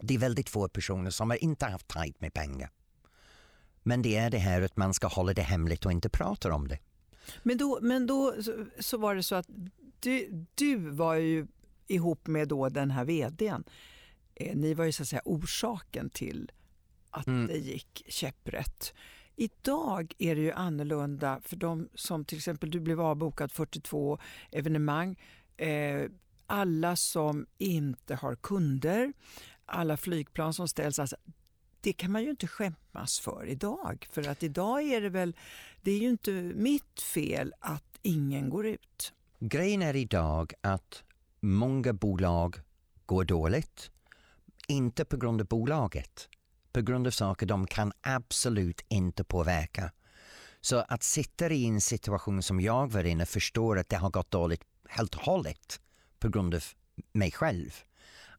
det 0.00 0.14
är 0.14 0.18
väldigt 0.18 0.48
få 0.48 0.68
personer 0.68 1.10
som 1.10 1.30
har 1.30 1.44
inte 1.44 1.66
haft 1.66 1.88
tajt 1.88 2.20
med 2.20 2.34
pengar. 2.34 2.70
Men 3.82 4.02
det 4.02 4.16
är 4.16 4.30
det 4.30 4.38
här 4.38 4.62
att 4.62 4.76
man 4.76 4.94
ska 4.94 5.06
hålla 5.06 5.32
det 5.32 5.42
hemligt 5.42 5.86
och 5.86 5.92
inte 5.92 6.08
prata 6.08 6.54
om 6.54 6.68
det. 6.68 6.78
Men 7.42 7.58
då, 7.58 7.78
men 7.82 8.06
då 8.06 8.42
så, 8.42 8.66
så 8.78 8.98
var 8.98 9.14
det 9.14 9.22
så 9.22 9.34
att 9.34 9.46
du, 10.00 10.46
du 10.54 10.76
var 10.76 11.14
ju 11.14 11.46
ihop 11.86 12.26
med 12.26 12.48
då 12.48 12.68
den 12.68 12.90
här 12.90 13.04
vdn. 13.04 13.64
Eh, 14.34 14.56
ni 14.56 14.74
var 14.74 14.84
ju 14.84 14.92
så 14.92 15.02
att 15.02 15.08
säga 15.08 15.22
orsaken 15.24 16.10
till 16.10 16.52
att 17.10 17.26
mm. 17.26 17.46
det 17.46 17.58
gick 17.58 18.04
käpprätt. 18.08 18.94
Idag 19.36 20.14
är 20.18 20.34
det 20.34 20.40
ju 20.40 20.52
annorlunda 20.52 21.40
för 21.44 21.56
de 21.56 21.88
som 21.94 22.24
till 22.24 22.38
exempel, 22.38 22.70
du 22.70 22.80
blev 22.80 23.00
avbokad 23.00 23.52
42 23.52 24.18
evenemang. 24.50 25.18
Eh, 25.56 26.02
alla 26.46 26.96
som 26.96 27.46
inte 27.58 28.14
har 28.14 28.36
kunder, 28.36 29.12
alla 29.66 29.96
flygplan 29.96 30.54
som 30.54 30.68
ställs. 30.68 30.98
Alltså, 30.98 31.16
det 31.80 31.92
kan 31.92 32.12
man 32.12 32.22
ju 32.22 32.30
inte 32.30 32.46
skämmas 32.46 33.20
för 33.20 33.46
idag. 33.46 34.08
För 34.10 34.28
att 34.28 34.42
idag 34.42 34.82
är 34.82 35.00
det 35.00 35.08
väl, 35.08 35.36
det 35.82 35.90
är 35.90 35.98
ju 35.98 36.08
inte 36.08 36.32
mitt 36.54 37.00
fel 37.00 37.54
att 37.60 37.98
ingen 38.02 38.50
går 38.50 38.66
ut. 38.66 39.12
Grejen 39.42 39.82
är 39.82 39.96
idag 39.96 40.52
att 40.60 41.02
många 41.40 41.92
bolag 41.92 42.60
går 43.06 43.24
dåligt. 43.24 43.90
Inte 44.68 45.04
på 45.04 45.16
grund 45.16 45.40
av 45.40 45.46
bolaget, 45.46 46.28
på 46.72 46.80
grund 46.80 47.06
av 47.06 47.10
saker 47.10 47.46
de 47.46 47.66
kan 47.66 47.92
absolut 48.00 48.80
inte 48.88 49.24
påverka. 49.24 49.92
Så 50.60 50.84
att 50.88 51.02
sitta 51.02 51.50
i 51.50 51.66
en 51.66 51.80
situation 51.80 52.42
som 52.42 52.60
jag 52.60 52.90
var 52.90 53.04
inne 53.04 53.26
förstår 53.26 53.78
att 53.78 53.88
det 53.88 53.96
har 53.96 54.10
gått 54.10 54.30
dåligt 54.30 54.62
helt 54.88 55.14
och 55.14 55.22
hållet 55.22 55.80
på 56.18 56.28
grund 56.28 56.54
av 56.54 56.64
mig 57.12 57.30
själv. 57.32 57.74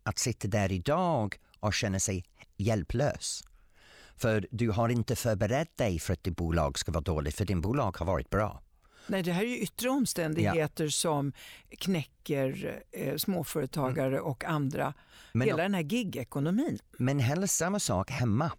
Att 0.03 0.19
sitta 0.19 0.47
där 0.47 0.71
idag 0.71 1.35
och 1.59 1.73
känna 1.73 1.99
sig 1.99 2.25
hjälplös. 2.57 3.43
För 4.15 4.47
du 4.51 4.69
har 4.69 4.89
inte 4.89 5.15
förberett 5.15 5.77
dig 5.77 5.99
för 5.99 6.13
att 6.13 6.23
ditt 6.23 6.35
bolag 6.35 6.79
ska 6.79 6.91
vara 6.91 7.03
dåligt, 7.03 7.35
för 7.35 7.45
din 7.45 7.61
bolag 7.61 7.97
har 7.97 8.05
varit 8.05 8.29
bra. 8.29 8.61
Nej, 9.11 9.23
det 9.23 9.31
här 9.31 9.43
är 9.43 9.47
ju 9.47 9.57
yttre 9.57 9.89
omständigheter 9.89 10.83
ja. 10.83 10.89
som 10.91 11.33
knäcker 11.79 12.81
eh, 12.91 13.15
småföretagare 13.15 14.17
mm. 14.17 14.23
och 14.23 14.45
andra. 14.45 14.93
Men, 15.31 15.47
Hela 15.47 15.63
den 15.63 15.73
här 15.73 15.81
gigekonomin. 15.81 16.79
Men 16.97 17.19
heller 17.19 17.47
samma 17.47 17.79
sak 17.79 18.11
hemma. 18.11 18.51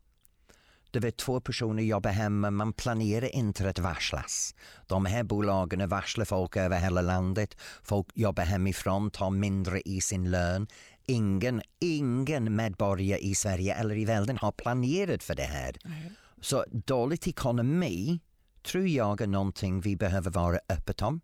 Du 0.90 1.00
vet, 1.00 1.16
två 1.16 1.40
personer 1.40 1.82
jobbar 1.82 2.10
hemma, 2.10 2.50
man 2.50 2.72
planerar 2.72 3.34
inte 3.34 3.68
att 3.68 3.78
varslas. 3.78 4.54
De 4.86 5.06
här 5.06 5.22
bolagen 5.22 5.88
varslar 5.88 6.24
folk 6.24 6.56
över 6.56 6.80
hela 6.80 7.02
landet. 7.02 7.56
Folk 7.82 8.06
jobbar 8.14 8.44
hemifrån, 8.44 9.10
tar 9.10 9.30
mindre 9.30 9.80
i 9.80 10.00
sin 10.00 10.30
lön. 10.30 10.66
Ingen, 11.06 11.62
ingen 11.80 12.56
medborgare 12.56 13.20
i 13.20 13.34
Sverige 13.34 13.74
eller 13.74 13.96
i 13.96 14.04
världen 14.04 14.36
har 14.36 14.52
planerat 14.52 15.22
för 15.22 15.34
det 15.34 15.42
här. 15.42 15.76
Mm. 15.84 15.98
Så 16.40 16.64
dålig 16.70 17.28
ekonomi 17.28 18.20
tror 18.62 18.86
jag 18.86 19.20
är 19.20 19.26
någonting 19.26 19.80
vi 19.80 19.96
behöver 19.96 20.30
vara 20.30 20.58
öppet 20.68 21.02
om. 21.02 21.20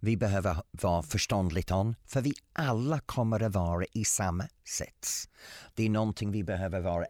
Vi 0.00 0.16
behöver 0.16 0.56
vara 0.70 1.02
förståndligt 1.02 1.70
om, 1.70 1.94
för 2.06 2.20
vi 2.20 2.32
alla 2.52 3.00
kommer 3.00 3.42
att 3.42 3.54
vara 3.54 3.84
i 3.92 4.04
samma 4.04 4.48
sits. 4.64 5.28
Det 5.74 5.86
är 5.86 5.90
någonting 5.90 6.32
vi 6.32 6.44
behöver 6.44 6.80
vara, 6.80 7.06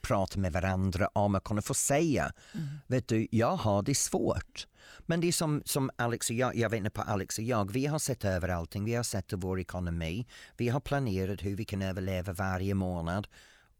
prata 0.00 0.38
med 0.38 0.52
varandra 0.52 1.08
om 1.12 1.34
och 1.34 1.44
kunna 1.44 1.62
få 1.62 1.74
säga. 1.74 2.32
Mm. 2.54 2.68
Vet 2.86 3.08
du, 3.08 3.28
jag 3.30 3.56
har 3.56 3.82
det 3.82 3.94
svårt. 3.94 4.66
Men 4.98 5.20
det 5.20 5.28
är 5.28 5.32
som, 5.32 5.62
som 5.64 5.90
Alex 5.96 6.30
och 6.30 6.36
jag, 6.36 6.56
jag 6.56 6.70
vet 6.70 6.78
inte 6.78 6.90
på 6.90 7.02
Alex 7.02 7.38
och 7.38 7.44
jag, 7.44 7.72
vi 7.72 7.86
har 7.86 7.98
sett 7.98 8.24
över 8.24 8.48
allting, 8.48 8.84
vi 8.84 8.94
har 8.94 9.02
sett 9.02 9.32
vår 9.32 9.60
ekonomi, 9.60 10.26
vi 10.56 10.68
har 10.68 10.80
planerat 10.80 11.42
hur 11.42 11.56
vi 11.56 11.64
kan 11.64 11.82
överleva 11.82 12.32
varje 12.32 12.74
månad 12.74 13.26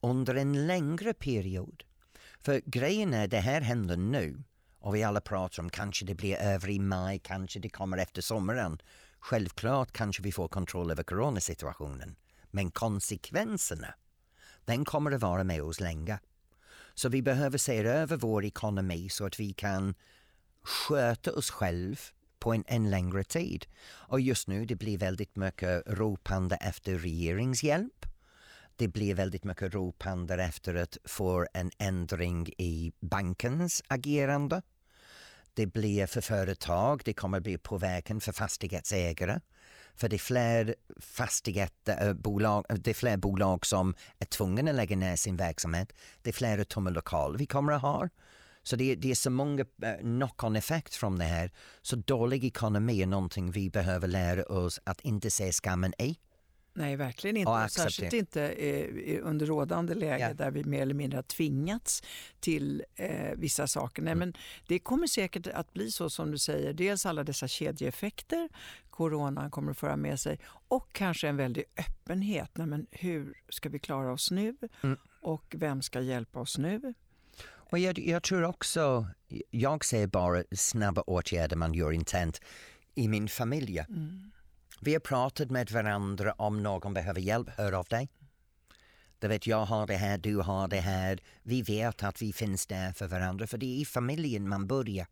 under 0.00 0.34
en 0.34 0.66
längre 0.66 1.14
period. 1.14 1.82
För 2.40 2.62
grejen 2.66 3.14
är, 3.14 3.28
det 3.28 3.40
här 3.40 3.60
händer 3.60 3.96
nu 3.96 4.42
och 4.80 4.94
vi 4.94 5.02
alla 5.02 5.20
pratar 5.20 5.62
om 5.62 5.70
kanske 5.70 6.04
det 6.04 6.14
blir 6.14 6.36
över 6.36 6.70
i 6.70 6.78
maj, 6.78 7.18
kanske 7.18 7.58
det 7.58 7.68
kommer 7.68 7.98
efter 7.98 8.22
sommaren. 8.22 8.78
Självklart 9.20 9.92
kanske 9.92 10.22
vi 10.22 10.32
får 10.32 10.48
kontroll 10.48 10.90
över 10.90 11.02
coronasituationen. 11.02 12.16
Men 12.50 12.70
konsekvenserna, 12.70 13.94
den 14.64 14.84
kommer 14.84 15.12
att 15.12 15.20
vara 15.20 15.44
med 15.44 15.62
oss 15.62 15.80
länge. 15.80 16.18
Så 16.94 17.08
vi 17.08 17.22
behöver 17.22 17.58
se 17.58 17.78
över 17.78 18.16
vår 18.16 18.44
ekonomi 18.44 19.08
så 19.08 19.26
att 19.26 19.40
vi 19.40 19.52
kan 19.52 19.94
sköta 20.62 21.32
oss 21.32 21.50
själva 21.50 22.00
på 22.38 22.52
en, 22.52 22.64
en 22.66 22.90
längre 22.90 23.24
tid. 23.24 23.66
Och 23.82 24.20
just 24.20 24.48
nu 24.48 24.66
det 24.66 24.76
blir 24.76 24.98
väldigt 24.98 25.36
mycket 25.36 25.82
ropande 25.86 26.56
efter 26.56 26.98
regeringshjälp. 26.98 28.06
Det 28.80 28.88
blir 28.88 29.14
väldigt 29.14 29.44
mycket 29.44 29.74
ropande 29.74 30.34
efter 30.34 30.74
att 30.74 30.98
få 31.04 31.46
en 31.54 31.70
ändring 31.78 32.48
i 32.58 32.92
bankens 33.00 33.82
agerande. 33.88 34.62
Det 35.54 35.66
blir 35.66 36.06
för 36.06 36.20
företag, 36.20 37.02
det 37.04 37.12
kommer 37.12 37.40
bli 37.40 37.58
påverkan 37.58 38.20
för 38.20 38.32
fastighetsägare. 38.32 39.40
För 39.94 40.08
det 40.08 40.16
är 40.16 40.18
fler 40.18 40.74
fastighetsbolag, 41.00 42.64
eh, 42.68 42.74
äh, 42.74 42.76
eh, 42.76 42.82
det 42.82 42.90
är 42.90 42.94
fler 42.94 43.16
bolag 43.16 43.66
som 43.66 43.94
är 44.18 44.26
tvungna 44.26 44.70
att 44.70 44.76
lägga 44.76 44.96
ner 44.96 45.16
sin 45.16 45.36
verksamhet. 45.36 45.92
Det 46.22 46.30
är 46.30 46.34
fler 46.34 46.64
tomma 46.64 46.90
lokaler 46.90 47.38
vi 47.38 47.46
kommer 47.46 47.72
att 47.72 47.82
ha. 47.82 48.08
Så 48.62 48.76
det, 48.76 48.94
det 48.94 49.10
är 49.10 49.14
så 49.14 49.30
många 49.30 49.64
eh, 49.82 49.98
knock-on 50.00 50.56
effekt 50.56 50.94
från 50.94 51.18
det 51.18 51.24
här. 51.24 51.50
Så 51.82 51.96
dålig 51.96 52.44
ekonomi 52.44 53.02
är 53.02 53.06
någonting 53.06 53.50
vi 53.50 53.70
behöver 53.70 54.08
lära 54.08 54.42
oss 54.44 54.80
att 54.84 55.00
inte 55.00 55.30
se 55.30 55.52
skammen 55.52 55.94
i. 55.98 56.16
Nej, 56.80 56.96
verkligen 56.96 57.36
inte. 57.36 57.68
Särskilt 57.70 58.12
inte 58.12 58.48
eh, 58.48 59.18
under 59.22 59.46
rådande 59.46 59.94
läge 59.94 60.28
ja. 60.28 60.34
där 60.34 60.50
vi 60.50 60.64
mer 60.64 60.82
eller 60.82 60.94
mindre 60.94 61.16
har 61.16 61.22
tvingats 61.22 62.02
till 62.40 62.84
eh, 62.96 63.34
vissa 63.36 63.66
saker. 63.66 64.02
Nej, 64.02 64.12
mm. 64.12 64.18
men 64.18 64.42
det 64.66 64.78
kommer 64.78 65.06
säkert 65.06 65.46
att 65.46 65.72
bli 65.72 65.90
så 65.90 66.10
som 66.10 66.30
du 66.30 66.38
säger. 66.38 66.72
Dels 66.72 67.06
alla 67.06 67.24
dessa 67.24 67.48
kedjeeffekter 67.48 68.48
coronan 68.90 69.50
kommer 69.50 69.70
att 69.70 69.78
föra 69.78 69.96
med 69.96 70.20
sig 70.20 70.38
och 70.68 70.92
kanske 70.92 71.28
en 71.28 71.36
väldig 71.36 71.64
öppenhet. 71.76 72.50
Nej, 72.54 72.66
men 72.66 72.86
hur 72.90 73.34
ska 73.48 73.68
vi 73.68 73.78
klara 73.78 74.12
oss 74.12 74.30
nu? 74.30 74.56
Mm. 74.82 74.98
Och 75.20 75.54
vem 75.58 75.82
ska 75.82 76.00
hjälpa 76.00 76.40
oss 76.40 76.58
nu? 76.58 76.94
Och 77.44 77.78
jag, 77.78 77.98
jag, 77.98 78.22
tror 78.22 78.44
också, 78.44 79.06
jag 79.50 79.84
ser 79.84 80.06
bara 80.06 80.44
snabba 80.52 81.02
åtgärder 81.02 81.56
man 81.56 81.74
gör 81.74 81.92
intent 81.92 82.40
i 82.94 83.08
min 83.08 83.28
familj. 83.28 83.78
Mm. 83.78 84.30
Vi 84.82 84.92
har 84.92 85.00
pratat 85.00 85.50
med 85.50 85.70
varandra 85.70 86.32
om 86.32 86.62
någon 86.62 86.94
behöver 86.94 87.20
hjälp, 87.20 87.48
hör 87.48 87.72
av 87.72 87.84
dig. 87.84 88.08
Du 89.18 89.28
vet, 89.28 89.46
jag 89.46 89.64
har 89.64 89.86
det 89.86 89.96
här, 89.96 90.18
du 90.18 90.36
har 90.36 90.68
det 90.68 90.80
här. 90.80 91.20
Vi 91.42 91.62
vet 91.62 92.02
att 92.02 92.22
vi 92.22 92.32
finns 92.32 92.66
där 92.66 92.92
för 92.92 93.06
varandra, 93.06 93.46
för 93.46 93.58
det 93.58 93.66
är 93.66 93.80
i 93.80 93.84
familjen 93.84 94.48
man 94.48 94.66
börjar. 94.66 95.06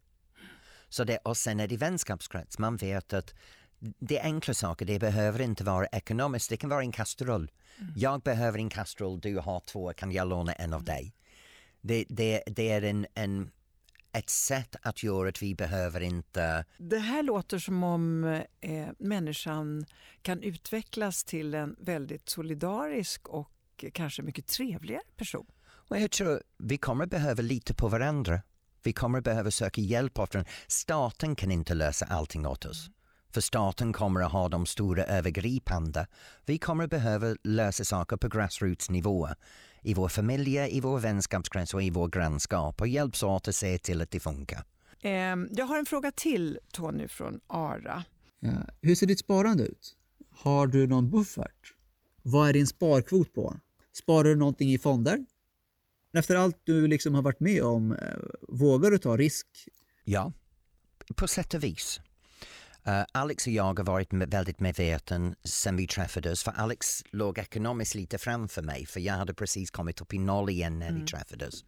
Så 0.89 1.05
det, 1.05 1.19
och 1.19 1.37
sen 1.37 1.61
är 1.61 1.69
det 1.69 1.77
vänskapskrets, 1.77 2.59
man 2.59 2.77
vet 2.77 3.13
att 3.13 3.35
det 3.79 4.19
är 4.19 4.25
enkla 4.25 4.55
saker, 4.55 4.87
det 4.87 4.99
behöver 4.99 5.41
inte 5.41 5.65
vara 5.65 5.87
ekonomiskt, 5.87 6.51
det 6.51 6.57
kan 6.57 6.71
vara 6.71 6.81
en 6.81 6.93
kastrull. 6.93 7.51
Mm. 7.79 7.93
Jag 7.97 8.21
behöver 8.21 8.59
en 8.59 8.69
kastrull, 8.71 9.21
du 9.21 9.39
har 9.39 9.61
två, 9.61 9.93
kan 9.93 10.13
jag 10.13 10.29
låna 10.29 10.53
en 10.53 10.73
av 10.73 10.85
dig? 10.85 11.15
Det, 11.81 12.05
det, 12.09 12.43
det 12.47 12.71
är 12.71 12.83
en, 12.83 13.07
en 13.15 13.51
ett 14.13 14.31
sätt 14.31 14.77
att 14.83 15.03
göra 15.03 15.29
att 15.29 15.43
vi 15.43 15.55
behöver 15.55 16.01
inte... 16.01 16.65
Det 16.79 16.99
här 16.99 17.23
låter 17.23 17.59
som 17.59 17.85
om 17.85 18.25
eh, 18.61 18.89
människan 18.99 19.87
kan 20.23 20.43
utvecklas 20.43 21.25
till 21.25 21.55
en 21.55 21.77
väldigt 21.79 22.29
solidarisk 22.29 23.29
och 23.29 23.85
kanske 23.93 24.23
mycket 24.23 24.47
trevligare 24.47 25.03
person. 25.17 25.47
Och 25.65 26.01
jag 26.01 26.11
tror 26.11 26.43
vi 26.59 26.79
kommer 26.79 27.07
behöva 27.07 27.43
lita 27.43 27.75
på 27.75 27.89
varandra. 27.89 28.41
Vi 28.83 28.93
kommer 28.93 29.21
behöva 29.21 29.51
söka 29.51 29.81
hjälp 29.81 30.19
av 30.19 30.29
varandra. 30.33 30.51
Staten 30.67 31.37
kan 31.37 31.51
inte 31.51 31.75
lösa 31.75 32.07
allting 32.07 32.47
åt 32.47 32.65
oss. 32.65 32.91
För 33.31 33.41
staten 33.41 33.93
kommer 33.93 34.21
att 34.21 34.33
ha 34.33 34.49
de 34.49 34.67
stora 34.67 35.05
övergripande. 35.05 36.07
Vi 36.47 36.59
kommer 36.59 36.87
behöva 36.87 37.37
lösa 37.45 37.85
saker 37.85 38.17
på 38.17 38.29
grassrootsnivå 38.29 39.29
i 39.83 39.95
vår 39.95 40.09
familj, 40.09 40.57
i 40.57 40.81
vår 40.81 40.99
vänskapskrets 40.99 41.75
och 41.75 41.83
i 41.83 41.91
vår 41.91 42.09
grannskap 42.09 42.81
och 42.81 42.89
hjälps 42.89 43.23
åt 43.23 43.49
att 43.49 43.55
se 43.55 43.79
till 43.79 44.03
att 44.03 44.11
det 44.11 44.21
funkar. 44.21 44.65
Ehm, 45.03 45.49
jag 45.51 45.65
har 45.67 45.79
en 45.79 45.87
fråga 45.87 46.13
till 46.13 46.59
Tony 46.73 47.09
från 47.09 47.41
ARA. 47.47 48.05
Ja. 48.41 48.51
Hur 48.81 48.95
ser 48.95 49.07
ditt 49.07 49.19
sparande 49.19 49.65
ut? 49.65 49.97
Har 50.31 50.67
du 50.67 50.87
någon 50.87 51.11
buffert? 51.11 51.75
Vad 52.23 52.49
är 52.49 52.53
din 52.53 52.67
sparkvot 52.67 53.35
på? 53.35 53.57
Sparar 53.93 54.25
du 54.25 54.37
någonting 54.37 54.73
i 54.73 54.79
fonder? 54.79 55.27
Efter 56.13 56.37
allt 56.37 56.61
du 56.65 56.87
liksom 56.87 57.15
har 57.15 57.23
varit 57.23 57.41
med 57.41 57.63
om, 57.63 57.93
eh, 57.93 57.99
vågar 58.49 58.91
du 58.91 58.99
ta 58.99 59.17
risk? 59.17 59.47
Ja, 60.05 60.33
på 61.17 61.29
sätt 61.29 61.55
och 61.55 61.65
vis. 61.65 62.01
Uh, 62.89 63.05
Alex 63.13 63.47
och 63.47 63.53
jag 63.53 63.79
har 63.79 63.85
varit 63.85 64.13
väldigt 64.13 64.61
medveten 64.61 65.35
sen 65.45 65.77
vi 65.77 65.87
träffades 65.87 66.45
för 66.45 66.53
Alex 66.53 67.05
låg 67.11 67.39
ekonomiskt 67.39 67.95
lite 67.95 68.19
framför 68.19 68.63
mig 68.63 68.87
för 68.87 69.01
jag 69.01 69.15
hade 69.15 69.35
precis 69.35 69.71
kommit 69.71 70.01
upp 70.01 70.15
i 70.15 70.19
noll 70.19 70.51
igen 70.51 70.79
när 70.79 70.89
mm. 70.89 71.01
vi 71.01 71.07
träffades. 71.07 71.65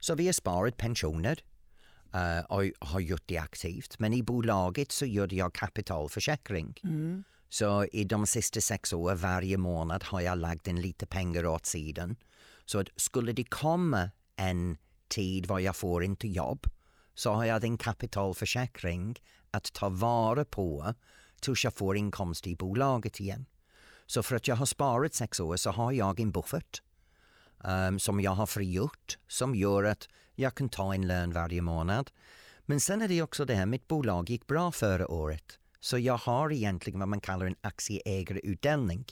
Så 0.00 0.14
vi 0.14 0.26
har 0.26 0.32
sparat 0.32 0.76
pensioner 0.76 1.42
uh, 2.14 2.44
och 2.48 2.88
har 2.88 3.00
gjort 3.00 3.22
det 3.26 3.38
aktivt. 3.38 3.98
Men 3.98 4.14
i 4.14 4.22
bolaget 4.22 4.92
så 4.92 5.06
gjorde 5.06 5.36
jag 5.36 5.54
kapitalförsäkring. 5.54 6.74
Mm. 6.84 7.24
Så 7.48 7.84
i 7.84 8.04
de 8.04 8.26
sista 8.26 8.60
sex 8.60 8.92
åren 8.92 9.16
varje 9.16 9.56
månad 9.56 10.04
har 10.04 10.20
jag 10.20 10.38
lagt 10.38 10.68
en 10.68 10.80
lite 10.80 11.06
pengar 11.06 11.46
åt 11.46 11.66
sidan. 11.66 12.16
Så 12.64 12.78
att 12.78 12.88
skulle 12.96 13.32
det 13.32 13.44
komma 13.44 14.10
en 14.36 14.76
tid 15.08 15.46
var 15.46 15.58
jag 15.58 15.76
får 15.76 16.04
inte 16.04 16.28
jobb 16.28 16.66
så 17.18 17.32
har 17.32 17.44
jag 17.44 17.64
en 17.64 17.78
kapitalförsäkring 17.78 19.16
att 19.50 19.72
ta 19.72 19.88
vara 19.88 20.44
på 20.44 20.94
tills 21.40 21.64
jag 21.64 21.74
får 21.74 21.96
inkomst 21.96 22.46
i 22.46 22.56
bolaget 22.56 23.20
igen. 23.20 23.46
Så 24.06 24.22
för 24.22 24.36
att 24.36 24.48
jag 24.48 24.56
har 24.56 24.66
sparat 24.66 25.14
sex 25.14 25.40
år 25.40 25.56
så 25.56 25.70
har 25.70 25.92
jag 25.92 26.20
en 26.20 26.30
buffert 26.30 26.82
um, 27.64 27.98
som 27.98 28.20
jag 28.20 28.30
har 28.30 28.46
frigjort 28.46 29.18
som 29.28 29.54
gör 29.54 29.84
att 29.84 30.08
jag 30.34 30.54
kan 30.54 30.68
ta 30.68 30.94
en 30.94 31.06
lön 31.06 31.32
varje 31.32 31.62
månad. 31.62 32.10
Men 32.66 32.80
sen 32.80 33.02
är 33.02 33.08
det 33.08 33.22
också 33.22 33.44
det 33.44 33.54
här, 33.54 33.66
mitt 33.66 33.88
bolag 33.88 34.30
gick 34.30 34.46
bra 34.46 34.72
förra 34.72 35.08
året 35.08 35.58
så 35.80 35.98
jag 35.98 36.16
har 36.16 36.52
egentligen 36.52 37.00
vad 37.00 37.08
man 37.08 37.20
kallar 37.20 37.46
en 37.46 37.56
aktieägarutdelning. 37.60 39.04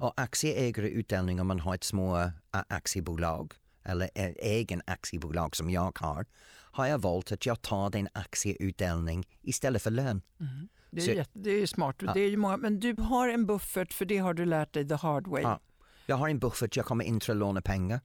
Och 0.00 0.20
aktieägarutdelning 0.20 1.40
om 1.40 1.46
man 1.46 1.60
har 1.60 1.74
ett 1.74 1.84
små 1.84 2.18
eh, 2.18 2.30
aktiebolag 2.50 3.54
eller 3.84 4.10
eh, 4.14 4.32
egen 4.38 4.82
aktiebolag 4.86 5.56
som 5.56 5.70
jag 5.70 5.98
har 5.98 6.26
har 6.72 6.86
jag 6.86 6.98
valt 6.98 7.32
att 7.32 7.46
jag 7.46 7.62
tar 7.62 7.90
den 7.90 8.08
aktieutdelning 8.12 9.26
istället 9.42 9.82
för 9.82 9.90
lön. 9.90 10.22
Mm. 10.40 10.68
Det, 10.90 11.00
är 11.00 11.04
så, 11.04 11.10
jätte, 11.10 11.38
det 11.38 11.50
är 11.50 11.66
smart. 11.66 11.96
Ja. 11.98 12.14
Det 12.14 12.20
är 12.20 12.36
många, 12.36 12.56
men 12.56 12.80
du 12.80 12.94
har 12.98 13.28
en 13.28 13.46
buffert 13.46 13.92
för 13.92 14.04
det 14.04 14.18
har 14.18 14.34
du 14.34 14.44
lärt 14.44 14.72
dig 14.72 14.88
the 14.88 14.94
hard 14.94 15.26
way. 15.26 15.42
Ja. 15.42 15.60
Jag 16.06 16.16
har 16.16 16.28
en 16.28 16.38
buffert, 16.38 16.76
jag 16.76 16.86
kommer 16.86 17.04
inte 17.04 17.32
att 17.32 17.38
låna 17.38 17.62
pengar. 17.62 18.00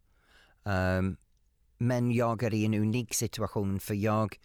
Um, 0.63 1.17
men 1.77 2.11
jag 2.11 2.43
är 2.43 2.53
i 2.53 2.65
en 2.65 2.73
unik 2.73 3.13
situation 3.13 3.79
för 3.79 3.93
jag 3.93 4.37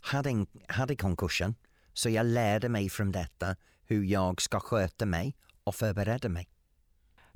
hade, 0.00 0.30
en, 0.30 0.46
hade 0.68 0.96
konkursen 0.96 1.54
så 1.92 2.10
jag 2.10 2.26
lärde 2.26 2.68
mig 2.68 2.88
från 2.88 3.12
detta 3.12 3.56
hur 3.86 4.04
jag 4.04 4.42
ska 4.42 4.60
sköta 4.60 5.06
mig 5.06 5.36
och 5.64 5.74
förbereda 5.74 6.28
mig. 6.28 6.48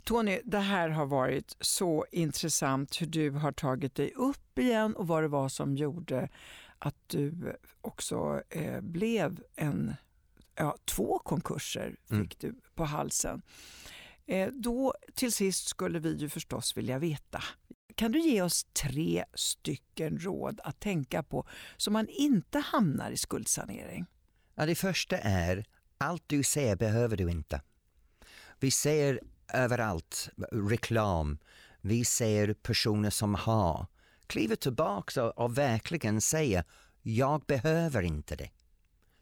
Tony, 0.06 0.40
det 0.44 0.58
här 0.58 0.88
har 0.88 1.06
varit 1.06 1.56
så 1.60 2.06
intressant 2.12 3.02
hur 3.02 3.06
du 3.06 3.30
har 3.30 3.52
tagit 3.52 3.94
dig 3.94 4.12
upp 4.14 4.58
igen 4.58 4.96
och 4.96 5.06
vad 5.06 5.22
det 5.22 5.28
var 5.28 5.48
som 5.48 5.76
gjorde 5.76 6.28
att 6.78 6.96
du 7.06 7.56
också 7.80 8.42
eh, 8.48 8.80
blev 8.80 9.40
en, 9.56 9.94
ja, 10.54 10.76
två 10.84 11.18
konkurser 11.18 11.96
fick 12.00 12.10
mm. 12.12 12.28
du 12.38 12.54
på 12.74 12.84
halsen. 12.84 13.42
Eh, 14.26 14.48
då 14.52 14.94
till 15.14 15.32
sist 15.32 15.68
skulle 15.68 15.98
vi 15.98 16.16
ju 16.16 16.28
förstås 16.28 16.76
vilja 16.76 16.98
veta 16.98 17.42
kan 17.96 18.12
du 18.12 18.20
ge 18.20 18.42
oss 18.42 18.64
tre 18.64 19.24
stycken 19.34 20.18
råd 20.18 20.60
att 20.64 20.80
tänka 20.80 21.22
på 21.22 21.46
så 21.76 21.90
man 21.90 22.08
inte 22.08 22.58
hamnar 22.58 23.10
i 23.10 23.16
skuldsanering? 23.16 24.06
Ja, 24.54 24.66
det 24.66 24.74
första 24.74 25.18
är, 25.18 25.64
allt 25.98 26.22
du 26.26 26.42
ser 26.42 26.76
behöver 26.76 27.16
du 27.16 27.30
inte. 27.30 27.60
Vi 28.60 28.70
ser 28.70 29.20
överallt, 29.52 30.28
reklam. 30.52 31.38
Vi 31.80 32.04
ser 32.04 32.54
personer 32.54 33.10
som 33.10 33.34
har. 33.34 33.86
Kliver 34.26 34.56
tillbaka 34.56 35.24
och, 35.24 35.38
och 35.38 35.58
verkligen 35.58 36.20
säger 36.20 36.64
jag 37.02 37.40
behöver 37.40 38.02
inte 38.02 38.36
det. 38.36 38.50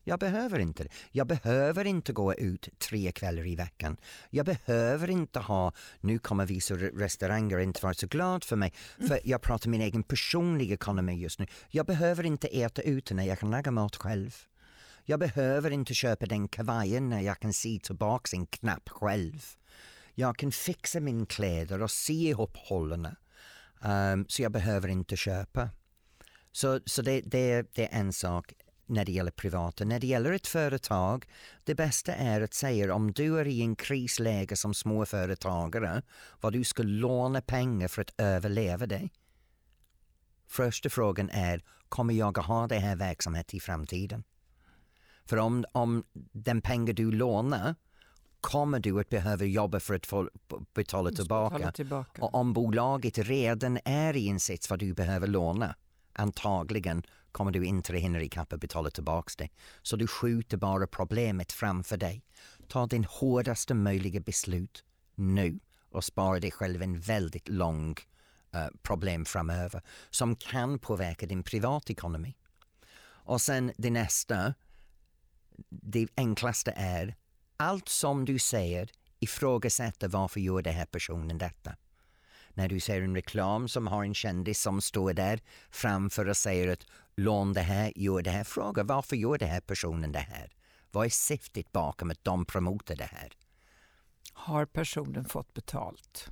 Jag 0.05 0.19
behöver 0.19 0.59
inte 0.59 0.85
det. 0.85 0.91
Jag 1.13 1.27
behöver 1.27 1.85
inte 1.85 2.13
gå 2.13 2.35
ut 2.35 2.69
tre 2.79 3.13
kvällar 3.13 3.47
i 3.47 3.57
veckan. 3.57 3.97
Jag 4.31 4.47
behöver 4.47 5.11
inte 5.11 5.39
ha, 5.39 5.73
nu 6.01 6.19
kommer 6.19 6.47
vissa 6.47 6.75
restauranger 6.75 7.59
inte 7.59 7.81
vara 7.83 7.95
så 7.95 8.07
glada 8.07 8.41
för 8.41 8.57
mig, 8.57 8.73
för 9.09 9.21
jag 9.25 9.43
pratar 9.43 9.71
min 9.71 9.81
egen 9.81 10.03
personliga 10.03 10.75
ekonomi 10.75 11.15
just 11.15 11.39
nu. 11.39 11.47
Jag 11.69 11.87
behöver 11.87 12.27
inte 12.27 12.49
äta 12.49 12.83
ute 12.83 13.15
när 13.15 13.25
jag 13.25 13.39
kan 13.39 13.51
laga 13.51 13.71
mat 13.71 13.97
själv. 13.97 14.37
Jag 15.05 15.21
behöver 15.21 15.71
inte 15.71 15.95
köpa 15.95 16.27
den 16.27 16.49
kavajen 16.49 17.09
när 17.09 17.21
jag 17.21 17.39
kan 17.39 17.53
sy 17.53 17.79
tillbaka 17.79 18.37
en 18.37 18.47
knapp 18.47 18.89
själv. 18.89 19.43
Jag 20.15 20.37
kan 20.37 20.53
fixa 20.53 21.01
min 21.01 21.27
kläder 21.27 21.83
och 21.83 21.91
sy 21.91 22.29
ihop 22.29 22.57
hålen. 22.57 23.07
Um, 23.07 23.91
ehm, 23.91 24.25
så 24.29 24.43
jag 24.43 24.53
behöver 24.53 24.89
inte 24.89 25.17
köpa. 25.17 25.71
Så, 26.53 26.81
så 26.87 27.03
det, 27.03 27.21
det, 27.21 27.75
det 27.75 27.95
är 27.95 28.01
en 28.01 28.13
sak 28.13 28.53
när 28.87 29.05
det 29.05 29.13
gäller 29.13 29.31
privata. 29.31 29.85
När 29.85 30.01
det 30.01 30.07
gäller 30.07 30.33
ett 30.33 30.47
företag, 30.47 31.27
det 31.65 31.75
bästa 31.75 32.15
är 32.15 32.41
att 32.41 32.55
säga 32.55 32.95
om 32.95 33.13
du 33.13 33.39
är 33.39 33.47
i 33.47 33.61
en 33.61 33.77
krisläge 33.77 34.57
som 34.57 34.75
småföretagare, 34.75 36.03
vad 36.41 36.53
du 36.53 36.65
ska 36.65 36.83
låna 36.83 37.41
pengar 37.41 37.89
för 37.89 38.03
att 38.03 38.15
överleva 38.19 38.87
dig. 38.87 39.13
Första 40.47 40.91
frågan 40.91 41.31
är, 41.31 41.65
kommer 41.89 42.15
jag 42.15 42.39
att 42.39 42.47
ha 42.47 42.67
det 42.67 42.79
här 42.79 42.97
verksamheten 42.97 43.57
i 43.57 43.61
framtiden? 43.61 44.25
För 45.27 45.37
om, 45.37 45.65
om 45.73 46.05
den 46.33 46.63
pengar 46.63 46.93
du 46.93 47.13
lånar 47.13 47.75
kommer 48.45 48.81
du 48.81 49.01
att 49.01 49.09
behöva 49.09 49.45
jobba 49.45 49.81
för 49.81 49.95
att 49.95 50.07
få 50.07 50.31
betala 50.75 51.11
tillbaka. 51.11 51.73
Tillbaka. 51.73 52.23
Och 52.23 52.35
om 52.35 52.53
bolaget 52.53 53.19
redan 53.19 53.79
är 53.85 54.17
i 54.17 54.29
en 54.29 54.41
sits 54.41 54.71
vad 54.71 54.79
du 54.79 54.95
behöver 54.95 55.27
låna, 55.27 55.75
antagligen 56.13 57.03
kommer 57.33 57.53
du 57.53 57.65
inte 57.65 57.97
hinna 57.97 58.23
ikapp 58.23 58.53
att 58.53 58.61
betala 58.61 58.91
tillbaka 58.91 59.33
det. 59.39 59.49
Så 59.83 59.97
du 59.97 60.07
skjuter 60.07 60.57
bara 60.57 60.87
problemet 60.87 61.53
framför 61.53 61.97
dig. 61.97 62.23
Ta 62.69 62.87
din 62.87 63.05
hårdaste 63.05 63.75
möjliga 63.75 64.21
beslut 64.21 64.85
nu 65.15 65.61
och 65.91 66.05
spara 66.05 66.41
dig 66.41 66.51
själv 66.51 66.83
en 66.83 67.01
väldigt 67.01 67.49
lång 67.49 67.97
uh, 68.55 68.67
problem 68.83 69.25
framöver 69.25 69.83
som 70.11 70.37
kan 70.37 70.79
påverka 70.79 71.27
din 71.27 71.43
privatekonomi. 71.43 72.37
Och 73.27 73.41
sen 73.41 73.73
det 73.77 73.91
nästa, 73.91 74.55
det 75.69 76.09
enklaste 76.17 76.73
är 76.77 77.15
allt 77.57 77.89
som 77.89 78.25
du 78.25 78.39
säger 78.39 78.91
ifrågasätter 79.21 80.09
varför 80.09 80.41
gör 80.41 80.63
den 80.63 80.75
här 80.75 80.87
personen 80.87 81.39
detta. 81.39 81.77
När 82.55 82.69
du 82.69 82.81
ser 82.81 83.03
en 83.03 83.15
reklam 83.15 83.69
som 83.69 83.87
har 83.87 84.05
en 84.05 84.15
kändis 84.15 84.61
som 84.61 84.81
står 84.81 85.13
där 85.13 85.41
framför 85.71 86.29
och 86.29 86.37
säger 86.37 86.69
att 86.69 86.87
lån 87.17 87.53
det 87.53 87.61
här, 87.61 87.93
gör 87.97 88.23
det 88.23 88.31
här. 88.31 88.45
Fråga 88.45 88.83
varför 88.83 89.17
gör 89.17 89.39
den 89.39 89.49
här 89.49 89.61
personen 89.61 90.13
det 90.13 90.19
här? 90.19 90.53
Vad 90.91 91.07
är 91.07 91.11
syftet 91.11 91.73
bakom 91.73 92.11
att 92.11 92.25
de 92.25 92.45
promotar 92.45 92.97
det 92.97 93.05
här? 93.13 93.33
Har 94.33 94.67
personen 94.67 95.25
fått 95.25 95.55
betalt? 95.55 96.29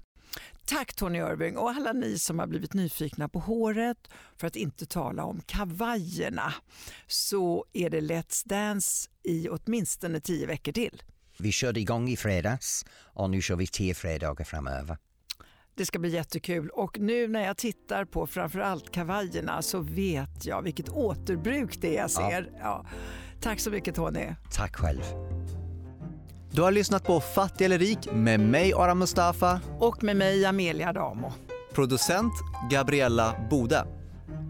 Tack 0.66 0.94
Tony 0.94 1.18
Irving 1.18 1.56
och 1.56 1.70
alla 1.70 1.92
ni 1.92 2.18
som 2.18 2.38
har 2.38 2.46
blivit 2.46 2.74
nyfikna 2.74 3.28
på 3.28 3.38
håret, 3.38 4.08
för 4.36 4.46
att 4.46 4.56
inte 4.56 4.86
tala 4.86 5.24
om 5.24 5.40
kavajerna, 5.46 6.54
så 7.06 7.64
är 7.72 7.90
det 7.90 8.00
Let's 8.00 8.48
Dance 8.48 9.08
i 9.22 9.48
åtminstone 9.48 10.20
tio 10.20 10.46
veckor 10.46 10.72
till. 10.72 11.02
Vi 11.38 11.52
körde 11.52 11.80
igång 11.80 12.08
i 12.08 12.16
fredags 12.16 12.86
och 12.92 13.30
nu 13.30 13.42
kör 13.42 13.56
vi 13.56 13.66
tio 13.66 13.94
fredagar 13.94 14.44
framöver. 14.44 14.98
Det 15.74 15.86
ska 15.86 15.98
bli 15.98 16.10
jättekul 16.10 16.68
och 16.68 16.98
nu 16.98 17.28
när 17.28 17.44
jag 17.44 17.56
tittar 17.56 18.04
på 18.04 18.26
framförallt 18.26 18.92
kavajerna 18.92 19.62
så 19.62 19.80
vet 19.80 20.46
jag 20.46 20.62
vilket 20.62 20.88
återbruk 20.88 21.80
det 21.80 21.96
är 21.96 22.00
jag 22.00 22.10
ser. 22.10 22.50
Ja. 22.52 22.58
Ja. 22.60 22.86
Tack 23.40 23.60
så 23.60 23.70
mycket 23.70 23.94
Tony. 23.94 24.26
Tack 24.52 24.76
själv. 24.76 25.02
Du 26.54 26.62
har 26.62 26.72
lyssnat 26.72 27.04
på 27.04 27.20
Fattig 27.20 27.64
eller 27.64 27.78
rik 27.78 28.08
med 28.12 28.40
mig 28.40 28.72
Aram 28.74 28.98
Mustafa 28.98 29.60
och 29.78 30.04
med 30.04 30.16
mig 30.16 30.44
Amelia 30.44 30.88
Adamo. 30.88 31.32
Producent 31.74 32.32
Gabriella 32.70 33.34
Bode. 33.50 33.86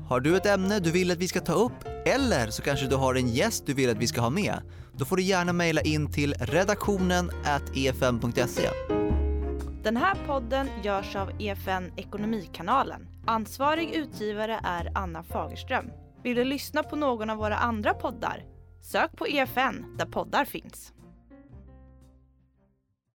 Har 0.09 0.20
du 0.20 0.36
ett 0.36 0.46
ämne 0.46 0.80
du 0.80 0.90
vill 0.90 1.11
att 1.11 1.18
vi 1.18 1.28
ska 1.28 1.40
ta 1.40 1.53
upp 1.53 1.72
eller 2.07 2.50
så 2.50 2.62
kanske 2.62 2.86
du 2.86 2.96
har 2.96 3.14
en 3.14 3.28
gäst 3.28 3.66
du 3.66 3.74
vill 3.74 3.90
att 3.90 3.96
vi 3.96 4.07
ska 4.07 4.20
ha 4.20 4.30
med? 4.30 4.55
Då 4.96 5.05
får 5.05 5.16
du 5.16 5.22
gärna 5.22 5.53
mejla 5.53 5.80
in 5.80 6.12
till 6.12 6.34
redaktionen 6.38 7.30
efn.se. 7.74 8.68
Den 9.82 9.96
här 9.96 10.16
podden 10.26 10.68
görs 10.82 11.16
av 11.16 11.30
EFN 11.38 11.92
Ekonomikanalen. 11.96 13.09
Ansvarig 13.26 13.94
utgivare 13.94 14.61
är 14.64 14.92
Anna 14.94 15.22
Fagerström. 15.22 15.90
Vill 16.22 16.36
du 16.36 16.44
lyssna 16.44 16.82
på 16.82 16.96
någon 16.96 17.30
av 17.30 17.36
våra 17.36 17.57
andra 17.57 17.94
poddar? 17.94 18.44
Sök 18.80 19.16
på 19.16 19.26
EFN 19.26 19.96
där 19.98 20.07
poddar 20.07 20.44
finns. 20.44 20.92